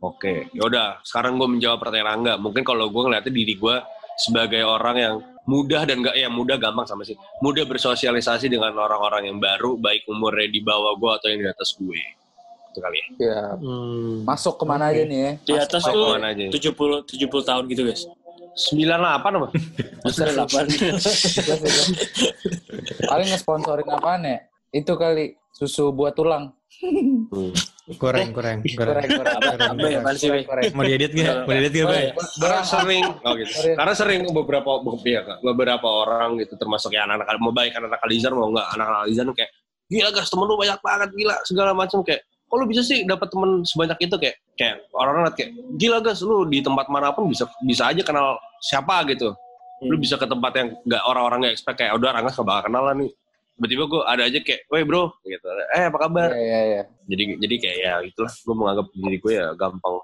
Oke, 0.00 0.48
yaudah. 0.52 1.02
Sekarang 1.02 1.34
gue 1.34 1.50
menjawab 1.50 1.76
pertanyaan 1.76 2.14
Angga. 2.16 2.34
Mungkin 2.38 2.62
kalau 2.62 2.88
gue 2.88 3.02
ngeliatnya 3.02 3.28
diri 3.28 3.52
gue 3.52 3.76
sebagai 4.16 4.62
orang 4.62 4.96
yang 4.96 5.14
mudah 5.44 5.82
dan 5.88 6.04
gak 6.04 6.16
ya 6.16 6.28
mudah 6.28 6.56
gampang 6.56 6.84
sama 6.84 7.04
sih. 7.04 7.16
Mudah 7.40 7.64
bersosialisasi 7.64 8.48
dengan 8.48 8.74
orang-orang 8.76 9.28
yang 9.32 9.38
baru, 9.38 9.76
baik 9.76 10.04
umurnya 10.08 10.48
di 10.48 10.60
bawah 10.60 10.96
gue 10.96 11.10
atau 11.16 11.26
yang 11.32 11.40
di 11.44 11.48
atas 11.48 11.76
gue. 11.76 12.00
Itu 12.70 12.78
kali 12.78 12.96
ya. 12.98 13.06
Ya, 13.18 13.42
Hmm. 13.58 14.22
masuk 14.22 14.54
ke 14.60 14.64
mana 14.64 14.94
aja 14.94 15.02
nih 15.02 15.18
ya? 15.18 15.32
Di 15.42 15.52
atas 15.58 15.82
Masuk 15.82 15.94
tuh 15.94 16.04
ke 16.06 16.12
mana 16.14 16.26
aja? 16.30 16.44
70 16.50 17.02
70 17.06 17.42
tahun 17.42 17.64
gitu 17.66 17.82
guys. 17.86 18.02
98 18.50 19.38
apa? 19.38 19.48
Maksudnya 20.04 20.34
8. 20.46 20.66
Paling 23.06 23.26
nge-sponsorin 23.30 23.88
apaan 23.90 24.22
ya? 24.26 24.38
Itu 24.70 24.94
kali, 24.94 25.34
susu 25.50 25.90
buat 25.90 26.14
tulang. 26.14 26.54
Goreng, 26.80 27.54
goreng, 27.98 28.28
goreng. 28.30 28.58
Goreng, 28.62 29.08
goreng. 29.08 29.38
Goreng, 29.78 30.44
goreng. 30.46 30.70
Mau 30.76 30.84
diedit 30.84 31.10
gak? 31.16 31.48
Mau 31.48 31.52
diedit 31.56 31.72
gak, 31.74 31.88
Bay? 31.88 32.06
Karena 32.38 32.60
sering, 32.62 33.04
oh 33.24 33.32
gitu. 33.34 33.52
Karena 33.74 33.94
sering 33.96 34.20
beberapa 34.30 34.70
ya, 35.02 35.22
beberapa 35.40 35.88
orang 35.88 36.38
gitu 36.38 36.54
termasuk 36.60 36.94
ya 36.94 37.08
anak-anak 37.08 37.40
mau 37.40 37.54
baik 37.54 37.72
anak 37.76 38.00
Alizar 38.04 38.32
mau 38.34 38.50
nggak 38.50 38.68
anak 38.76 38.86
Alizar 39.06 39.26
kayak 39.32 39.50
gila 39.90 40.10
gas 40.14 40.28
temen 40.30 40.46
lu 40.46 40.54
banyak 40.54 40.78
banget 40.80 41.10
gila 41.18 41.36
segala 41.42 41.70
macam 41.74 41.98
kayak 42.06 42.22
kok 42.22 42.56
lu 42.58 42.66
bisa 42.66 42.82
sih 42.82 43.02
dapat 43.06 43.28
temen 43.30 43.62
sebanyak 43.66 43.98
itu 44.02 44.16
kayak 44.18 44.36
kayak 44.54 44.76
orang-orang 44.94 45.34
kayak 45.34 45.50
gila 45.78 45.98
gas 46.02 46.22
lu 46.22 46.46
di 46.46 46.62
tempat 46.62 46.86
mana 46.86 47.10
pun 47.10 47.26
bisa 47.26 47.46
bisa 47.66 47.90
aja 47.90 48.02
kenal 48.02 48.38
siapa 48.62 49.02
gitu 49.10 49.34
lu 49.86 49.96
bisa 49.96 50.20
ke 50.20 50.26
tempat 50.28 50.52
yang 50.54 50.68
nggak 50.86 51.02
orang-orang 51.08 51.38
nggak 51.46 51.54
expect 51.56 51.78
kayak 51.80 51.96
udah 51.96 52.10
Rangga 52.12 52.30
gak 52.30 52.44
bakal 52.46 52.62
kenal 52.68 52.82
lah 52.86 52.94
nih 52.94 53.10
tiba-tiba 53.60 53.84
gue 53.92 54.00
ada 54.08 54.22
aja 54.24 54.38
kayak 54.40 54.64
weh 54.72 54.82
bro 54.88 55.12
gitu 55.20 55.44
eh 55.76 55.84
apa 55.92 55.98
kabar 56.00 56.32
Iya, 56.32 56.40
iya, 56.40 56.60
iya. 56.64 56.82
jadi 57.04 57.22
jadi 57.44 57.54
kayak 57.60 57.76
ya 57.76 57.92
itulah 58.08 58.32
gue 58.32 58.54
menganggap 58.56 58.86
diri 58.96 59.16
gue 59.20 59.32
ya 59.36 59.46
gampang 59.52 60.00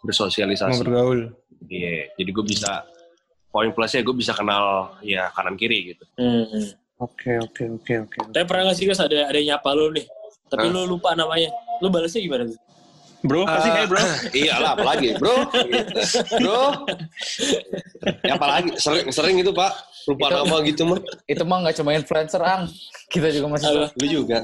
Mau 0.00 0.08
bersosialisasi 0.08 0.80
bergaul. 0.80 1.20
Iya, 1.68 2.08
jadi 2.16 2.30
gue 2.32 2.44
bisa 2.48 2.88
poin 3.52 3.68
plusnya 3.68 4.00
gue 4.00 4.16
bisa 4.16 4.32
kenal 4.32 4.96
ya 5.04 5.28
kanan 5.36 5.60
kiri 5.60 5.92
gitu. 5.92 6.04
Hmm. 6.16 6.72
Oke, 7.00 7.36
oke, 7.36 7.62
oke, 7.80 7.94
oke. 8.08 8.16
Tapi 8.32 8.44
pernah 8.48 8.72
gak 8.72 8.76
sih 8.80 8.88
guys 8.88 9.00
ada 9.00 9.28
ada 9.28 9.36
yang 9.36 9.56
nyapa 9.56 9.72
lu 9.76 9.92
nih? 9.92 10.04
Tapi 10.48 10.66
Hah? 10.68 10.72
lu 10.72 10.80
lupa 10.96 11.12
namanya. 11.12 11.52
Lu 11.84 11.92
balasnya 11.92 12.24
gimana 12.24 12.48
tuh? 12.48 12.56
Bro, 13.20 13.44
pasti 13.44 13.68
Ah, 13.68 13.74
kayak 13.76 13.88
bro. 13.92 14.00
iyalah, 14.40 14.70
apalagi 14.72 15.08
bro, 15.20 15.36
gitu. 15.52 16.00
bro. 16.40 16.60
Ya, 18.24 18.32
apalagi 18.40 18.70
sering 18.80 19.06
sering 19.12 19.36
itu 19.44 19.52
pak 19.52 19.72
lupa 20.06 20.24
Itu- 20.24 20.36
nama 20.36 20.56
gitu 20.62 20.82
mah. 20.84 20.98
Itu 21.24 21.42
mah 21.44 21.56
nggak 21.60 21.76
cuma 21.76 21.90
influencer, 21.92 22.40
Ang. 22.40 22.62
Kita 23.06 23.28
juga 23.28 23.46
masih 23.50 23.66
Halo. 23.66 23.86
Lu 23.92 24.06
juga. 24.06 24.38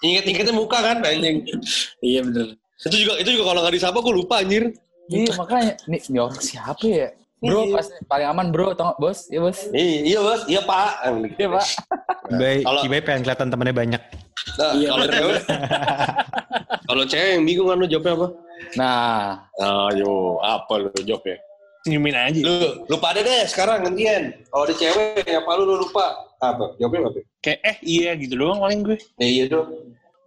Ingat-ingatnya 0.00 0.54
muka 0.54 0.78
kan 0.78 0.96
anjing. 1.00 1.44
Iya 2.00 2.20
bener. 2.22 2.46
Itu 2.80 2.96
juga 2.96 3.12
itu 3.18 3.30
juga 3.32 3.44
kalau 3.46 3.60
nggak 3.62 3.74
disapa 3.74 3.98
gue 3.98 4.14
lupa 4.14 4.40
anjir. 4.40 4.72
Iya, 5.06 5.30
makanya. 5.36 5.72
Nih, 5.86 6.00
ini 6.08 6.18
orang 6.18 6.38
siapa 6.38 6.82
ya? 6.82 7.08
Bro, 7.38 7.66
Iya. 7.66 7.74
pasti 7.74 7.98
paling 8.06 8.28
aman 8.28 8.46
bro, 8.48 8.70
tau 8.72 8.94
bos? 8.96 9.26
Iya, 9.26 9.40
bos. 9.42 9.58
Iya, 9.74 9.98
iya 10.06 10.18
bos, 10.20 10.42
iya 10.46 10.60
pak. 10.62 10.90
Iya, 11.34 11.48
Pak. 11.50 11.66
Bay, 12.32 12.62
Kalau- 12.62 12.82
Kibai 12.82 13.02
pengen 13.02 13.20
kelihatan 13.22 13.48
temennya 13.50 13.74
banyak. 13.74 14.02
Nah, 14.56 14.72
Iya, 14.72 14.88
kalau 14.88 15.06
cewek, 15.06 15.40
kalau 16.88 17.04
cewek 17.04 17.30
yang 17.32 17.44
bingung 17.44 17.66
kan 17.66 17.76
lu 17.76 17.86
jawabnya 17.86 18.12
apa? 18.14 18.28
Nah, 18.78 19.22
Ayo, 19.90 20.12
apa 20.38 20.72
lu 20.78 20.90
jawabnya? 21.02 21.36
Senyumin 21.82 22.14
aja. 22.14 22.40
Lu 22.40 22.86
lupa 22.86 23.10
ada 23.10 23.20
deh 23.20 23.42
sekarang 23.44 23.82
gantian. 23.82 24.32
Kalau 24.46 24.62
ada 24.64 24.74
cewek 24.74 25.26
yang 25.26 25.42
apa 25.42 25.50
lu, 25.58 25.64
lu 25.66 25.76
lupa? 25.82 26.06
Apa? 26.38 26.78
Jawabnya 26.78 27.10
apa? 27.10 27.20
Kayak 27.42 27.58
eh 27.66 27.76
iya 27.82 28.10
gitu 28.14 28.34
doang 28.34 28.62
paling 28.62 28.86
gue. 28.86 28.98
Ya 29.18 29.26
iya 29.26 29.44
dong. 29.50 29.66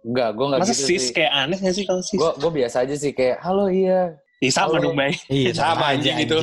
Enggak, 0.06 0.28
gue 0.36 0.46
nggak 0.46 0.60
Masa 0.62 0.70
gitu 0.70 0.84
sis 0.86 1.02
sih. 1.02 1.12
kayak 1.16 1.32
aneh 1.34 1.58
gak 1.58 1.74
sih 1.74 1.84
kalau 1.84 2.02
sis? 2.04 2.14
Gue 2.14 2.30
gue 2.36 2.50
biasa 2.62 2.76
aja 2.84 2.94
sih 2.94 3.10
kayak 3.10 3.40
halo 3.42 3.66
iya. 3.66 4.14
Ih, 4.36 4.52
sama 4.52 4.76
Halo. 4.76 4.92
dong, 4.92 5.00
Bay. 5.00 5.16
Iya, 5.32 5.50
Sama 5.64 5.96
aja 5.96 6.12
anjing 6.12 6.16
gitu. 6.28 6.36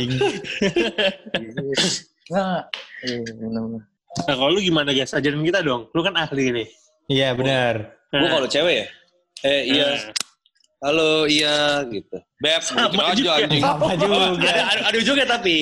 Nah, 2.33 2.65
iya. 3.05 3.21
Nah, 4.25 4.33
kalau 4.33 4.49
lu 4.49 4.61
gimana 4.61 4.89
guys? 4.91 5.13
Ajarin 5.13 5.45
kita 5.45 5.61
dong. 5.61 5.89
Lu 5.93 6.01
kan 6.01 6.17
ahli 6.17 6.49
nih. 6.49 6.67
Iya, 7.05 7.37
benar. 7.37 7.93
Gue 8.09 8.29
kalau 8.29 8.47
cewek 8.49 8.75
ya, 8.77 8.85
eh 9.43 9.61
iya, 9.67 9.85
Nah. 9.93 10.01
Halo 10.83 11.23
iya 11.25 11.81
gitu. 11.87 12.17
Beb, 12.37 12.59
Sama 12.59 12.91
gitu 12.91 12.99
aja 12.99 13.15
juga. 13.15 13.31
anjing. 13.39 13.63
Sama 13.63 13.87
juga. 14.01 14.15
Ada, 14.43 14.61
ada, 14.67 14.81
ada 14.91 14.97
ujungnya 14.99 15.27
tapi. 15.29 15.55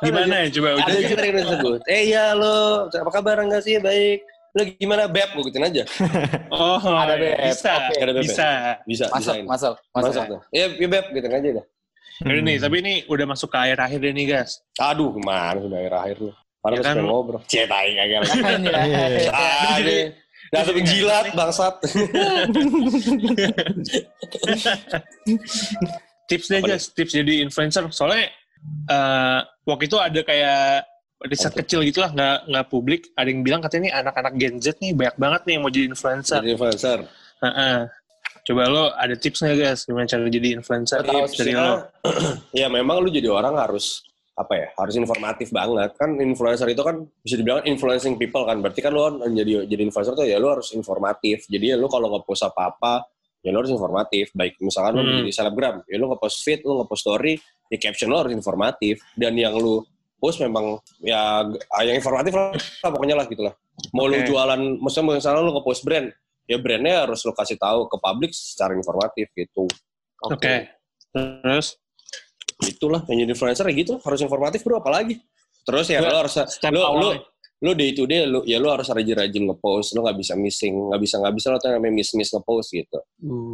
Gimana 0.00 0.34
ya 0.38 0.48
coba 0.48 0.68
Ada 0.68 0.78
ujungnya? 0.78 0.94
ujungnya 0.96 1.16
tadi 1.18 1.28
kita 1.28 1.42
sebut. 1.50 1.80
Eh 1.86 2.02
iya 2.06 2.24
lo, 2.32 2.56
apa 2.86 3.10
kabar 3.10 3.36
enggak 3.42 3.62
sih? 3.62 3.76
Baik. 3.76 4.22
Lo 4.52 4.62
gimana 4.68 5.02
Beb? 5.08 5.28
Gue 5.32 5.42
gituin 5.48 5.64
aja. 5.64 5.82
Oh, 6.54 6.76
Ada, 6.78 7.14
Beb. 7.16 7.34
bisa. 7.42 7.72
Oke. 7.88 7.98
Ada 7.98 8.12
Beb. 8.12 8.22
Bisa. 8.22 8.48
Bisa, 8.84 9.04
Masuk, 9.08 9.32
bisain. 9.34 9.44
masuk, 9.44 9.74
masuk. 9.90 10.12
Masuk 10.12 10.22
tuh. 10.28 10.40
Iya, 10.52 10.66
iya 10.76 10.88
Beb, 10.88 11.04
gituin 11.10 11.34
aja 11.34 11.48
dah. 11.58 11.66
Udah 12.22 12.42
nih, 12.44 12.56
tapi 12.60 12.76
ini 12.78 12.94
udah 13.08 13.26
masuk 13.26 13.48
ke 13.48 13.58
akhir-akhir 13.58 13.98
deh 13.98 14.12
nih, 14.14 14.26
guys. 14.28 14.62
Aduh, 14.78 15.10
ke 15.10 15.20
mana 15.20 15.58
sudah 15.58 15.78
akhir-akhir 15.80 16.16
lu. 16.20 16.30
Padahal 16.62 16.78
Ya 16.78 16.84
kan? 16.86 16.94
sudah 16.94 17.04
ngobrol. 17.08 17.40
Cetai 17.50 17.88
kagak 17.98 18.18
lagi. 18.22 18.38
Iya. 18.38 19.30
Tadi. 19.74 19.98
Dasar 20.52 20.76
penjilat, 20.76 21.32
bangsat. 21.32 21.80
Tips 26.28 26.46
deh, 26.52 26.60
Apa 26.60 26.68
guys. 26.76 26.92
Tips 26.92 27.12
jadi 27.16 27.40
influencer. 27.40 27.88
Soalnya 27.88 28.28
eh, 28.92 29.40
waktu 29.64 29.88
itu 29.88 29.96
ada 29.96 30.20
kayak 30.20 30.84
riset 31.24 31.56
kecil 31.56 31.80
gitu 31.88 32.04
lah, 32.04 32.12
nggak 32.12 32.52
nggak 32.52 32.66
publik. 32.68 33.08
Ada 33.16 33.32
yang 33.32 33.40
bilang 33.40 33.64
katanya 33.64 33.82
nih 33.88 33.94
anak-anak 34.04 34.32
Gen 34.36 34.60
Z 34.60 34.76
nih 34.84 34.92
banyak 34.92 35.16
banget 35.16 35.40
nih 35.48 35.52
yang 35.56 35.62
mau 35.64 35.72
jadi 35.72 35.86
influencer. 35.88 36.40
Jadi 36.44 36.52
influencer. 36.52 36.98
Heeh. 37.40 37.88
Coba 38.42 38.62
lo 38.68 38.90
ada 38.92 39.14
tips 39.16 39.38
nggak 39.40 39.56
guys 39.56 39.80
gimana 39.88 40.04
cara 40.04 40.28
jadi 40.28 40.48
influencer? 40.60 41.00
Tips 41.00 41.32
dari 41.40 41.56
lo. 41.56 41.88
ya 42.60 42.68
memang 42.68 43.00
lu 43.00 43.08
jadi 43.08 43.32
orang 43.32 43.56
harus 43.56 44.04
apa 44.42 44.54
ya 44.58 44.68
harus 44.76 44.94
informatif 44.98 45.48
banget. 45.54 45.94
Kan 45.94 46.18
influencer 46.18 46.66
itu 46.66 46.82
kan 46.82 47.06
bisa 47.22 47.38
dibilang 47.38 47.62
influencing 47.62 48.18
people 48.18 48.42
kan. 48.42 48.58
Berarti 48.58 48.80
kan 48.82 48.90
lu 48.90 49.00
kan 49.02 49.30
jadi 49.30 49.64
jadi 49.64 49.82
influencer 49.86 50.18
tuh 50.18 50.26
ya 50.26 50.42
lu 50.42 50.50
harus 50.50 50.74
informatif. 50.74 51.46
Jadi 51.46 51.72
ya 51.72 51.76
lu 51.78 51.86
kalau 51.86 52.10
nge-post 52.18 52.42
apa 52.44 52.74
apa 52.74 53.06
ya 53.40 53.54
lu 53.54 53.62
harus 53.62 53.72
informatif. 53.72 54.34
Baik 54.34 54.58
misalkan 54.58 54.98
lu 54.98 55.02
Hmm. 55.06 55.18
jadi 55.24 55.30
selebgram 55.32 55.74
ya 55.86 55.96
lu 55.96 56.10
nge-post 56.10 56.36
feed 56.42 56.60
lu 56.66 56.82
nge-post 56.82 57.02
story 57.06 57.34
ya 57.70 57.78
caption 57.78 58.10
lu 58.10 58.18
harus 58.18 58.34
informatif. 58.34 59.00
Dan 59.14 59.38
yang 59.38 59.54
lu 59.54 59.80
post 60.18 60.38
memang 60.38 60.78
ya 61.02 61.42
yang 61.82 61.96
informatif 61.98 62.30
lah 62.34 62.54
pokoknya 62.90 63.18
lah 63.18 63.26
gitu 63.26 63.42
lah. 63.42 63.54
Mau 63.96 64.06
lu 64.06 64.20
Oke. 64.20 64.28
jualan 64.30 64.60
misalnya 64.78 65.18
misalnya 65.18 65.40
lu 65.42 65.54
nge-post 65.58 65.82
brand 65.82 66.06
ya 66.46 66.58
brandnya 66.58 67.06
harus 67.06 67.22
lu 67.26 67.32
kasih 67.34 67.58
tahu 67.58 67.86
ke 67.86 67.96
publik 67.98 68.30
secara 68.34 68.74
informatif 68.74 69.30
gitu. 69.34 69.66
Oke. 70.26 70.70
Terus 71.12 71.81
itulah 72.64 73.00
yang 73.08 73.24
jadi 73.24 73.32
influencer 73.32 73.64
ya 73.68 73.74
gitu. 73.74 73.94
Harus 74.02 74.20
informatif 74.20 74.60
bro 74.66 74.80
apalagi. 74.80 75.20
Terus 75.62 75.86
ya 75.90 76.02
lo 76.02 76.26
harus 76.26 76.34
lo 76.74 76.82
lo 76.98 77.08
lo 77.62 77.70
day 77.78 77.94
to 77.94 78.02
day 78.10 78.26
lo 78.26 78.42
ya 78.42 78.58
lo 78.58 78.74
harus 78.74 78.90
rajin-rajin 78.90 79.46
ngepost. 79.46 79.94
Lo 79.94 80.02
nggak 80.02 80.18
bisa 80.18 80.34
missing 80.34 80.90
nggak 80.90 81.00
bisa 81.00 81.14
nggak 81.22 81.34
bisa 81.38 81.46
lo 81.54 81.56
tuh 81.62 81.70
namanya 81.70 81.94
miss 81.94 82.10
miss 82.18 82.30
ngepost 82.34 82.68
gitu. 82.74 82.98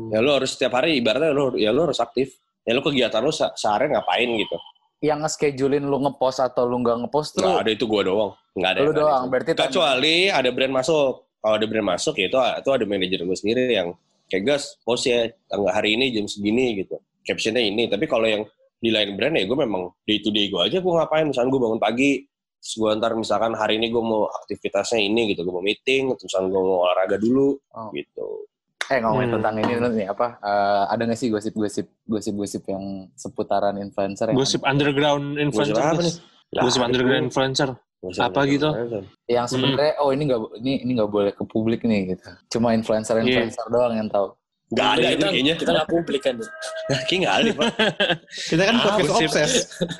Ya 0.09 0.19
lo 0.25 0.41
harus 0.41 0.57
setiap 0.57 0.81
hari 0.81 0.97
ibaratnya 0.97 1.31
lo 1.37 1.53
ya 1.55 1.71
lo 1.71 1.91
harus 1.91 2.01
aktif. 2.01 2.33
Ya 2.65 2.73
lo 2.73 2.81
kegiatan 2.81 3.21
lo 3.21 3.33
se 3.33 3.45
sehari 3.55 3.93
ngapain 3.93 4.29
gitu. 4.41 4.57
Yang 4.99 5.19
nge-schedulein 5.29 5.85
lu 5.87 5.99
nge-post 6.09 6.43
atau 6.43 6.67
lu 6.67 6.83
nggak 6.83 7.07
nge-post 7.07 7.39
tuh 7.39 7.45
nggak 7.45 7.63
ada 7.69 7.71
itu 7.71 7.85
gua 7.85 8.03
doang. 8.03 8.33
Nggak 8.57 8.71
ada 8.73 8.81
lu 8.81 8.91
ada. 8.91 9.01
doang. 9.05 9.23
itu. 9.23 9.31
Berarti 9.31 9.51
kecuali 9.55 10.15
ada 10.33 10.49
brand 10.51 10.75
masuk. 10.75 11.13
Kalau 11.39 11.55
ada 11.55 11.67
brand 11.71 11.87
masuk 11.87 12.15
ya 12.19 12.27
itu 12.27 12.39
itu 12.41 12.71
ada 12.75 12.85
manajer 12.89 13.21
gue 13.23 13.39
sendiri 13.39 13.65
yang 13.71 13.95
kayak 14.27 14.43
gas 14.43 14.75
post 14.83 15.07
ya 15.07 15.31
tanggal 15.47 15.71
hari 15.71 15.95
ini 15.95 16.11
jam 16.11 16.27
segini 16.27 16.83
gitu. 16.83 16.99
Captionnya 17.23 17.63
ini. 17.63 17.87
Tapi 17.87 18.09
kalau 18.09 18.27
yang 18.27 18.43
di 18.79 18.89
lain 18.89 19.15
brand 19.15 19.35
ya 19.35 19.45
gue 19.45 19.59
memang 19.59 19.83
day 20.03 20.19
to 20.19 20.31
day 20.31 20.47
gue 20.47 20.61
aja 20.61 20.79
gue 20.79 20.93
ngapain 20.93 21.25
misalnya 21.25 21.51
gue 21.51 21.61
bangun 21.61 21.79
pagi 21.79 22.11
terus 22.57 22.75
gue 22.75 22.91
ntar 22.95 23.15
misalkan 23.15 23.53
hari 23.53 23.75
ini 23.75 23.87
gue 23.89 24.01
mau 24.01 24.27
aktivitasnya 24.37 24.99
ini 25.01 25.31
gitu 25.31 25.43
gue 25.43 25.51
mau 25.51 25.61
meeting 25.61 26.11
terus 26.11 26.27
misalnya 26.29 26.49
gue 26.49 26.63
mau 26.65 26.79
olahraga 26.83 27.17
dulu 27.17 27.59
Oh. 27.71 27.91
gitu 27.91 28.47
Eh 28.87 28.99
ngomongin 28.99 29.29
Hmm. 29.29 29.37
tentang 29.37 29.55
ini 29.59 29.73
nih 29.95 30.09
apa? 30.09 30.27
eh, 30.41 30.83
ada 30.89 31.03
nggak 31.05 31.15
sih 31.15 31.29
gosip-gosip 31.29 31.87
gosip-gosip 32.03 32.63
yang 32.67 32.85
seputaran 33.13 33.77
influencer 33.77 34.27
yang 34.27 34.35
gosip 34.35 34.65
underground 34.65 35.37
influencer. 35.37 35.77
Gosip 35.77 35.85
apa 35.85 36.01
nih? 36.01 36.15
Lah, 36.49 36.63
Gosip 36.65 36.79
ada 36.79 36.87
underground 36.89 37.13
tuh. 37.19 37.29
influencer. 37.29 37.69
Gosip 37.99 38.23
Apa 38.23 38.41
gitu? 38.47 38.69
influencer. 38.71 39.03
yang 39.29 39.45
sebenarnya 39.45 39.93
oh 39.99 40.09
ini 40.09 40.23
nggak 40.25 40.41
ini 40.57 40.73
ini 40.81 40.91
nggak 40.95 41.11
boleh 41.11 41.33
ke 41.33 41.45
publik 41.45 41.81
nih 41.83 42.01
gitu. 42.09 42.25
Cuma 42.49 42.73
influencer-influencer 42.73 43.67
doang 43.69 43.93
yang 43.93 44.09
tahu. 44.09 44.33
Gak 44.69 45.01
ada 45.01 45.09
itu 45.11 45.25
kayaknya 45.25 45.55
kita 45.57 45.71
nggak 45.73 45.89
publik 45.89 46.21
kan 46.21 46.35
tuh. 46.37 46.49
kayaknya 47.09 47.19
gak 47.25 47.37
ada 47.37 47.51
pak 47.51 47.69
Kita 48.53 48.63
kan 48.69 48.75
Ah, 48.75 48.85
podcast 48.85 49.13
obses. 49.17 49.53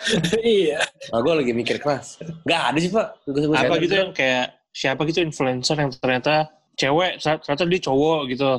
iya. 0.45 0.79
nah, 1.09 1.19
gue 1.21 1.35
lagi 1.41 1.53
mikir 1.53 1.77
keras 1.81 2.21
gak 2.45 2.63
ada 2.73 2.79
sih 2.79 2.91
pak 2.91 3.07
Gosip- 3.25 3.57
Apa 3.57 3.75
gitu 3.81 3.95
yang 3.97 4.13
kayak 4.13 4.47
siapa 4.69 5.01
gitu 5.05 5.25
influencer 5.25 5.75
yang 5.75 5.89
ternyata 5.91 6.53
cewek 6.77 7.17
ternyata 7.19 7.63
dia 7.65 7.81
cowok 7.83 8.21
gitu. 8.31 8.51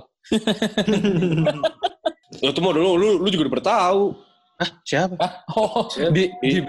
Ya, 2.39 2.47
itu 2.49 2.59
mau 2.59 2.71
dulu, 2.71 2.89
lu, 2.95 3.07
lu 3.19 3.27
juga 3.27 3.47
udah 3.47 3.53
pernah 3.53 3.67
tahu. 3.69 4.03
Siapa? 4.83 5.25
Oh, 5.55 5.87
di, 6.11 6.27
di 6.39 6.59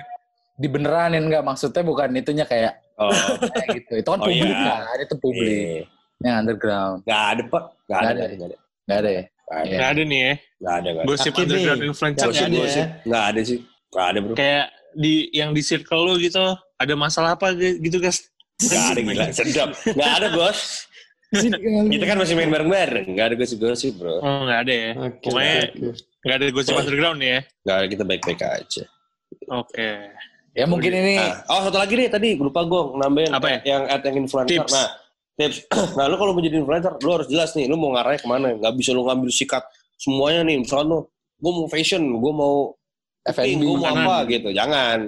dibeneranin 0.56 1.26
nggak 1.26 1.42
maksudnya 1.42 1.82
bukan 1.82 2.12
itunya 2.14 2.44
kayak 2.44 2.78
Oh, 3.00 3.08
kayak 3.50 3.80
gitu. 3.80 3.92
Itu 3.98 4.08
kan 4.12 4.20
Oh, 4.20 4.28
publik 4.28 4.52
iya. 4.52 4.76
kan, 4.84 4.96
itu 5.00 5.14
publik. 5.16 5.48
iya. 5.48 5.82
Yang 6.20 6.34
underground. 6.36 6.98
Gak 7.02 7.22
ada, 7.32 7.42
Pak. 7.48 7.64
Gak 7.64 7.96
gak 7.96 8.00
ada. 8.04 8.20
ada, 8.20 8.34
gak 8.36 8.48
ada. 8.52 8.56
Nggak 8.90 9.00
ada 9.06 9.10
ya? 9.14 9.24
Gak 9.50 9.60
ada. 9.66 9.74
Gak 9.74 9.88
ada 9.90 10.02
nih 10.06 10.20
ya. 10.22 10.34
gak 10.62 10.74
ada. 10.78 10.88
Gak 10.90 11.02
ada. 11.02 11.08
Gosip 11.10 11.32
underground 11.34 11.80
nih, 11.82 11.88
influencer 11.90 12.28
gak 12.30 12.46
ada. 12.46 12.58
ya. 12.62 12.86
Gak 13.02 13.24
ada 13.34 13.40
sih. 13.42 13.58
Gak 13.90 14.06
ada, 14.06 14.18
bro. 14.22 14.34
Kayak 14.38 14.66
di 14.90 15.14
yang 15.34 15.50
di 15.54 15.62
circle 15.62 16.02
lu 16.06 16.14
gitu 16.22 16.42
ada 16.78 16.94
masalah 16.94 17.34
apa 17.34 17.54
gitu 17.58 17.98
guys? 17.98 18.30
Gak 18.62 18.84
ada, 18.94 19.00
gila. 19.02 19.24
Sedap. 19.38 19.70
Gak 19.74 20.12
ada, 20.22 20.26
bos. 20.30 20.86
Kita 21.30 22.04
kan 22.06 22.16
masih 22.18 22.34
main 22.38 22.50
bareng-bareng. 22.50 23.06
Gak 23.14 23.26
ada 23.30 23.34
gosip-gosip, 23.38 23.94
bro. 23.98 24.18
Oh 24.22 24.46
nggak 24.46 24.60
ada 24.66 24.74
ya. 24.74 24.90
Oke, 24.98 25.18
Pokoknya 25.30 25.58
oke. 25.62 25.88
nggak 26.26 26.36
ada 26.36 26.46
gosip 26.50 26.74
underground 26.74 27.18
nih 27.18 27.30
ya. 27.30 27.40
Gak 27.66 27.76
ada, 27.78 27.86
kita 27.90 28.04
baik-baik 28.06 28.40
aja. 28.42 28.84
Oke. 29.50 29.90
Ya 30.50 30.66
mungkin 30.66 30.90
ini 30.90 31.14
Nah, 31.22 31.46
oh, 31.46 31.62
satu 31.66 31.78
lagi 31.78 31.94
nih. 31.94 32.10
Tadi 32.10 32.34
lupa 32.34 32.66
gue 32.66 32.82
nambahin. 32.98 33.30
Apa 33.30 33.46
ya? 33.46 33.58
Yang 33.62 33.82
at 33.86 34.02
yang 34.02 34.16
influencer. 34.26 34.50
Tips. 34.58 34.74
Nah, 34.74 34.88
tips. 35.40 35.64
nah, 35.96 36.04
lu 36.04 36.20
kalau 36.20 36.36
mau 36.36 36.44
jadi 36.44 36.60
influencer, 36.60 36.92
lu 37.00 37.10
harus 37.16 37.28
jelas 37.32 37.56
nih. 37.56 37.64
Lu 37.64 37.80
mau 37.80 37.96
ngarahnya 37.96 38.20
ke 38.20 38.28
mana. 38.28 38.52
Gak 38.60 38.76
bisa 38.76 38.92
lu 38.92 39.08
ngambil 39.08 39.32
sikat 39.32 39.64
semuanya 39.96 40.44
nih. 40.44 40.60
Misalnya 40.60 40.86
lu, 40.92 40.98
gue 41.40 41.52
mau 41.56 41.66
fashion, 41.72 42.02
gue 42.04 42.32
mau 42.36 42.76
F&B. 43.26 43.60
gue 43.60 43.76
mau 43.76 43.84
Jangan. 43.84 44.04
apa 44.06 44.16
gitu 44.32 44.48
jangan 44.56 44.98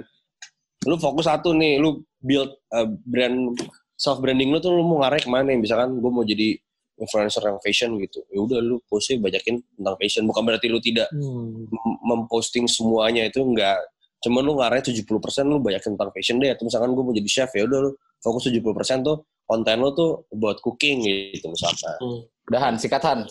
lu 0.83 0.95
fokus 0.99 1.25
satu 1.25 1.55
nih 1.55 1.79
lu 1.79 2.03
build 2.19 2.51
uh, 2.75 2.87
brand 3.07 3.55
self 3.95 4.19
branding 4.19 4.51
lu 4.51 4.59
tuh 4.59 4.75
lu 4.75 4.83
mau 4.83 5.01
ngarah 5.01 5.19
ke 5.19 5.29
mana 5.31 5.55
misalkan 5.55 5.97
gue 5.97 6.11
mau 6.11 6.21
jadi 6.21 6.59
influencer 6.99 7.41
yang 7.41 7.57
fashion 7.63 7.97
gitu 7.97 8.21
ya 8.29 8.39
udah 8.43 8.59
lu 8.61 8.77
postnya 8.85 9.17
banyakin 9.17 9.57
tentang 9.63 9.95
fashion 9.97 10.23
bukan 10.29 10.41
berarti 10.45 10.67
lu 10.69 10.79
tidak 10.83 11.09
mem- 11.15 11.99
memposting 12.05 12.69
semuanya 12.69 13.25
itu 13.25 13.41
enggak 13.41 13.79
cuman 14.23 14.41
lu 14.45 14.53
ngarahnya 14.59 14.93
70% 14.93 15.09
lu 15.49 15.57
banyakin 15.59 15.97
tentang 15.97 16.11
fashion 16.13 16.35
deh 16.39 16.51
atau 16.53 16.63
misalkan 16.67 16.93
gue 16.93 17.03
mau 17.03 17.15
jadi 17.15 17.29
chef 17.31 17.51
ya 17.55 17.63
udah 17.65 17.79
lu 17.89 17.91
fokus 18.21 18.47
70% 18.47 18.61
tuh 19.03 19.17
konten 19.47 19.77
lu 19.79 19.91
tuh 19.93 20.11
buat 20.31 20.59
cooking 20.63 21.03
gitu 21.03 21.51
misalkan 21.51 21.95
Udahan, 22.43 22.75
sikatan. 22.75 23.23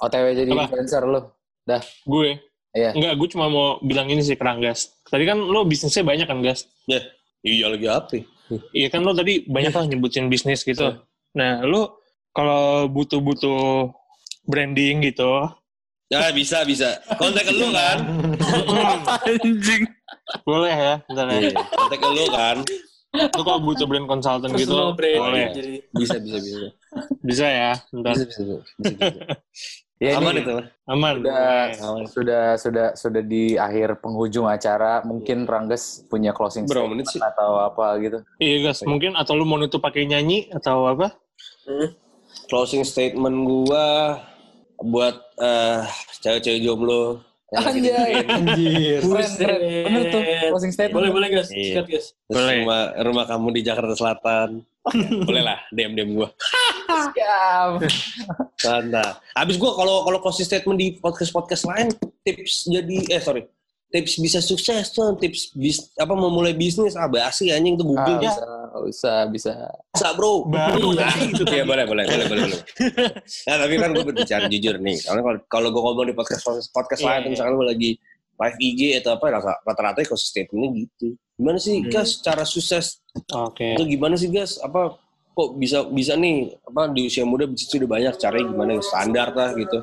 OTW 0.00 0.26
jadi 0.32 0.50
Apa? 0.56 0.62
influencer 0.68 1.02
lu. 1.04 1.20
Gue. 2.08 2.40
Iya. 2.74 2.90
Enggak, 2.96 3.12
gue 3.20 3.28
cuma 3.36 3.46
mau 3.46 3.68
bilang 3.84 4.08
ini 4.10 4.24
sih 4.24 4.34
kerang 4.34 4.58
gas. 4.58 4.90
Tadi 5.06 5.24
kan 5.28 5.38
lo 5.38 5.62
bisnisnya 5.68 6.02
banyak 6.02 6.26
kan 6.26 6.40
gas? 6.42 6.66
iya 7.44 7.68
lagi 7.68 7.86
apa 7.86 8.12
ya? 8.18 8.24
Iya 8.72 8.88
kan 8.88 9.04
lo 9.04 9.12
tadi 9.12 9.44
banyak 9.44 9.72
lah 9.72 9.84
nyebutin 9.84 10.32
bisnis 10.32 10.64
gitu. 10.64 10.96
Iya. 10.96 11.00
Nah, 11.36 11.52
lo 11.64 12.00
kalau 12.34 12.90
butuh-butuh 12.90 13.94
branding 14.48 15.04
gitu, 15.06 15.48
ya 16.12 16.28
bisa 16.34 16.66
bisa 16.66 17.00
kontak 17.16 17.46
lu 17.48 17.70
kan 17.72 17.98
anjing. 19.28 19.86
Boleh 20.44 20.74
ya, 20.74 20.94
bentar 21.08 21.26
ya. 21.30 21.38
Iya, 21.48 21.62
kontak 21.72 22.00
lu 22.02 22.24
kan 22.28 22.56
Lo 23.14 23.42
kalau 23.42 23.60
butuh 23.62 23.86
brand 23.86 24.10
consultant 24.10 24.50
gitu, 24.54 24.74
brand. 24.92 25.22
boleh. 25.22 25.46
Jadi 25.54 25.74
bisa 25.94 26.18
bisa 26.18 26.36
bisa 26.36 26.58
Bisa 27.22 27.46
ya, 27.46 27.72
bentar. 27.88 28.12
bisa 28.18 28.24
bisa, 28.26 28.40
bisa, 28.42 28.60
bisa. 28.82 29.22
Ya, 30.02 30.18
aman 30.18 30.34
ini 30.36 30.42
itu 30.42 30.58
Aman. 30.90 31.22
Udah, 31.22 31.70
boleh. 31.70 32.10
sudah 32.10 32.44
sudah 32.58 32.86
sudah 32.98 33.22
di 33.22 33.54
akhir 33.54 34.02
penghujung 34.02 34.44
acara. 34.44 35.00
Mungkin 35.00 35.46
Rangges 35.46 36.02
punya 36.10 36.34
closing 36.34 36.66
Berapa 36.66 36.84
statement 36.84 36.92
menit 36.98 37.06
sih? 37.08 37.22
atau 37.22 37.62
apa 37.62 37.86
gitu. 38.02 38.18
Iya 38.42 38.68
gas, 38.68 38.82
mungkin 38.84 39.14
atau 39.14 39.38
lu 39.38 39.46
mau 39.46 39.56
nutup 39.56 39.78
pakai 39.78 40.04
nyanyi 40.04 40.50
atau 40.50 40.90
apa? 40.90 41.14
closing 42.50 42.84
statement 42.84 43.46
gua 43.46 44.18
buat 44.76 45.16
eh 45.40 45.86
cewek-cewek 46.20 46.60
jomblo 46.60 47.22
Anjay. 47.54 47.80
dengerin. 47.80 48.26
Anjir. 48.26 48.98
Keren, 49.04 49.32
keren. 49.38 49.60
Bener 49.86 50.02
tuh, 50.10 50.22
closing 50.50 50.72
statement. 50.74 50.96
Boleh, 50.98 51.10
boleh 51.14 51.28
guys. 51.30 51.48
Iya. 51.54 51.64
Sikat 51.80 51.86
guys. 51.86 52.06
Terus 52.26 52.42
Boleh. 52.42 52.56
rumah, 52.62 52.82
rumah 53.06 53.24
kamu 53.30 53.48
di 53.54 53.60
Jakarta 53.62 53.94
Selatan. 53.94 54.50
Boleh 55.28 55.42
lah, 55.42 55.58
DM-DM 55.72 56.10
gue. 56.12 56.28
Siap. 57.16 57.70
Mantap. 58.68 59.14
Habis 59.32 59.56
gue 59.56 59.70
kalau 59.72 60.04
kalau 60.04 60.18
closing 60.20 60.44
statement 60.44 60.76
di 60.76 61.00
podcast-podcast 61.00 61.64
lain, 61.72 61.86
tips 62.20 62.68
jadi, 62.68 62.96
eh 63.08 63.20
sorry, 63.22 63.48
tips 63.94 64.18
bisa 64.18 64.42
sukses 64.42 64.90
tuh, 64.90 65.14
tips 65.14 65.54
bis, 65.54 65.86
apa 65.94 66.10
memulai 66.12 66.50
bisnis, 66.50 66.98
ah 66.98 67.06
basi 67.06 67.54
anjing 67.54 67.78
tuh 67.78 67.86
Google 67.86 68.18
Ah, 68.18 68.18
ya. 68.18 68.32
bisa, 68.34 68.42
bisa, 68.82 69.12
bisa. 69.30 69.52
Bisa 69.94 70.08
bro. 70.18 70.42
Baru. 70.50 70.98
Nah, 70.98 71.14
itu 71.22 71.46
ya 71.46 71.62
boleh, 71.62 71.86
boleh, 71.86 72.02
boleh, 72.02 72.26
boleh. 72.26 72.42
boleh. 72.50 72.60
Nah, 73.46 73.56
tapi 73.62 73.74
kan 73.78 73.94
gue 73.94 74.02
berbicara 74.02 74.50
jujur 74.50 74.82
nih. 74.82 74.98
Karena 74.98 75.22
kalau 75.22 75.38
kalau 75.46 75.68
gue 75.70 75.78
ngomong 75.80 76.06
di 76.10 76.14
podcast 76.18 76.42
podcast 76.74 77.00
Iya, 77.00 77.08
lain, 77.08 77.22
iya. 77.22 77.30
misalkan 77.30 77.54
gue 77.54 77.68
lagi 77.70 77.90
live 78.34 78.58
IG 78.58 78.80
atau 78.98 79.10
apa, 79.14 79.26
rata- 79.30 79.60
rata-rata 79.62 79.98
ekosistemnya 80.02 80.66
gitu. 80.74 81.14
Gimana 81.38 81.58
sih, 81.62 81.78
Hmm. 81.78 81.86
guys, 81.86 82.18
cara 82.18 82.42
sukses 82.42 82.98
Oke. 83.30 83.78
itu 83.78 83.86
gimana 83.86 84.18
sih, 84.18 84.26
guys? 84.26 84.58
Apa 84.58 84.98
kok 85.34 85.48
bisa 85.54 85.86
bisa 85.86 86.14
nih 86.14 86.50
apa 86.62 86.90
di 86.90 87.06
usia 87.06 87.22
muda 87.22 87.46
bisnis 87.46 87.70
udah 87.74 87.90
banyak 87.90 88.14
caranya 88.18 88.46
gimana 88.50 88.70
standar 88.78 89.30
lah 89.30 89.54
gitu. 89.54 89.78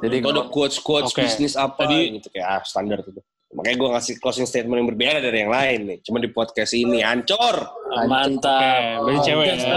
Jadi 0.00 0.16
Atau 0.20 0.30
ada 0.32 0.42
quotes 0.48 0.78
quotes 0.80 1.12
Oke. 1.12 1.20
bisnis 1.22 1.54
apa 1.54 1.84
Tadi- 1.84 2.16
gitu 2.16 2.28
kayak 2.32 2.48
ah, 2.48 2.62
standar 2.64 3.00
itu. 3.00 3.20
Makanya 3.50 3.76
gue 3.82 3.88
ngasih 3.98 4.14
closing 4.22 4.46
statement 4.46 4.78
yang 4.78 4.88
berbeda 4.94 5.18
dari 5.18 5.42
yang 5.42 5.50
lain 5.50 5.78
nih. 5.82 5.98
Cuma 6.06 6.22
di 6.22 6.30
podcast 6.30 6.70
ini 6.70 7.02
ancur. 7.02 7.56
Oke, 7.58 8.06
Mantap. 8.06 9.02
berarti 9.02 9.18
cewek 9.26 9.46
Guys, 9.50 9.64
ya. 9.66 9.76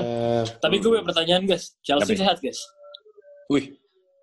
Tapi 0.61 0.76
gue 0.78 0.89
punya 0.93 1.01
pertanyaan 1.01 1.43
guys. 1.49 1.74
Chelsea 1.82 2.13
Tapi- 2.13 2.21
sehat 2.21 2.38
guys. 2.38 2.59
Wih, 3.49 3.74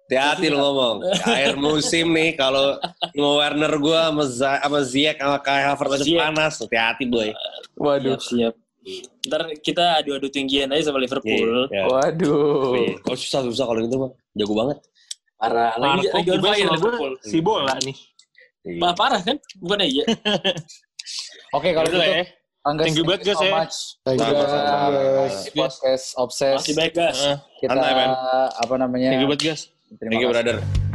hati-hati 0.07 0.47
lo 0.49 0.59
ngomong. 0.63 0.97
Akhir 1.27 1.59
musim 1.59 2.15
nih 2.15 2.39
kalau 2.39 2.79
mau 3.19 3.43
Werner 3.43 3.75
gue 3.75 3.99
sama, 3.99 4.25
Z 4.31 4.41
sama 4.63 4.81
Ziyech 4.87 5.19
sama 5.19 5.39
Kai 5.43 5.63
Havertz 5.67 6.07
panas. 6.07 6.55
Hati-hati 6.63 7.05
boy. 7.11 7.29
Waduh. 7.75 8.17
Siap, 8.23 8.55
siap. 8.55 8.55
Ntar 9.27 9.41
kita 9.61 10.01
adu-adu 10.01 10.31
tinggian 10.31 10.71
aja 10.71 10.89
sama 10.89 11.03
Liverpool. 11.03 11.67
Iya. 11.69 11.85
Waduh. 11.91 13.03
Oh 13.03 13.17
susah 13.19 13.43
susah 13.45 13.67
kalau 13.67 13.83
gitu 13.83 13.99
mah. 13.99 14.11
Jago 14.39 14.55
banget. 14.55 14.79
Parah. 15.41 15.73
Lagi, 15.81 16.05
Marco 16.05 16.17
lagi 16.21 16.29
on 16.29 16.37
juga 16.37 16.49
fire 16.53 16.69
Liverpool. 16.69 17.13
si 17.25 17.39
bola 17.41 17.75
nih. 17.81 17.97
Iya. 18.61 18.81
Wah, 18.85 18.93
parah 18.93 19.21
kan? 19.25 19.37
Bukan 19.57 19.81
iya. 19.89 20.05
Oke, 21.57 21.73
kalau 21.73 21.89
lah 21.89 22.07
gitu, 22.07 22.21
ya. 22.21 22.25
Angga, 22.61 22.85
Thank 22.85 23.01
you 23.01 23.05
banget, 23.09 23.21
guys, 23.25 23.39
so 23.41 23.47
ya. 23.49 23.53
much. 23.57 23.77
Thank 24.05 24.21
you, 24.21 24.33
guys. 24.37 25.35
podcast 25.57 26.07
obses. 26.21 26.57
Masih 26.61 26.75
baik 26.77 26.93
guys. 26.93 27.17
Kita 27.57 27.73
Santai, 27.73 27.93
men. 27.97 28.11
apa 28.53 28.75
namanya? 28.77 29.09
Thank 29.17 29.23
you 29.25 29.29
banget 29.33 29.43
guys. 29.49 29.63
Terima 29.97 30.13
Thank 30.13 30.21
you 30.21 30.29
kasih. 30.29 30.45
brother. 30.45 30.89